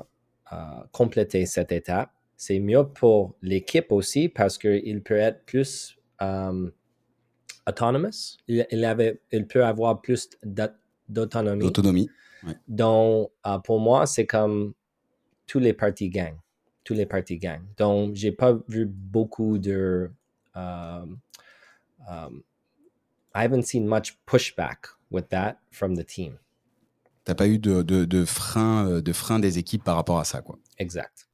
euh, 0.52 0.56
compléter 0.92 1.46
cette 1.46 1.72
étape. 1.72 2.10
C'est 2.36 2.60
mieux 2.60 2.88
pour 2.88 3.36
l'équipe 3.42 3.92
aussi 3.92 4.28
parce 4.30 4.58
qu'il 4.58 5.04
peut 5.04 5.18
être 5.18 5.46
plus 5.46 5.96
euh, 6.22 6.72
autonomous. 7.68 8.38
Il, 8.48 8.86
avait, 8.86 9.22
il 9.32 9.46
peut 9.46 9.64
avoir 9.64 10.02
plus 10.02 10.30
d'autonomie. 11.08 11.64
D'autonomie. 11.64 12.10
Donc, 12.68 13.32
pour 13.66 13.80
moi, 13.80 14.06
c'est 14.06 14.26
comme 14.26 14.74
tous 15.48 15.60
les 15.60 15.74
parties 15.74 16.10
gagnent. 16.10 16.40
Tous 16.84 16.94
les 16.94 17.06
parties 17.06 17.38
gagnent. 17.38 17.68
Donc, 17.78 18.16
j'ai 18.16 18.32
pas 18.32 18.58
vu 18.68 18.86
beaucoup 18.86 19.58
de 19.58 20.10
um, 20.56 21.20
um, 22.08 22.44
I 23.36 23.42
haven't 23.42 23.64
seen 23.64 23.88
much 23.88 24.18
pushback 24.26 24.90
with 25.10 25.30
that 25.30 25.60
from 25.72 25.96
the 25.96 26.06
team. 26.06 26.40
T'as 27.26 27.36
pas 27.36 27.48
eu 27.48 27.58
de, 27.58 27.84
de, 27.84 28.04
de, 28.06 28.26
frein, 28.26 28.86
euh, 28.86 29.02
de 29.02 29.14
frein 29.14 29.40
des 29.40 29.58
équipes 29.58 29.84
par 29.84 29.96
rapport 29.96 30.20
à 30.20 30.26
ça, 30.26 30.42
quoi. 30.42 30.60
Exact. 30.78 31.30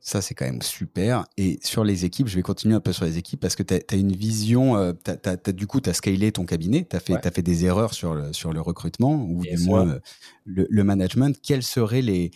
Ça, 0.00 0.22
c'est 0.22 0.34
quand 0.34 0.44
même 0.44 0.62
super. 0.62 1.24
Et 1.36 1.58
sur 1.62 1.82
les 1.82 2.04
équipes, 2.04 2.28
je 2.28 2.36
vais 2.36 2.42
continuer 2.42 2.74
un 2.74 2.80
peu 2.80 2.92
sur 2.92 3.04
les 3.04 3.18
équipes 3.18 3.40
parce 3.40 3.56
que 3.56 3.62
tu 3.62 3.74
as, 3.74 3.96
une 3.96 4.12
vision, 4.12 4.76
euh, 4.76 4.92
du 5.48 5.66
coup, 5.66 5.80
tu 5.80 5.90
as 5.90 5.94
scalé 5.94 6.30
ton 6.30 6.44
cabinet, 6.44 6.86
tu 6.88 6.96
as, 6.96 7.00
as, 7.24 7.30
fait 7.30 7.42
des 7.42 7.64
erreurs 7.64 7.94
sur 7.94 8.14
le, 8.14 8.32
sur 8.32 8.52
le 8.52 8.60
recrutement 8.60 9.22
ou 9.22 9.42
du 9.42 9.58
moins 9.64 9.88
euh, 9.88 10.00
le, 10.44 10.84
management. 10.84 11.38
Quelles 11.42 11.62
seraient 11.62 12.02
les, 12.02 12.30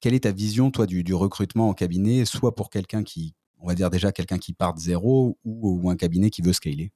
quelle 0.00 0.14
est 0.14 0.24
ta 0.24 0.32
vision, 0.32 0.70
toi, 0.70 0.86
du, 0.86 1.04
du 1.04 1.14
recrutement 1.14 1.68
en 1.68 1.74
cabinet, 1.74 2.24
soit 2.24 2.54
pour 2.54 2.70
quelqu'un 2.70 3.02
qui, 3.02 3.34
on 3.64 3.68
va 3.68 3.74
dire 3.74 3.90
déjà 3.90 4.12
quelqu'un 4.12 4.38
qui 4.38 4.52
part 4.52 4.74
de 4.74 4.80
zéro 4.80 5.36
ou, 5.44 5.80
ou 5.82 5.90
un 5.90 5.96
cabinet 5.96 6.30
qui 6.30 6.42
veut 6.42 6.52
scaler 6.52 6.92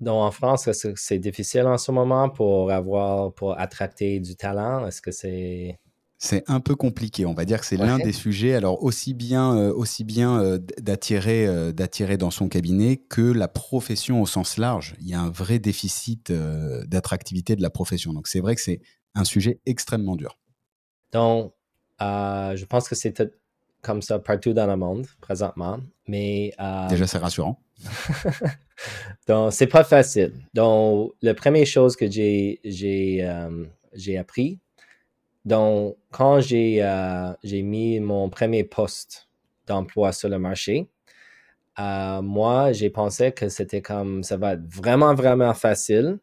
donc, 0.00 0.16
en 0.16 0.30
France, 0.32 0.68
c'est 0.96 1.18
difficile 1.18 1.62
en 1.62 1.78
ce 1.78 1.92
moment 1.92 2.28
pour 2.28 2.72
avoir, 2.72 3.32
pour 3.32 3.58
attracter 3.58 4.18
du 4.18 4.34
talent? 4.34 4.86
Est-ce 4.86 5.00
que 5.00 5.12
c'est 5.12 5.78
c'est 6.16 6.42
un 6.48 6.60
peu 6.60 6.74
compliqué. 6.74 7.26
On 7.26 7.34
va 7.34 7.44
dire 7.44 7.60
que 7.60 7.66
c'est 7.66 7.76
l'un 7.76 7.98
des 7.98 8.12
sujets. 8.12 8.54
Alors 8.54 8.82
aussi 8.82 9.12
bien, 9.12 9.56
euh, 9.56 9.74
aussi 9.74 10.04
bien 10.04 10.40
euh, 10.40 10.58
d'attirer, 10.80 11.46
euh, 11.46 11.70
d'attirer 11.70 12.16
dans 12.16 12.30
son 12.30 12.48
cabinet 12.48 12.96
que 12.96 13.20
la 13.20 13.46
profession 13.46 14.22
au 14.22 14.26
sens 14.26 14.56
large. 14.56 14.94
Il 15.00 15.08
y 15.08 15.12
a 15.12 15.20
un 15.20 15.28
vrai 15.28 15.58
déficit 15.58 16.32
d'attractivité 16.32 17.56
de 17.56 17.62
la 17.62 17.68
profession. 17.68 18.14
Donc 18.14 18.26
c'est 18.26 18.40
vrai 18.40 18.54
que 18.54 18.62
c'est 18.62 18.80
un 19.14 19.24
sujet 19.24 19.60
extrêmement 19.66 20.16
dur. 20.16 20.38
Donc, 21.12 21.52
je 22.00 22.64
pense 22.64 22.88
que 22.88 22.94
c'est 22.94 23.22
comme 23.84 24.02
ça 24.02 24.18
partout 24.18 24.52
dans 24.52 24.66
le 24.66 24.76
monde 24.76 25.06
présentement. 25.20 25.78
Mais 26.08 26.52
déjà 26.88 27.06
c'est 27.06 27.18
rassurant. 27.18 27.60
Donc 29.28 29.52
c'est 29.52 29.66
pas 29.66 29.84
facile. 29.84 30.32
Donc 30.54 31.12
la 31.22 31.34
première 31.34 31.66
chose 31.66 31.94
que 31.94 32.10
j'ai 32.10 32.60
j'ai 32.64 33.28
j'ai 33.94 34.18
appris 34.18 34.58
donc, 35.44 35.96
quand 36.10 36.40
euh, 36.52 37.34
j'ai 37.42 37.62
mis 37.62 38.00
mon 38.00 38.30
premier 38.30 38.64
poste 38.64 39.28
d'emploi 39.66 40.12
sur 40.12 40.28
le 40.28 40.38
marché, 40.38 40.88
euh, 41.78 42.22
moi, 42.22 42.72
j'ai 42.72 42.88
pensé 42.88 43.32
que 43.32 43.48
c'était 43.48 43.82
comme 43.82 44.22
ça 44.22 44.36
va 44.36 44.54
être 44.54 44.64
vraiment, 44.66 45.14
vraiment 45.14 45.52
facile 45.54 46.18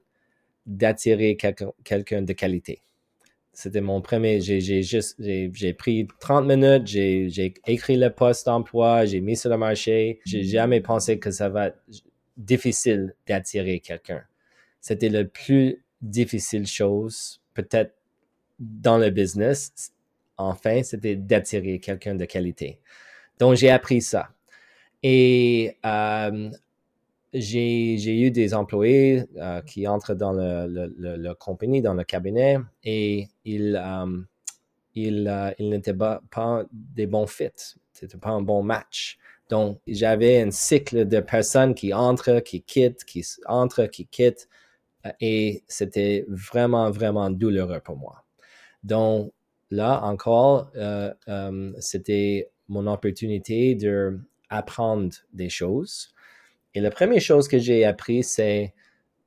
d'attirer 0.66 1.38
quelqu'un 1.38 2.22
de 2.22 2.34
qualité. 2.34 2.82
C'était 3.54 3.82
mon 3.82 4.02
premier. 4.02 4.40
J'ai 4.40 4.84
juste 4.84 5.18
j'ai 5.20 5.74
pris 5.74 6.08
30 6.20 6.46
minutes, 6.46 6.88
j'ai 6.88 7.54
écrit 7.68 7.98
le 7.98 8.10
poste 8.10 8.46
d'emploi, 8.46 9.06
j'ai 9.06 9.22
mis 9.22 9.36
sur 9.36 9.50
le 9.50 9.58
marché. 9.58 10.20
J'ai 10.26 10.44
jamais 10.44 10.82
pensé 10.82 11.20
que 11.20 11.32
ça 11.32 11.50
va 11.50 11.68
être 11.68 11.80
difficile 12.38 13.14
d'attirer 13.28 13.80
quelqu'un. 13.80 14.24
C'était 14.80 15.10
la 15.10 15.26
plus 15.26 15.84
difficile 16.02 16.66
chose, 16.66 17.42
peut-être 17.54 17.94
dans 18.60 18.98
le 18.98 19.10
business, 19.10 19.94
enfin, 20.38 20.84
c'était 20.84 21.16
d'attirer 21.16 21.80
quelqu'un 21.80 22.16
de 22.16 22.26
qualité. 22.26 22.80
Donc, 23.40 23.56
j'ai 23.56 23.70
appris 23.70 24.02
ça. 24.02 24.30
Et 25.04 25.78
euh, 25.86 26.52
j'ai 27.34 28.22
eu 28.22 28.32
des 28.32 28.54
employés 28.54 29.24
euh, 29.38 29.62
qui 29.62 29.88
entrent 29.88 30.16
dans 30.16 30.34
le, 30.34 30.94
le, 30.98 31.34
compagnie, 31.34 31.82
dans 31.82 31.94
le 31.94 32.04
cabinet, 32.04 32.58
et 32.84 33.28
ils, 33.46 33.76
euh, 33.76 34.22
ils, 34.96 35.54
ils 35.60 35.70
n'étaient 35.70 35.94
pas, 35.94 36.22
pas, 36.30 36.66
des 36.72 37.08
bons 37.08 37.28
fits. 37.28 37.78
C'était 37.94 38.18
pas 38.18 38.32
un 38.32 38.42
bon 38.42 38.64
match. 38.64 39.18
Donc, 39.50 39.80
j'avais 39.88 40.42
un 40.42 40.52
cycle 40.52 41.06
de 41.08 41.20
personnes 41.20 41.74
qui 41.76 41.94
entrent, 41.94 42.42
qui 42.42 42.62
quittent, 42.62 43.04
qui 43.04 43.26
entrent, 43.46 43.88
qui 43.88 44.06
quittent, 44.08 44.48
et 45.20 45.64
c'était 45.68 46.26
vraiment, 46.28 46.92
vraiment 46.92 47.30
douloureux 47.30 47.80
pour 47.80 47.98
moi. 47.98 48.24
Donc 48.84 49.32
là 49.70 50.02
encore, 50.04 50.72
euh, 50.76 51.14
euh, 51.28 51.74
c'était 51.80 52.50
mon 52.68 52.88
opportunité 52.88 53.76
d'apprendre 53.76 55.14
des 55.34 55.50
choses. 55.50 56.14
Et 56.74 56.82
la 56.82 56.92
première 56.92 57.22
chose 57.22 57.48
que 57.48 57.60
j'ai 57.60 57.86
appris, 57.86 58.24
c'est 58.24 58.74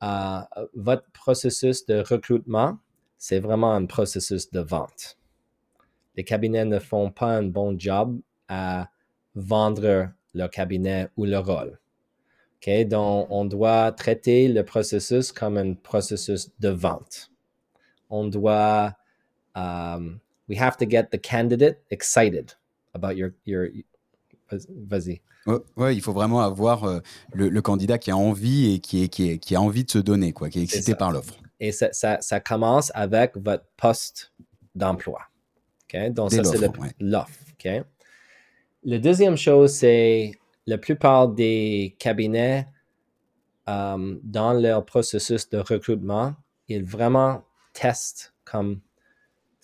euh, 0.03 0.41
votre 0.75 1.11
processus 1.13 1.85
de 1.87 2.01
recrutement, 2.01 2.79
c'est 3.19 3.41
vraiment 3.41 3.73
un 3.73 3.87
processus 3.87 4.51
de 4.51 4.61
vente. 4.61 5.19
Les 6.17 6.25
cabinets 6.25 6.65
ne 6.65 6.79
font 6.79 7.11
pas 7.11 7.37
un 7.37 7.45
bon 7.45 7.79
job 7.79 8.21
à 8.49 8.89
vendre 9.35 10.11
leur 10.33 10.51
cabinet 10.51 11.09
ou 11.17 11.25
leur 11.25 11.47
rôle. 11.47 11.79
Donc, 12.67 13.27
on 13.31 13.45
doit 13.45 13.93
traiter 13.93 14.49
le 14.49 14.65
processus 14.65 15.33
comme 15.33 15.59
un 15.59 15.75
processus 15.75 16.51
de 16.61 16.71
vente. 16.71 17.31
On 18.09 18.27
doit 18.27 18.97
um, 19.55 20.21
we 20.49 20.57
have 20.59 20.77
to 20.79 20.87
get 20.87 21.11
the 21.11 21.19
candidate 21.19 21.83
excited 21.91 22.53
about 22.95 23.17
your 23.17 23.33
your. 23.45 23.69
Vas-y. 24.51 25.21
Ouais, 25.77 25.95
il 25.95 26.01
faut 26.01 26.13
vraiment 26.13 26.41
avoir 26.41 26.85
euh, 26.85 27.01
le, 27.35 27.49
le, 27.49 27.63
candidat 27.63 27.99
qui 27.99 28.11
a 28.11 28.17
envie 28.17 28.75
et 28.75 28.79
qui, 28.79 29.05
est, 29.05 29.09
qui, 29.09 29.31
est, 29.31 29.39
qui 29.39 29.55
a 29.55 29.61
envie 29.61 29.85
de 29.85 29.91
se 29.91 29.99
donner, 29.99 30.33
quoi, 30.33 30.49
qui 30.49 30.61
est 30.61 30.63
excité 30.63 30.95
par 30.95 31.13
l'offre. 31.13 31.35
Et 31.61 31.71
ça, 31.71 31.93
ça, 31.93 32.19
ça, 32.21 32.41
commence 32.41 32.91
avec 32.95 33.37
votre 33.37 33.65
poste 33.77 34.33
d'emploi. 34.75 35.21
Okay? 35.85 36.11
Donc, 36.11 36.33
ça, 36.33 36.45
c'est 36.45 36.59
l'offre. 36.99 37.39
Okay? 37.55 37.83
La 38.85 38.99
deuxième 38.99 39.37
chose, 39.37 39.73
c'est 39.73 40.33
la 40.67 40.79
plupart 40.79 41.29
des 41.29 41.95
cabinets, 41.99 42.67
um, 43.67 44.21
dans 44.23 44.53
leur 44.53 44.85
processus 44.85 45.49
de 45.49 45.59
recrutement, 45.59 46.35
ils 46.69 46.85
vraiment 46.85 47.45
testent 47.73 48.35
comme 48.45 48.81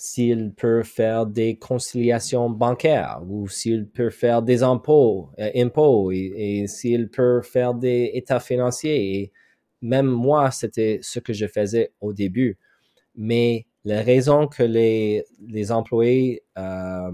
s'il 0.03 0.55
peut 0.55 0.83
faire 0.83 1.27
des 1.27 1.57
conciliations 1.57 2.49
bancaires 2.49 3.21
ou 3.29 3.49
s'il 3.49 3.87
peut 3.87 4.09
faire 4.09 4.41
des 4.41 4.63
impôts, 4.63 5.29
euh, 5.39 5.51
impôts 5.55 6.11
et, 6.11 6.65
s'il 6.69 7.11
peut 7.11 7.43
faire 7.43 7.75
des 7.75 8.11
états 8.15 8.41
financiers. 8.41 9.19
Et 9.19 9.33
même 9.83 10.07
moi, 10.07 10.53
c'était 10.53 11.01
ce 11.03 11.19
que 11.19 11.35
je 11.35 11.47
faisais 11.47 11.93
au 12.01 12.15
début. 12.15 12.57
Mais 13.15 13.67
la 13.85 14.01
raison 14.01 14.47
que 14.47 14.63
les, 14.63 15.23
les 15.47 15.71
employés, 15.71 16.45
euh, 16.57 17.11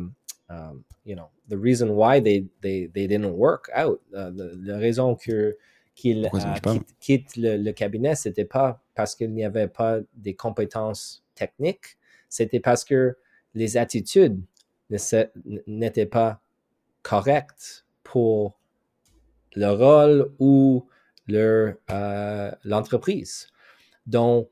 you 1.04 1.16
know, 1.16 1.26
the 1.48 1.58
reason 1.60 1.88
why 1.90 2.22
they, 2.22 2.46
they, 2.62 2.88
they 2.94 3.08
didn't 3.08 3.34
work 3.34 3.68
out, 3.76 4.00
la 4.12 4.78
raison 4.78 5.16
que 5.16 5.56
qu'ils 5.96 6.30
quittent, 7.00 7.36
le, 7.36 7.56
le 7.56 7.72
cabinet, 7.72 8.14
c'était 8.14 8.44
pas 8.44 8.80
parce 8.94 9.16
qu'il 9.16 9.32
n'y 9.32 9.44
avait 9.44 9.66
pas 9.66 9.98
des 10.14 10.34
compétences 10.34 11.24
techniques, 11.34 11.96
c'était 12.28 12.60
parce 12.60 12.84
que 12.84 13.16
les 13.54 13.76
attitudes 13.76 14.40
n'étaient 15.66 16.06
pas 16.06 16.40
correctes 17.02 17.86
pour 18.02 18.58
le 19.54 19.70
rôle 19.70 20.32
ou 20.38 20.86
euh, 21.32 22.50
l'entreprise. 22.64 23.48
Donc, 24.06 24.48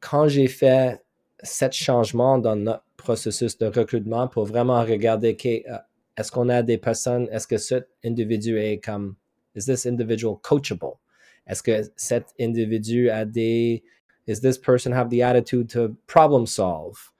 quand 0.00 0.28
j'ai 0.28 0.46
fait 0.46 1.02
cet 1.42 1.72
changement 1.72 2.38
dans 2.38 2.56
notre 2.56 2.84
processus 2.96 3.58
de 3.58 3.66
recrutement 3.66 4.28
pour 4.28 4.44
vraiment 4.44 4.82
regarder 4.82 5.36
euh, 5.46 5.78
est-ce 6.16 6.30
qu'on 6.32 6.48
a 6.48 6.62
des 6.62 6.78
personnes, 6.78 7.28
est-ce 7.30 7.46
que 7.46 7.58
cet 7.58 7.88
individu 8.04 8.58
est 8.58 8.78
comme, 8.78 9.16
is 9.54 9.64
this 9.64 9.86
individual 9.86 10.36
coachable? 10.42 10.98
Est-ce 11.46 11.62
que 11.62 11.82
cet 11.96 12.34
individu 12.38 13.08
a 13.08 13.24
des 13.24 13.82
Is 14.28 14.40
this 14.40 14.58
person 14.58 14.92
have 14.92 15.08
the 15.08 15.22
attitude 15.22 15.70
to 15.70 15.96
problem 16.06 16.46
solve? 16.46 17.12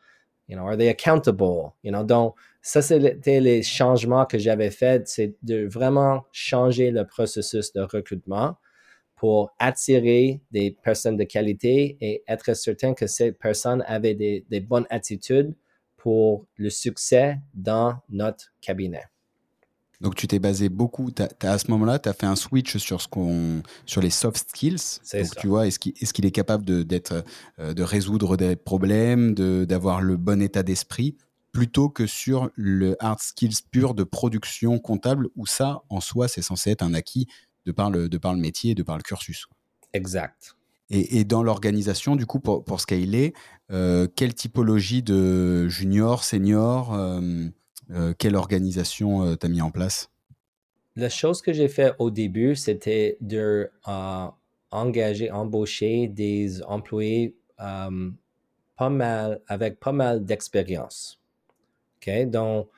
You 0.46 0.56
know, 0.56 0.66
are 0.66 0.76
they 0.76 0.88
accountable? 0.88 1.74
You 1.82 1.90
know, 1.90 2.04
donc 2.04 2.34
ça 2.62 2.82
c'était 2.82 3.40
les 3.40 3.62
changements 3.62 4.26
que 4.26 4.38
j'avais 4.38 4.70
faits, 4.70 5.08
c'est 5.08 5.34
de 5.42 5.66
vraiment 5.66 6.26
changer 6.32 6.90
le 6.90 7.04
processus 7.06 7.72
de 7.72 7.80
recrutement 7.80 8.58
pour 9.16 9.50
attirer 9.58 10.40
des 10.52 10.70
personnes 10.82 11.16
de 11.16 11.24
qualité 11.24 11.96
et 12.00 12.22
être 12.28 12.54
certain 12.54 12.94
que 12.94 13.06
ces 13.06 13.32
personnes 13.32 13.82
avaient 13.86 14.14
des, 14.14 14.44
des 14.48 14.60
bonnes 14.60 14.86
attitudes 14.90 15.54
pour 15.96 16.46
le 16.56 16.70
succès 16.70 17.38
dans 17.54 17.96
notre 18.10 18.52
cabinet. 18.60 19.04
Donc 20.00 20.14
tu 20.14 20.28
t'es 20.28 20.38
basé 20.38 20.68
beaucoup, 20.68 21.10
à 21.40 21.58
ce 21.58 21.70
moment-là, 21.70 21.98
tu 21.98 22.08
as 22.08 22.12
fait 22.12 22.26
un 22.26 22.36
switch 22.36 22.76
sur, 22.76 23.00
ce 23.00 23.08
qu'on, 23.08 23.62
sur 23.84 24.00
les 24.00 24.10
soft 24.10 24.50
skills. 24.50 25.00
Donc 25.12 25.36
tu 25.36 25.48
vois, 25.48 25.66
est-ce 25.66 25.78
qu'il 25.78 26.26
est, 26.26 26.30
capable 26.30 26.64
de, 26.64 26.82
d'être, 26.82 27.24
euh, 27.58 27.74
de 27.74 27.82
résoudre 27.82 28.36
des 28.36 28.54
problèmes, 28.54 29.34
de, 29.34 29.64
d'avoir 29.64 30.00
le 30.00 30.16
bon 30.16 30.40
état 30.40 30.62
d'esprit, 30.62 31.16
plutôt 31.50 31.88
que 31.88 32.06
sur 32.06 32.50
le 32.54 32.96
hard 33.00 33.18
skills 33.18 33.62
pur 33.70 33.94
de 33.94 34.04
production 34.04 34.78
comptable, 34.78 35.28
où 35.34 35.46
ça, 35.46 35.82
en 35.88 36.00
soi, 36.00 36.28
c'est 36.28 36.42
censé 36.42 36.70
être 36.70 36.82
un 36.82 36.94
acquis 36.94 37.26
de 37.66 37.72
par 37.72 37.90
le, 37.90 38.08
de 38.08 38.18
par 38.18 38.34
le 38.34 38.40
métier, 38.40 38.76
de 38.76 38.84
par 38.84 38.96
le 38.96 39.02
cursus? 39.02 39.46
Exact. 39.92 40.54
Et, 40.90 41.18
et 41.18 41.24
dans 41.24 41.42
l'organisation, 41.42 42.16
du 42.16 42.24
coup, 42.24 42.40
pour, 42.40 42.64
pour 42.64 42.80
scaler, 42.80 43.34
euh, 43.70 44.06
quelle 44.14 44.34
typologie 44.34 45.02
de 45.02 45.68
junior, 45.68 46.24
senior 46.24 46.94
euh, 46.94 47.48
quelle 48.18 48.36
organisation 48.36 49.24
euh, 49.24 49.36
tu 49.36 49.46
as 49.46 49.48
mis 49.48 49.62
en 49.62 49.70
place? 49.70 50.10
La 50.96 51.08
chose 51.08 51.42
que 51.42 51.52
j'ai 51.52 51.68
fait 51.68 51.94
au 51.98 52.10
début, 52.10 52.56
c'était 52.56 53.16
de 53.20 53.70
euh, 53.86 54.26
engager, 54.70 55.30
embaucher 55.30 56.08
des 56.08 56.62
employés 56.62 57.34
pas 57.56 58.90
mal, 58.90 59.40
avec 59.48 59.80
pas 59.80 59.92
mal 59.92 60.24
d'expérience. 60.24 61.20
Donc, 62.26 62.68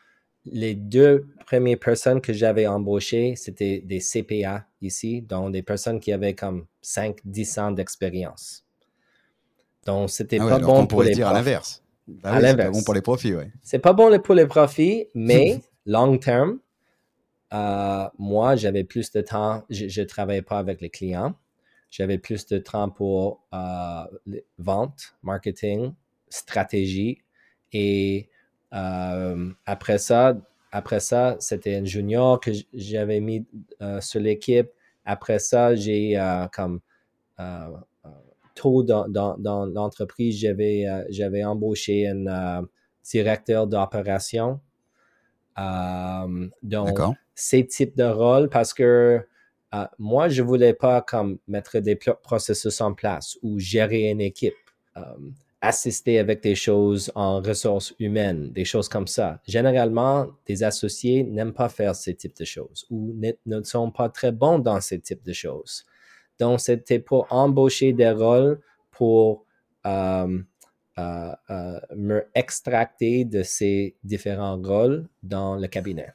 les 0.47 0.75
deux 0.75 1.27
premières 1.47 1.79
personnes 1.79 2.21
que 2.21 2.33
j'avais 2.33 2.67
embauchées, 2.67 3.35
c'était 3.37 3.81
des 3.81 4.01
CPA 4.01 4.67
ici, 4.81 5.23
donc 5.23 5.53
des 5.53 5.63
personnes 5.63 6.01
qui 6.01 6.13
avaient 6.13 6.35
comme 6.35 6.67
5-10 6.83 7.61
ans 7.61 7.71
d'expérience. 7.73 8.65
Donc, 9.87 10.11
c'était 10.11 10.39
Ah 10.41 10.45
ouais, 10.45 10.51
pas 10.51 10.59
bon 10.59 10.67
qu'on 10.67 10.79
pour 10.81 10.89
pourrait 10.89 11.09
les 11.09 11.15
dire 11.15 11.29
à 11.29 11.33
l'inverse. 11.33 11.83
Bah 12.23 12.33
oui, 12.37 12.43
c'est 12.43 12.57
pas 12.57 12.71
bon 12.71 12.83
pour 12.83 12.95
les 12.95 13.03
profits, 13.03 13.35
ouais. 13.35 13.51
C'est 13.63 13.79
pas 13.79 13.93
bon 13.93 14.19
pour 14.21 14.35
les 14.35 14.47
profits, 14.47 15.07
mais 15.15 15.61
long 15.87 16.19
terme, 16.19 16.59
euh, 17.53 18.09
moi, 18.19 18.57
j'avais 18.57 18.85
plus 18.85 19.11
de 19.13 19.21
temps. 19.21 19.65
Je 19.71 20.01
ne 20.01 20.07
travaillais 20.07 20.43
pas 20.43 20.59
avec 20.59 20.81
les 20.81 20.91
clients. 20.91 21.35
J'avais 21.91 22.19
plus 22.19 22.47
de 22.47 22.59
temps 22.59 22.89
pour 22.89 23.45
euh, 23.53 24.05
vente, 24.59 25.15
marketing, 25.23 25.93
stratégie. 26.29 27.23
Et 27.73 28.29
euh, 28.73 29.51
après 29.67 29.99
ça, 29.99 30.37
après 30.71 31.01
ça, 31.01 31.37
c'était 31.41 31.77
un 31.77 31.85
junior 31.85 32.39
que 32.41 32.53
j'avais 32.73 33.21
mis 33.21 33.45
sur 34.01 34.21
l'équipe. 34.21 34.69
Après 35.05 35.41
ça, 35.41 35.75
j'ai 35.75 36.17
comme 36.53 36.81
tôt 38.61 38.83
dans, 38.83 39.09
dans, 39.09 39.39
dans 39.39 39.65
l'entreprise, 39.65 40.39
j'avais 40.39 40.87
euh, 40.87 41.03
j'avais 41.09 41.45
embauché 41.45 42.07
un 42.07 42.27
euh, 42.27 42.63
directeur 43.03 43.67
d'opération. 43.67 44.61
Euh, 45.59 46.49
donc, 46.63 46.99
ces 47.35 47.67
types 47.67 47.97
de 47.97 48.05
rôles 48.05 48.51
parce 48.51 48.75
que 48.75 49.27
moi, 49.99 50.29
je 50.29 50.43
voulais 50.43 50.75
pas 50.75 51.01
comme 51.01 51.39
mettre 51.47 51.79
des 51.79 51.97
processus 51.97 52.81
en 52.81 52.93
place 52.93 53.39
ou 53.43 53.59
gérer 53.59 54.11
une 54.11 54.21
équipe, 54.21 54.55
assister 55.61 56.19
avec 56.19 56.43
des 56.43 56.57
choses 56.57 57.13
en 57.15 57.41
ressources 57.41 57.95
humaines, 58.01 58.51
des 58.53 58.65
choses 58.65 58.89
comme 58.89 59.07
ça. 59.07 59.41
Généralement, 59.47 60.27
des 60.47 60.65
associés 60.65 61.23
n'aiment 61.23 61.53
pas 61.53 61.69
faire 61.69 61.95
ces 61.95 62.15
types 62.15 62.37
de 62.37 62.45
choses 62.45 62.85
ou 62.91 63.15
ne, 63.15 63.31
ne 63.47 63.63
sont 63.63 63.93
pas 63.93 64.09
très 64.09 64.33
bons 64.33 64.59
dans 64.59 64.81
ces 64.81 64.99
types 65.01 65.25
de 65.25 65.33
choses. 65.33 65.85
Donc, 66.41 66.61
c'était 66.61 66.99
pour 66.99 67.26
embaucher 67.30 67.93
des 67.93 68.11
rôles 68.11 68.61
pour 68.91 69.45
euh, 69.86 70.38
euh, 70.99 71.32
euh, 71.51 71.80
me 71.95 72.26
extracter 72.34 73.24
de 73.24 73.43
ces 73.43 73.95
différents 74.05 74.61
rôles 74.61 75.07
dans 75.22 75.55
le 75.57 75.68
cabinet. 75.68 76.12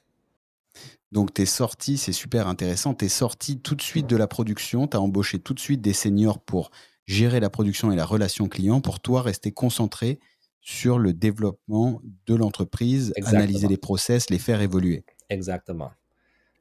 Donc, 1.12 1.34
tu 1.34 1.44
es 1.44 1.46
sorti, 1.46 1.98
c'est 1.98 2.12
super 2.12 2.48
intéressant, 2.48 2.96
tu 2.96 3.06
es 3.06 3.10
sorti 3.10 3.60
tout 3.60 3.76
de 3.76 3.82
suite 3.82 4.08
de 4.08 4.18
la 4.18 4.28
production, 4.28 4.88
tu 4.88 4.98
as 4.98 5.02
embauché 5.02 5.40
tout 5.40 5.54
de 5.54 5.60
suite 5.60 5.82
des 5.82 5.94
seniors 5.94 6.40
pour 6.40 6.72
gérer 7.06 7.40
la 7.40 7.52
production 7.52 7.92
et 7.92 7.96
la 7.96 8.06
relation 8.06 8.48
client, 8.50 8.82
pour 8.82 9.00
toi 9.00 9.22
rester 9.22 9.52
concentré 9.52 10.20
sur 10.60 10.98
le 10.98 11.14
développement 11.14 12.02
de 12.26 12.34
l'entreprise, 12.34 13.14
analyser 13.24 13.68
les 13.68 13.78
process, 13.78 14.32
les 14.32 14.40
faire 14.40 14.62
évoluer. 14.62 15.06
Exactement. 15.30 15.92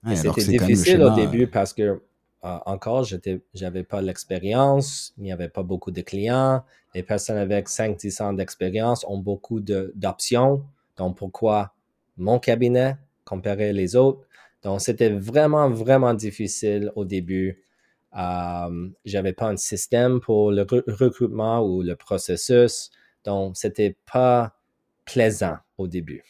Ouais, 0.06 0.14
C'était 0.16 0.44
difficile 0.44 1.02
au 1.02 1.14
schéma, 1.14 1.16
début 1.16 1.46
parce 1.46 1.72
que 1.72 2.02
euh, 2.44 2.58
encore, 2.66 3.04
j'étais, 3.04 3.40
j'avais 3.54 3.84
pas 3.84 4.02
l'expérience, 4.02 5.14
il 5.16 5.24
n'y 5.24 5.32
avait 5.32 5.48
pas 5.48 5.62
beaucoup 5.62 5.90
de 5.90 6.02
clients. 6.02 6.62
Les 6.94 7.02
personnes 7.02 7.38
avec 7.38 7.68
5-10 7.68 8.20
ans 8.22 8.32
d'expérience 8.32 9.04
ont 9.08 9.18
beaucoup 9.18 9.60
d'options. 9.60 10.64
Donc, 10.96 11.16
pourquoi 11.16 11.74
mon 12.16 12.38
cabinet 12.38 12.96
comparer 13.24 13.72
les 13.72 13.96
autres? 13.96 14.20
Donc, 14.62 14.80
c'était 14.80 15.10
vraiment, 15.10 15.70
vraiment 15.70 16.14
difficile 16.14 16.92
au 16.96 17.04
début. 17.04 17.62
Euh, 18.16 18.88
j'avais 19.04 19.32
pas 19.32 19.48
un 19.48 19.56
système 19.56 20.20
pour 20.20 20.52
le 20.52 20.62
re- 20.64 20.84
recrutement 20.90 21.64
ou 21.66 21.82
le 21.82 21.96
processus. 21.96 22.90
Donc, 23.24 23.56
c'était 23.56 23.96
pas 24.12 24.54
plaisant 25.04 25.56
au 25.78 25.88
début. 25.88 26.22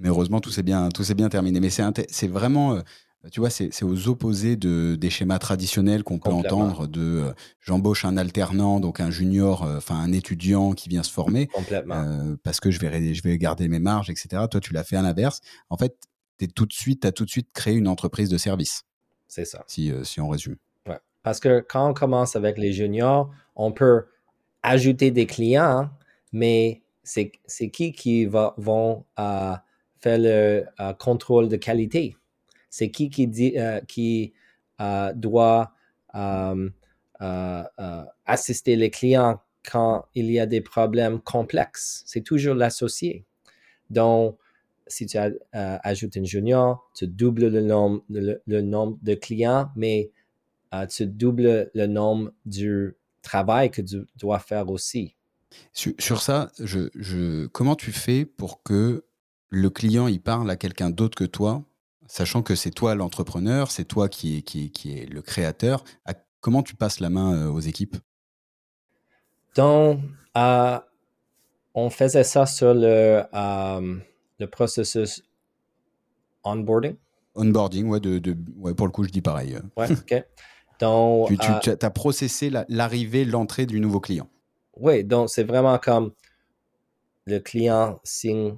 Mais 0.00 0.08
heureusement, 0.08 0.40
tout 0.40 0.50
s'est 0.50 0.62
bien, 0.62 0.88
tout 0.88 1.02
bien 1.14 1.28
terminé. 1.28 1.60
Mais 1.60 1.70
c'est 1.70 2.28
vraiment, 2.28 2.76
euh, 2.76 2.80
tu 3.32 3.40
vois, 3.40 3.50
c'est 3.50 3.82
aux 3.82 4.08
opposés 4.08 4.56
de, 4.56 4.94
des 4.94 5.10
schémas 5.10 5.38
traditionnels 5.38 6.04
qu'on 6.04 6.18
peut 6.18 6.30
entendre 6.30 6.86
de 6.86 7.00
euh, 7.00 7.32
j'embauche 7.60 8.04
un 8.04 8.16
alternant, 8.16 8.80
donc 8.80 9.00
un 9.00 9.10
junior, 9.10 9.64
euh, 9.64 9.78
enfin 9.78 9.96
un 9.96 10.12
étudiant 10.12 10.72
qui 10.72 10.88
vient 10.88 11.02
se 11.02 11.10
former, 11.12 11.48
Complètement. 11.48 11.96
euh, 11.96 12.36
parce 12.42 12.60
que 12.60 12.70
je 12.70 12.78
vais, 12.78 13.14
je 13.14 13.22
vais 13.22 13.36
garder 13.38 13.68
mes 13.68 13.80
marges, 13.80 14.08
etc. 14.08 14.44
Toi, 14.50 14.60
tu 14.60 14.72
l'as 14.72 14.84
fait 14.84 14.96
à 14.96 15.02
l'inverse. 15.02 15.40
En 15.68 15.76
fait, 15.76 15.96
tu 16.38 16.48
tout 16.48 16.66
de 16.66 16.72
suite, 16.72 17.04
as 17.04 17.12
tout 17.12 17.24
de 17.24 17.30
suite 17.30 17.48
créé 17.52 17.74
une 17.74 17.88
entreprise 17.88 18.28
de 18.28 18.38
service, 18.38 18.84
C'est 19.26 19.44
ça. 19.44 19.64
si, 19.66 19.90
euh, 19.90 20.04
si 20.04 20.20
on 20.20 20.28
résume. 20.28 20.56
Ouais. 20.86 20.98
Parce 21.24 21.40
que 21.40 21.60
quand 21.68 21.90
on 21.90 21.94
commence 21.94 22.36
avec 22.36 22.56
les 22.56 22.72
juniors, 22.72 23.30
on 23.56 23.72
peut 23.72 24.06
ajouter 24.62 25.10
des 25.10 25.26
clients, 25.26 25.90
mais 26.32 26.82
c'est 27.02 27.32
c'est 27.46 27.70
qui 27.70 27.90
qui 27.92 28.26
va, 28.26 28.54
vont 28.58 29.04
euh, 29.18 29.54
faire 30.00 30.18
le 30.18 30.64
euh, 30.80 30.92
contrôle 30.94 31.48
de 31.48 31.56
qualité? 31.56 32.16
C'est 32.70 32.90
qui 32.90 33.10
qui, 33.10 33.52
euh, 33.56 33.80
euh, 34.80 35.12
doit 35.14 35.72
euh, 36.14 36.68
assister 38.26 38.76
les 38.76 38.90
clients 38.90 39.40
quand 39.68 40.06
il 40.14 40.30
y 40.30 40.38
a 40.38 40.46
des 40.46 40.60
problèmes 40.60 41.20
complexes? 41.20 42.02
C'est 42.06 42.22
toujours 42.22 42.54
l'associé. 42.54 43.24
Donc, 43.90 44.38
si 44.86 45.06
tu 45.06 45.18
ajoutes 45.52 46.16
une 46.16 46.26
junior, 46.26 46.88
tu 46.94 47.06
doubles 47.06 47.48
le 47.48 47.60
nombre, 47.60 48.98
de 49.02 49.14
clients, 49.14 49.70
mais 49.76 50.10
tu 50.88 51.06
doubles 51.06 51.70
le 51.74 51.86
nombre 51.86 52.32
du 52.46 52.94
travail 53.22 53.70
que 53.70 53.82
tu 53.82 54.06
dois 54.16 54.38
faire 54.38 54.70
aussi. 54.70 55.14
Sur, 55.72 56.22
ça, 56.22 56.50
je, 56.58 57.46
comment 57.48 57.74
tu 57.74 57.92
fais 57.92 58.24
pour 58.24 58.62
que 58.62 59.04
le 59.50 59.70
client 59.70 60.08
il 60.08 60.20
parle 60.20 60.50
à 60.50 60.56
quelqu'un 60.56 60.90
d'autre 60.90 61.16
que 61.16 61.24
toi, 61.24 61.64
sachant 62.08 62.42
que 62.42 62.54
c'est 62.54 62.70
toi 62.70 62.94
l'entrepreneur, 62.94 63.70
c'est 63.70 63.84
toi 63.84 64.08
qui 64.08 64.38
est, 64.38 64.42
qui, 64.42 64.66
est, 64.66 64.68
qui 64.70 64.98
est 64.98 65.06
le 65.06 65.22
créateur. 65.22 65.84
À- 66.04 66.14
comment 66.40 66.62
tu 66.62 66.74
passes 66.74 67.00
la 67.00 67.10
main 67.10 67.34
euh, 67.34 67.48
aux 67.50 67.60
équipes? 67.60 67.96
Donc, 69.54 70.00
euh, 70.36 70.78
on 71.74 71.90
faisait 71.90 72.24
ça 72.24 72.46
sur 72.46 72.74
le, 72.74 73.22
euh, 73.34 73.96
le 74.38 74.46
processus 74.46 75.22
onboarding. 76.44 76.96
Onboarding, 77.34 77.88
ouais, 77.88 78.00
de, 78.00 78.18
de- 78.18 78.36
ouais, 78.56 78.74
pour 78.74 78.86
le 78.86 78.92
coup, 78.92 79.04
je 79.04 79.10
dis 79.10 79.20
pareil. 79.20 79.54
euh. 79.54 79.60
Ouais, 79.76 79.88
OK. 79.90 80.24
Donc, 80.80 81.28
Tu, 81.28 81.36
tu 81.36 81.70
euh, 81.70 81.76
as 81.80 81.90
processé 81.90 82.50
la- 82.50 82.64
l'arrivée, 82.68 83.24
l'entrée 83.24 83.66
du 83.66 83.80
nouveau 83.80 84.00
client. 84.00 84.28
Oui, 84.76 85.02
donc 85.04 85.28
c'est 85.28 85.42
vraiment 85.42 85.78
comme 85.78 86.12
le 87.26 87.38
client 87.40 88.00
signe 88.04 88.56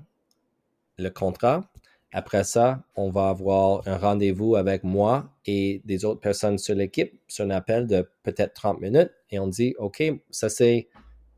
le 0.98 1.08
contrat. 1.08 1.69
Après 2.12 2.42
ça, 2.42 2.82
on 2.96 3.10
va 3.10 3.28
avoir 3.28 3.86
un 3.86 3.96
rendez-vous 3.96 4.56
avec 4.56 4.82
moi 4.82 5.30
et 5.46 5.80
des 5.84 6.04
autres 6.04 6.20
personnes 6.20 6.58
sur 6.58 6.74
l'équipe 6.74 7.20
sur 7.28 7.44
un 7.44 7.50
appel 7.50 7.86
de 7.86 8.08
peut-être 8.24 8.54
30 8.54 8.80
minutes 8.80 9.12
et 9.30 9.38
on 9.38 9.46
dit, 9.46 9.74
OK, 9.78 10.02
ça 10.30 10.48
c'est 10.48 10.88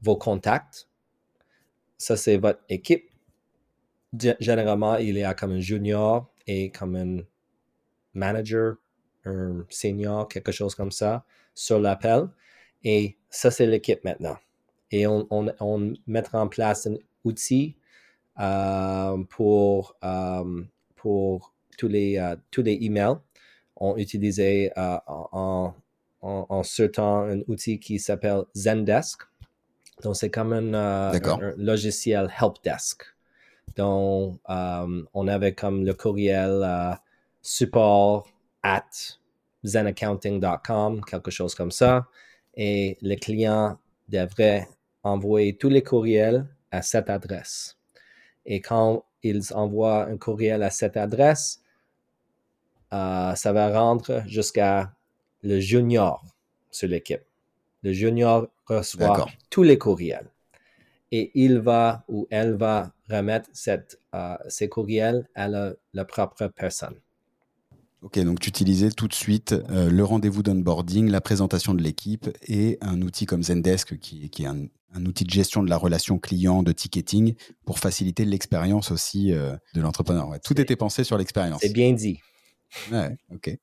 vos 0.01 0.17
contacts, 0.17 0.89
ça 1.99 2.17
c'est 2.17 2.39
votre 2.39 2.61
équipe. 2.69 3.11
Gé- 4.17 4.37
Généralement, 4.41 4.97
il 4.97 5.17
y 5.17 5.23
a 5.25 5.35
comme 5.35 5.53
un 5.53 5.61
junior 5.61 6.33
et 6.47 6.71
comme 6.71 6.97
un 6.97 7.19
manager, 8.15 8.77
un 9.25 9.65
senior, 9.69 10.29
quelque 10.29 10.53
chose 10.53 10.75
comme 10.75 10.91
ça 10.91 11.25
sur 11.55 11.79
l'appel. 11.81 12.29
Et 12.85 13.17
ça, 13.31 13.51
c'est 13.51 13.67
l'équipe 13.67 14.03
maintenant. 14.05 14.37
Et 14.91 15.07
on, 15.07 15.27
on, 15.31 15.95
mettra 16.07 16.41
en 16.43 16.49
place 16.49 16.87
un 16.87 16.97
outil 17.25 17.77
pour, 19.29 19.97
euh, 20.05 20.63
pour 20.97 21.53
tous, 21.79 21.89
les, 21.89 22.19
euh, 22.19 22.37
tous 22.51 22.63
les 22.63 22.79
emails. 22.83 23.17
On 23.77 23.97
utilisait 23.97 24.73
euh, 24.77 24.97
en, 25.07 25.75
en, 26.23 26.47
en 26.49 26.63
ce 26.63 26.83
temps 26.85 27.23
un 27.23 27.41
outil 27.49 27.79
qui 27.81 27.99
s'appelle 27.99 28.43
Zendesk. 28.55 29.23
Donc, 30.03 30.17
c'est 30.17 30.31
comme 30.31 30.53
un, 30.53 30.75
euh, 30.75 31.13
D'accord. 31.13 31.41
un- 31.43 31.49
un 31.49 31.55
logiciel 31.57 32.29
helpdesk. 32.41 33.03
Donc, 33.77 34.39
euh, 34.51 35.03
on 35.15 35.29
avait 35.29 35.55
comme 35.55 35.85
le 35.85 35.95
courriel 35.95 36.61
euh, 36.65 36.93
support 37.41 38.29
at 38.63 38.85
zenaccounting.com, 39.65 41.03
quelque 41.05 41.31
chose 41.31 41.55
comme 41.55 41.71
ça. 41.71 42.07
Et 42.55 42.99
le 43.01 43.15
client 43.17 43.79
devrait 44.09 44.69
envoyer 45.03 45.57
tous 45.57 45.69
les 45.69 45.83
courriels 45.83 46.47
à 46.71 46.83
cette 46.83 47.09
adresse. 47.11 47.77
Et 48.47 48.61
quand 48.61 49.05
ils 49.23 49.53
envoient 49.55 50.07
un 50.07 50.17
courriel 50.17 50.63
à 50.63 50.71
cette 50.71 50.97
adresse, 50.97 51.63
euh, 52.93 53.35
ça 53.35 53.53
va 53.53 53.71
rendre 53.71 54.23
jusqu'à 54.27 54.93
le 55.43 55.61
junior 55.61 56.25
sur 56.71 56.89
l'équipe. 56.89 57.23
Le 57.83 57.93
junior 57.93 58.49
reçoit 58.67 59.27
tous 59.51 59.63
les 59.63 59.79
courriels 59.79 60.29
et 61.11 61.31
il 61.35 61.59
va 61.59 62.05
ou 62.09 62.27
elle 62.31 62.55
va 62.55 62.93
remettre 63.09 63.49
cette, 63.53 64.01
euh, 64.15 64.37
ces 64.49 64.69
courriels 64.69 65.29
à 65.35 65.49
la, 65.49 65.73
la 65.93 66.05
propre 66.05 66.47
personne. 66.49 66.97
Ok, 68.03 68.19
donc 68.19 68.41
tu 68.41 68.49
utilisais 68.49 68.91
tout 68.91 69.07
de 69.07 69.15
suite 69.15 69.53
euh, 69.71 69.89
le 69.89 70.05
rendez-vous 70.05 70.43
d'onboarding, 70.43 71.09
la 71.09 71.21
présentation 71.21 71.73
de 71.73 71.83
l'équipe 71.83 72.29
et 72.49 72.77
un 72.81 73.01
outil 73.01 73.27
comme 73.27 73.45
Zendesk 73.45 73.97
qui, 73.99 74.29
qui 74.29 74.43
est 74.43 74.47
un, 74.47 75.07
outil 75.07 75.25
de 75.25 75.31
gestion 75.31 75.63
de 75.63 75.71
la 75.71 75.77
relation 75.77 76.19
client, 76.19 76.65
de 76.65 76.73
ticketing 76.73 77.35
pour 77.65 77.79
faciliter 77.79 78.25
l'expérience 78.25 78.91
aussi 78.91 79.33
euh, 79.33 79.55
de 79.75 79.81
l'entrepreneur. 79.81 80.29
tout 80.45 80.61
était 80.61 80.75
pensé 80.75 81.05
sur 81.05 81.17
l'expérience. 81.17 81.61
C'est 81.63 81.73
bien 81.73 81.93
dit. 81.93 82.19
Ouais, 82.91 83.17
ok. 83.33 83.57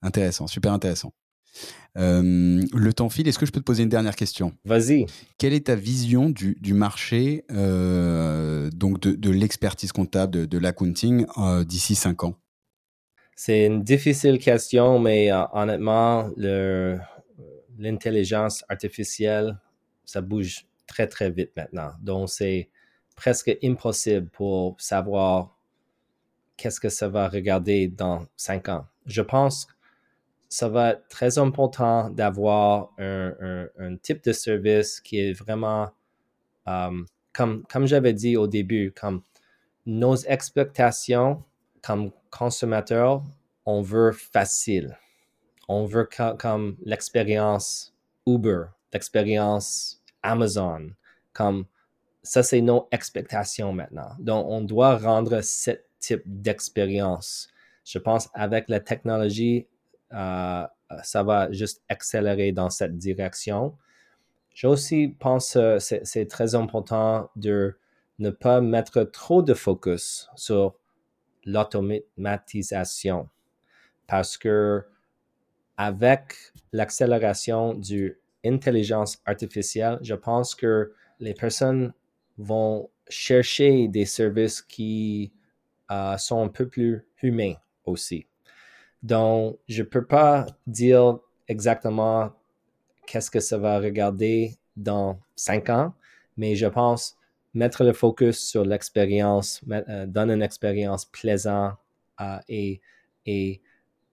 Intéressant, 0.00 0.46
super 0.46 0.72
intéressant. 0.72 1.12
Euh, 1.98 2.64
le 2.72 2.92
temps 2.94 3.10
file. 3.10 3.28
Est-ce 3.28 3.38
que 3.38 3.46
je 3.46 3.52
peux 3.52 3.60
te 3.60 3.64
poser 3.64 3.82
une 3.82 3.88
dernière 3.90 4.16
question? 4.16 4.54
Vas-y. 4.64 5.04
Quelle 5.36 5.52
est 5.52 5.66
ta 5.66 5.74
vision 5.74 6.30
du, 6.30 6.56
marché 6.72 7.44
donc 7.50 9.00
de, 9.00 9.30
l'expertise 9.30 9.92
comptable, 9.92 10.32
de, 10.32 10.44
de 10.46 10.58
l'accounting 10.58 11.26
d'ici 11.66 11.94
cinq 11.94 12.24
ans? 12.24 12.34
C'est 13.40 13.66
une 13.66 13.84
difficile 13.84 14.40
question, 14.40 14.98
mais 14.98 15.30
euh, 15.30 15.44
honnêtement, 15.52 16.28
l'intelligence 17.78 18.64
artificielle, 18.68 19.56
ça 20.04 20.20
bouge 20.20 20.66
très, 20.88 21.06
très 21.06 21.30
vite 21.30 21.52
maintenant. 21.56 21.92
Donc, 22.02 22.30
c'est 22.30 22.68
presque 23.14 23.56
impossible 23.62 24.28
pour 24.30 24.74
savoir 24.80 25.56
qu'est-ce 26.56 26.80
que 26.80 26.88
ça 26.88 27.08
va 27.08 27.28
regarder 27.28 27.86
dans 27.86 28.26
cinq 28.36 28.68
ans. 28.68 28.86
Je 29.06 29.22
pense 29.22 29.66
que 29.66 29.72
ça 30.48 30.68
va 30.68 30.90
être 30.94 31.06
très 31.06 31.38
important 31.38 32.10
d'avoir 32.10 32.90
un, 32.98 33.68
type 34.02 34.24
de 34.24 34.32
service 34.32 35.00
qui 35.00 35.20
est 35.20 35.32
vraiment, 35.32 35.92
euh, 36.66 37.04
comme, 37.32 37.62
comme 37.70 37.86
j'avais 37.86 38.14
dit 38.14 38.36
au 38.36 38.48
début, 38.48 38.90
comme 38.90 39.22
nos 39.86 40.16
expectations 40.16 41.44
comme 41.82 42.10
consommateur, 42.30 43.22
on 43.66 43.82
veut 43.82 44.12
facile. 44.12 44.98
On 45.68 45.84
veut 45.84 46.08
comme 46.38 46.76
l'expérience 46.84 47.94
Uber, 48.26 48.64
l'expérience 48.92 50.02
Amazon. 50.22 50.90
Comme 51.32 51.66
ça, 52.22 52.42
c'est 52.42 52.60
nos 52.60 52.88
expectations 52.90 53.72
maintenant. 53.72 54.10
Donc, 54.18 54.46
on 54.48 54.62
doit 54.62 54.96
rendre 54.96 55.40
ce 55.42 55.72
type 55.98 56.22
d'expérience. 56.24 57.48
Je 57.84 57.98
pense 57.98 58.28
avec 58.34 58.68
la 58.68 58.80
technologie, 58.80 59.66
euh, 60.12 60.66
ça 61.02 61.22
va 61.22 61.50
juste 61.52 61.82
accélérer 61.88 62.52
dans 62.52 62.70
cette 62.70 62.96
direction. 62.96 63.76
Je 64.54 64.66
aussi 64.66 65.08
pense 65.18 65.54
que 65.54 65.78
c'est 65.78 66.26
très 66.26 66.54
important 66.54 67.30
de 67.36 67.76
ne 68.18 68.30
pas 68.30 68.60
mettre 68.60 69.04
trop 69.04 69.42
de 69.42 69.54
focus 69.54 70.28
sur 70.34 70.74
l'automatisation 71.48 73.28
parce 74.06 74.36
que 74.36 74.84
avec 75.76 76.34
l'accélération 76.72 77.74
du 77.74 78.18
intelligence 78.44 79.20
artificielle, 79.24 79.98
je 80.02 80.14
pense 80.14 80.54
que 80.54 80.92
les 81.20 81.34
personnes 81.34 81.92
vont 82.36 82.88
chercher 83.08 83.88
des 83.88 84.04
services 84.04 84.62
qui 84.62 85.32
euh, 85.90 86.16
sont 86.16 86.42
un 86.42 86.48
peu 86.48 86.68
plus 86.68 87.06
humains 87.22 87.54
aussi. 87.84 88.26
Donc, 89.02 89.58
je 89.68 89.82
ne 89.82 89.88
peux 89.88 90.04
pas 90.04 90.46
dire 90.66 91.18
exactement 91.46 92.32
qu'est-ce 93.06 93.30
que 93.30 93.40
ça 93.40 93.58
va 93.58 93.78
regarder 93.78 94.56
dans 94.76 95.18
cinq 95.34 95.70
ans, 95.70 95.94
mais 96.36 96.54
je 96.56 96.66
pense 96.66 97.17
mettre 97.54 97.84
le 97.84 97.92
focus 97.92 98.38
sur 98.38 98.64
l'expérience, 98.64 99.60
euh, 99.70 100.06
donner 100.06 100.34
une 100.34 100.42
expérience 100.42 101.04
plaisante 101.06 101.74
euh, 102.20 102.38
et, 102.48 102.80
et 103.26 103.60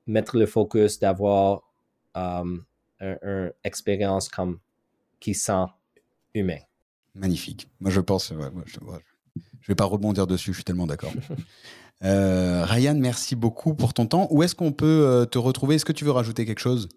mettre 0.07 0.37
le 0.37 0.45
focus 0.45 0.99
d'avoir 0.99 1.63
une 2.15 2.63
expérience 3.63 4.29
comme 4.29 4.59
qui 5.19 5.33
sent 5.33 5.65
humain. 6.33 6.59
Magnifique. 7.13 7.69
Moi, 7.79 7.91
je 7.91 8.01
pense, 8.01 8.31
je 8.31 8.35
ne 8.35 9.67
vais 9.67 9.75
pas 9.75 9.85
rebondir 9.85 10.27
dessus, 10.27 10.51
je 10.51 10.57
suis 10.57 10.63
tellement 10.63 10.87
d'accord. 10.87 11.11
Euh, 12.03 12.65
Ryan, 12.65 12.95
merci 12.95 13.37
beaucoup 13.37 13.73
pour 13.73 13.93
ton 13.93 14.05
temps. 14.05 14.27
Où 14.29 14.43
est-ce 14.43 14.53
qu'on 14.53 14.73
peut 14.73 14.85
euh, 14.85 15.25
te 15.25 15.37
retrouver? 15.37 15.75
Est-ce 15.75 15.85
que 15.85 15.93
tu 15.93 16.03
veux 16.03 16.11
rajouter 16.11 16.45
quelque 16.45 16.59
chose? 16.59 16.89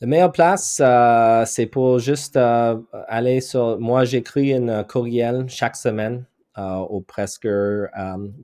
La 0.00 0.06
meilleure 0.06 0.32
place, 0.32 0.80
euh, 0.82 1.44
c'est 1.46 1.66
pour 1.66 1.98
juste 1.98 2.36
aller 2.36 3.40
sur. 3.42 3.78
Moi, 3.78 4.04
j'écris 4.04 4.54
un 4.54 4.82
courriel 4.82 5.44
chaque 5.48 5.76
semaine 5.76 6.24
euh, 6.58 6.78
aux 6.78 7.00
presque 7.00 7.46
euh, 7.46 7.88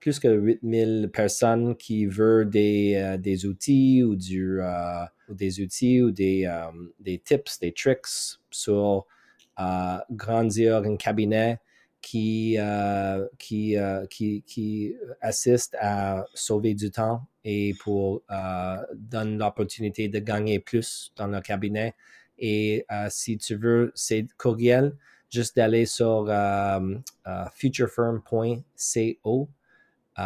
plus 0.01 0.21
que 0.21 0.29
8000 0.29 1.11
personnes 1.13 1.75
qui 1.77 2.07
veulent 2.07 2.49
des, 2.49 2.95
euh, 2.95 3.17
des 3.19 3.47
outils 3.47 4.05
ou, 4.05 4.15
du, 4.15 4.61
des 5.29 5.61
outils 5.61 6.01
ou 6.03 6.13
des, 6.13 6.49
des 7.01 7.19
tips, 7.19 7.59
des 7.59 7.73
tricks 7.73 8.39
sur 8.51 9.07
grandir 10.11 10.77
un 10.85 10.97
cabinet 10.97 11.59
qui, 12.01 12.57
qui, 13.39 13.77
qui, 14.11 14.43
qui 14.43 14.95
assiste 15.21 15.77
à 15.81 16.25
sauver 16.35 16.75
du 16.75 16.91
temps 16.91 17.27
et 17.45 17.75
pour 17.81 18.23
donner 18.95 19.37
l'opportunité 19.37 20.09
de 20.09 20.19
gagner 20.21 20.61
plus 20.61 21.13
dans 21.17 21.27
le 21.27 21.41
cabinet. 21.41 21.95
Et 22.39 22.87
si 23.09 23.39
tu 23.39 23.57
veux 23.57 23.93
ces 23.95 24.27
courriels, 24.39 24.97
juste 25.31 25.57
d'aller 25.57 25.87
sur 25.87 26.27
euh, 26.29 26.81
euh, 27.27 27.45
futurefirm.co 27.55 29.49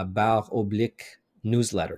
barre 0.06 0.54
oblique 0.54 1.02
newsletter. 1.42 1.96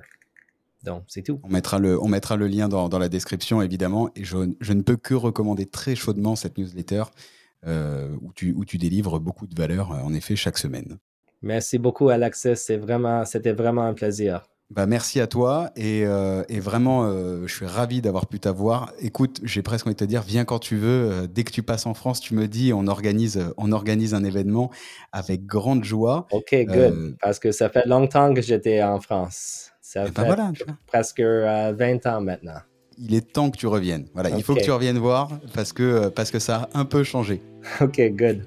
Donc, 0.83 1.05
c'est 1.09 1.23
tout. 1.23 1.39
On 1.43 1.49
mettra 1.49 1.79
le, 1.79 2.03
on 2.03 2.09
mettra 2.09 2.37
le 2.37 2.49
lien 2.49 2.69
dans, 2.69 2.99
la 2.99 3.09
description, 3.09 3.63
évidemment. 3.63 4.11
Et 4.17 4.25
je, 4.25 4.39
ne 4.39 4.83
peux 4.83 4.97
que 4.97 5.15
recommander 5.15 5.67
très 5.67 5.95
chaudement 5.95 6.35
cette 6.35 6.59
newsletter 6.59 7.03
euh, 7.03 7.05
où, 7.67 8.33
tu, 8.35 8.53
où 8.57 8.65
tu 8.65 8.79
délivres 8.79 9.21
beaucoup 9.21 9.47
de 9.47 9.55
valeur, 9.55 9.91
en 9.91 10.13
effet, 10.15 10.37
chaque 10.37 10.59
semaine. 10.59 10.99
Merci 11.43 11.79
beaucoup, 11.79 12.09
Alexis. 12.09 12.57
C'est 12.57 12.77
vraiment, 12.77 13.25
c'était 13.25 13.53
vraiment 13.53 13.83
un 13.83 13.95
plaisir. 13.95 14.43
Bah, 14.73 14.87
merci 14.87 15.21
à 15.21 15.27
toi 15.27 15.71
et, 15.77 16.07
euh, 16.07 16.45
vraiment, 16.49 17.05
euh, 17.05 17.47
je 17.47 17.55
suis 17.55 17.67
ravi 17.67 18.01
d'avoir 18.01 18.27
pu 18.27 18.41
t'avoir. 18.41 18.91
Écoute, 19.01 19.41
j'ai 19.43 19.61
presque 19.61 19.87
envie 19.87 19.95
de 19.95 19.99
te 19.99 20.05
dire, 20.05 20.23
viens 20.23 20.47
quand 20.47 20.61
tu 20.61 20.77
veux. 20.77 21.11
Euh, 21.11 21.27
dès 21.27 21.45
que 21.45 21.51
tu 21.51 21.63
passes 21.63 21.85
en 21.85 21.93
France, 21.93 22.21
tu 22.21 22.35
me 22.35 22.49
dis, 22.49 22.73
on 22.73 22.87
organise, 22.87 23.45
on 23.59 23.71
organise 23.73 24.15
un 24.15 24.25
événement 24.25 24.71
avec 25.11 25.45
grande 25.45 25.85
joie. 25.85 26.27
Ok, 26.31 26.55
good. 26.67 27.17
Parce 27.21 27.39
que 27.39 27.53
ça 27.53 27.69
fait 27.69 27.85
longtemps 27.85 28.33
que 28.33 28.41
j'étais 28.41 28.83
en 28.83 28.99
France. 28.99 29.73
Ça 29.83 30.05
eh 30.07 30.11
ben 30.11 30.55
fait 30.55 30.65
presque 30.87 31.21
20 31.21 32.07
ans 32.07 32.23
maintenant. 32.23 32.61
Il 33.05 33.15
est 33.15 33.33
temps 33.33 33.51
que 33.51 33.59
tu 33.59 33.67
reviennes. 33.67 34.07
Voilà, 34.15 34.31
il 34.31 34.45
faut 34.45 34.55
que 34.55 34.63
tu 34.63 34.71
reviennes 34.71 34.99
voir 34.99 35.29
parce 35.55 35.73
que, 35.73 36.09
parce 36.09 36.31
que 36.31 36.39
ça 36.39 36.69
a 36.73 36.79
un 36.79 36.85
peu 36.85 37.03
changé. 37.03 37.43
Ok, 37.81 38.01
good. 38.13 38.43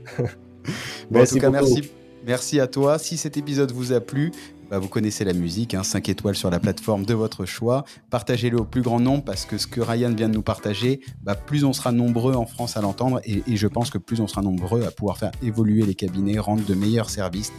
en 1.13 1.25
tout 1.25 1.39
cas, 1.39 1.49
merci. 1.49 1.89
Merci 2.25 2.59
à 2.59 2.67
toi. 2.67 2.97
Si 2.97 3.17
cet 3.17 3.37
épisode 3.37 3.71
vous 3.71 3.93
a 3.93 3.99
plu, 3.99 4.31
bah, 4.69 4.79
vous 4.79 4.87
connaissez 4.87 5.23
la 5.23 5.33
musique, 5.33 5.75
5 5.81 5.97
hein, 5.97 6.11
étoiles 6.11 6.35
sur 6.35 6.49
la 6.49 6.59
plateforme 6.59 7.05
de 7.05 7.13
votre 7.13 7.45
choix. 7.45 7.85
Partagez-le 8.09 8.59
au 8.59 8.65
plus 8.65 8.81
grand 8.81 8.99
nombre 8.99 9.23
parce 9.23 9.45
que 9.45 9.57
ce 9.57 9.67
que 9.67 9.81
Ryan 9.81 10.13
vient 10.13 10.29
de 10.29 10.33
nous 10.33 10.41
partager, 10.41 11.01
bah, 11.21 11.35
plus 11.35 11.63
on 11.63 11.73
sera 11.73 11.91
nombreux 11.91 12.35
en 12.35 12.45
France 12.45 12.77
à 12.77 12.81
l'entendre 12.81 13.21
et, 13.23 13.43
je 13.55 13.67
pense 13.67 13.89
que 13.89 13.97
plus 13.97 14.19
on 14.21 14.27
sera 14.27 14.41
nombreux 14.41 14.83
à 14.85 14.91
pouvoir 14.91 15.17
faire 15.17 15.31
évoluer 15.41 15.83
les 15.83 15.95
cabinets, 15.95 16.39
rendre 16.39 16.65
de 16.65 16.73
meilleurs 16.73 17.09
services, 17.09 17.51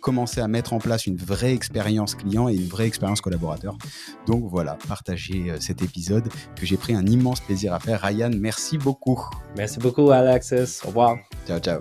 commencer 0.00 0.40
à 0.40 0.48
mettre 0.48 0.72
en 0.72 0.78
place 0.78 1.06
une 1.06 1.16
vraie 1.16 1.54
expérience 1.54 2.14
client 2.14 2.48
et 2.48 2.54
une 2.54 2.66
vraie 2.66 2.86
expérience 2.86 3.20
collaborateur. 3.20 3.76
Donc 4.26 4.44
voilà, 4.50 4.76
partagez 4.88 5.50
euh, 5.50 5.56
cet 5.60 5.82
épisode 5.82 6.28
que 6.56 6.66
j'ai 6.66 6.76
pris 6.76 6.94
un 6.94 7.06
immense 7.06 7.40
plaisir 7.40 7.72
à 7.72 7.80
faire. 7.80 8.00
Ryan, 8.02 8.30
merci 8.36 8.78
beaucoup. 8.78 9.20
Merci 9.56 9.78
beaucoup 9.78 10.10
Alexis. 10.10 10.80
Au 10.84 10.88
revoir. 10.88 11.16
Ciao, 11.46 11.58
ciao. 11.58 11.78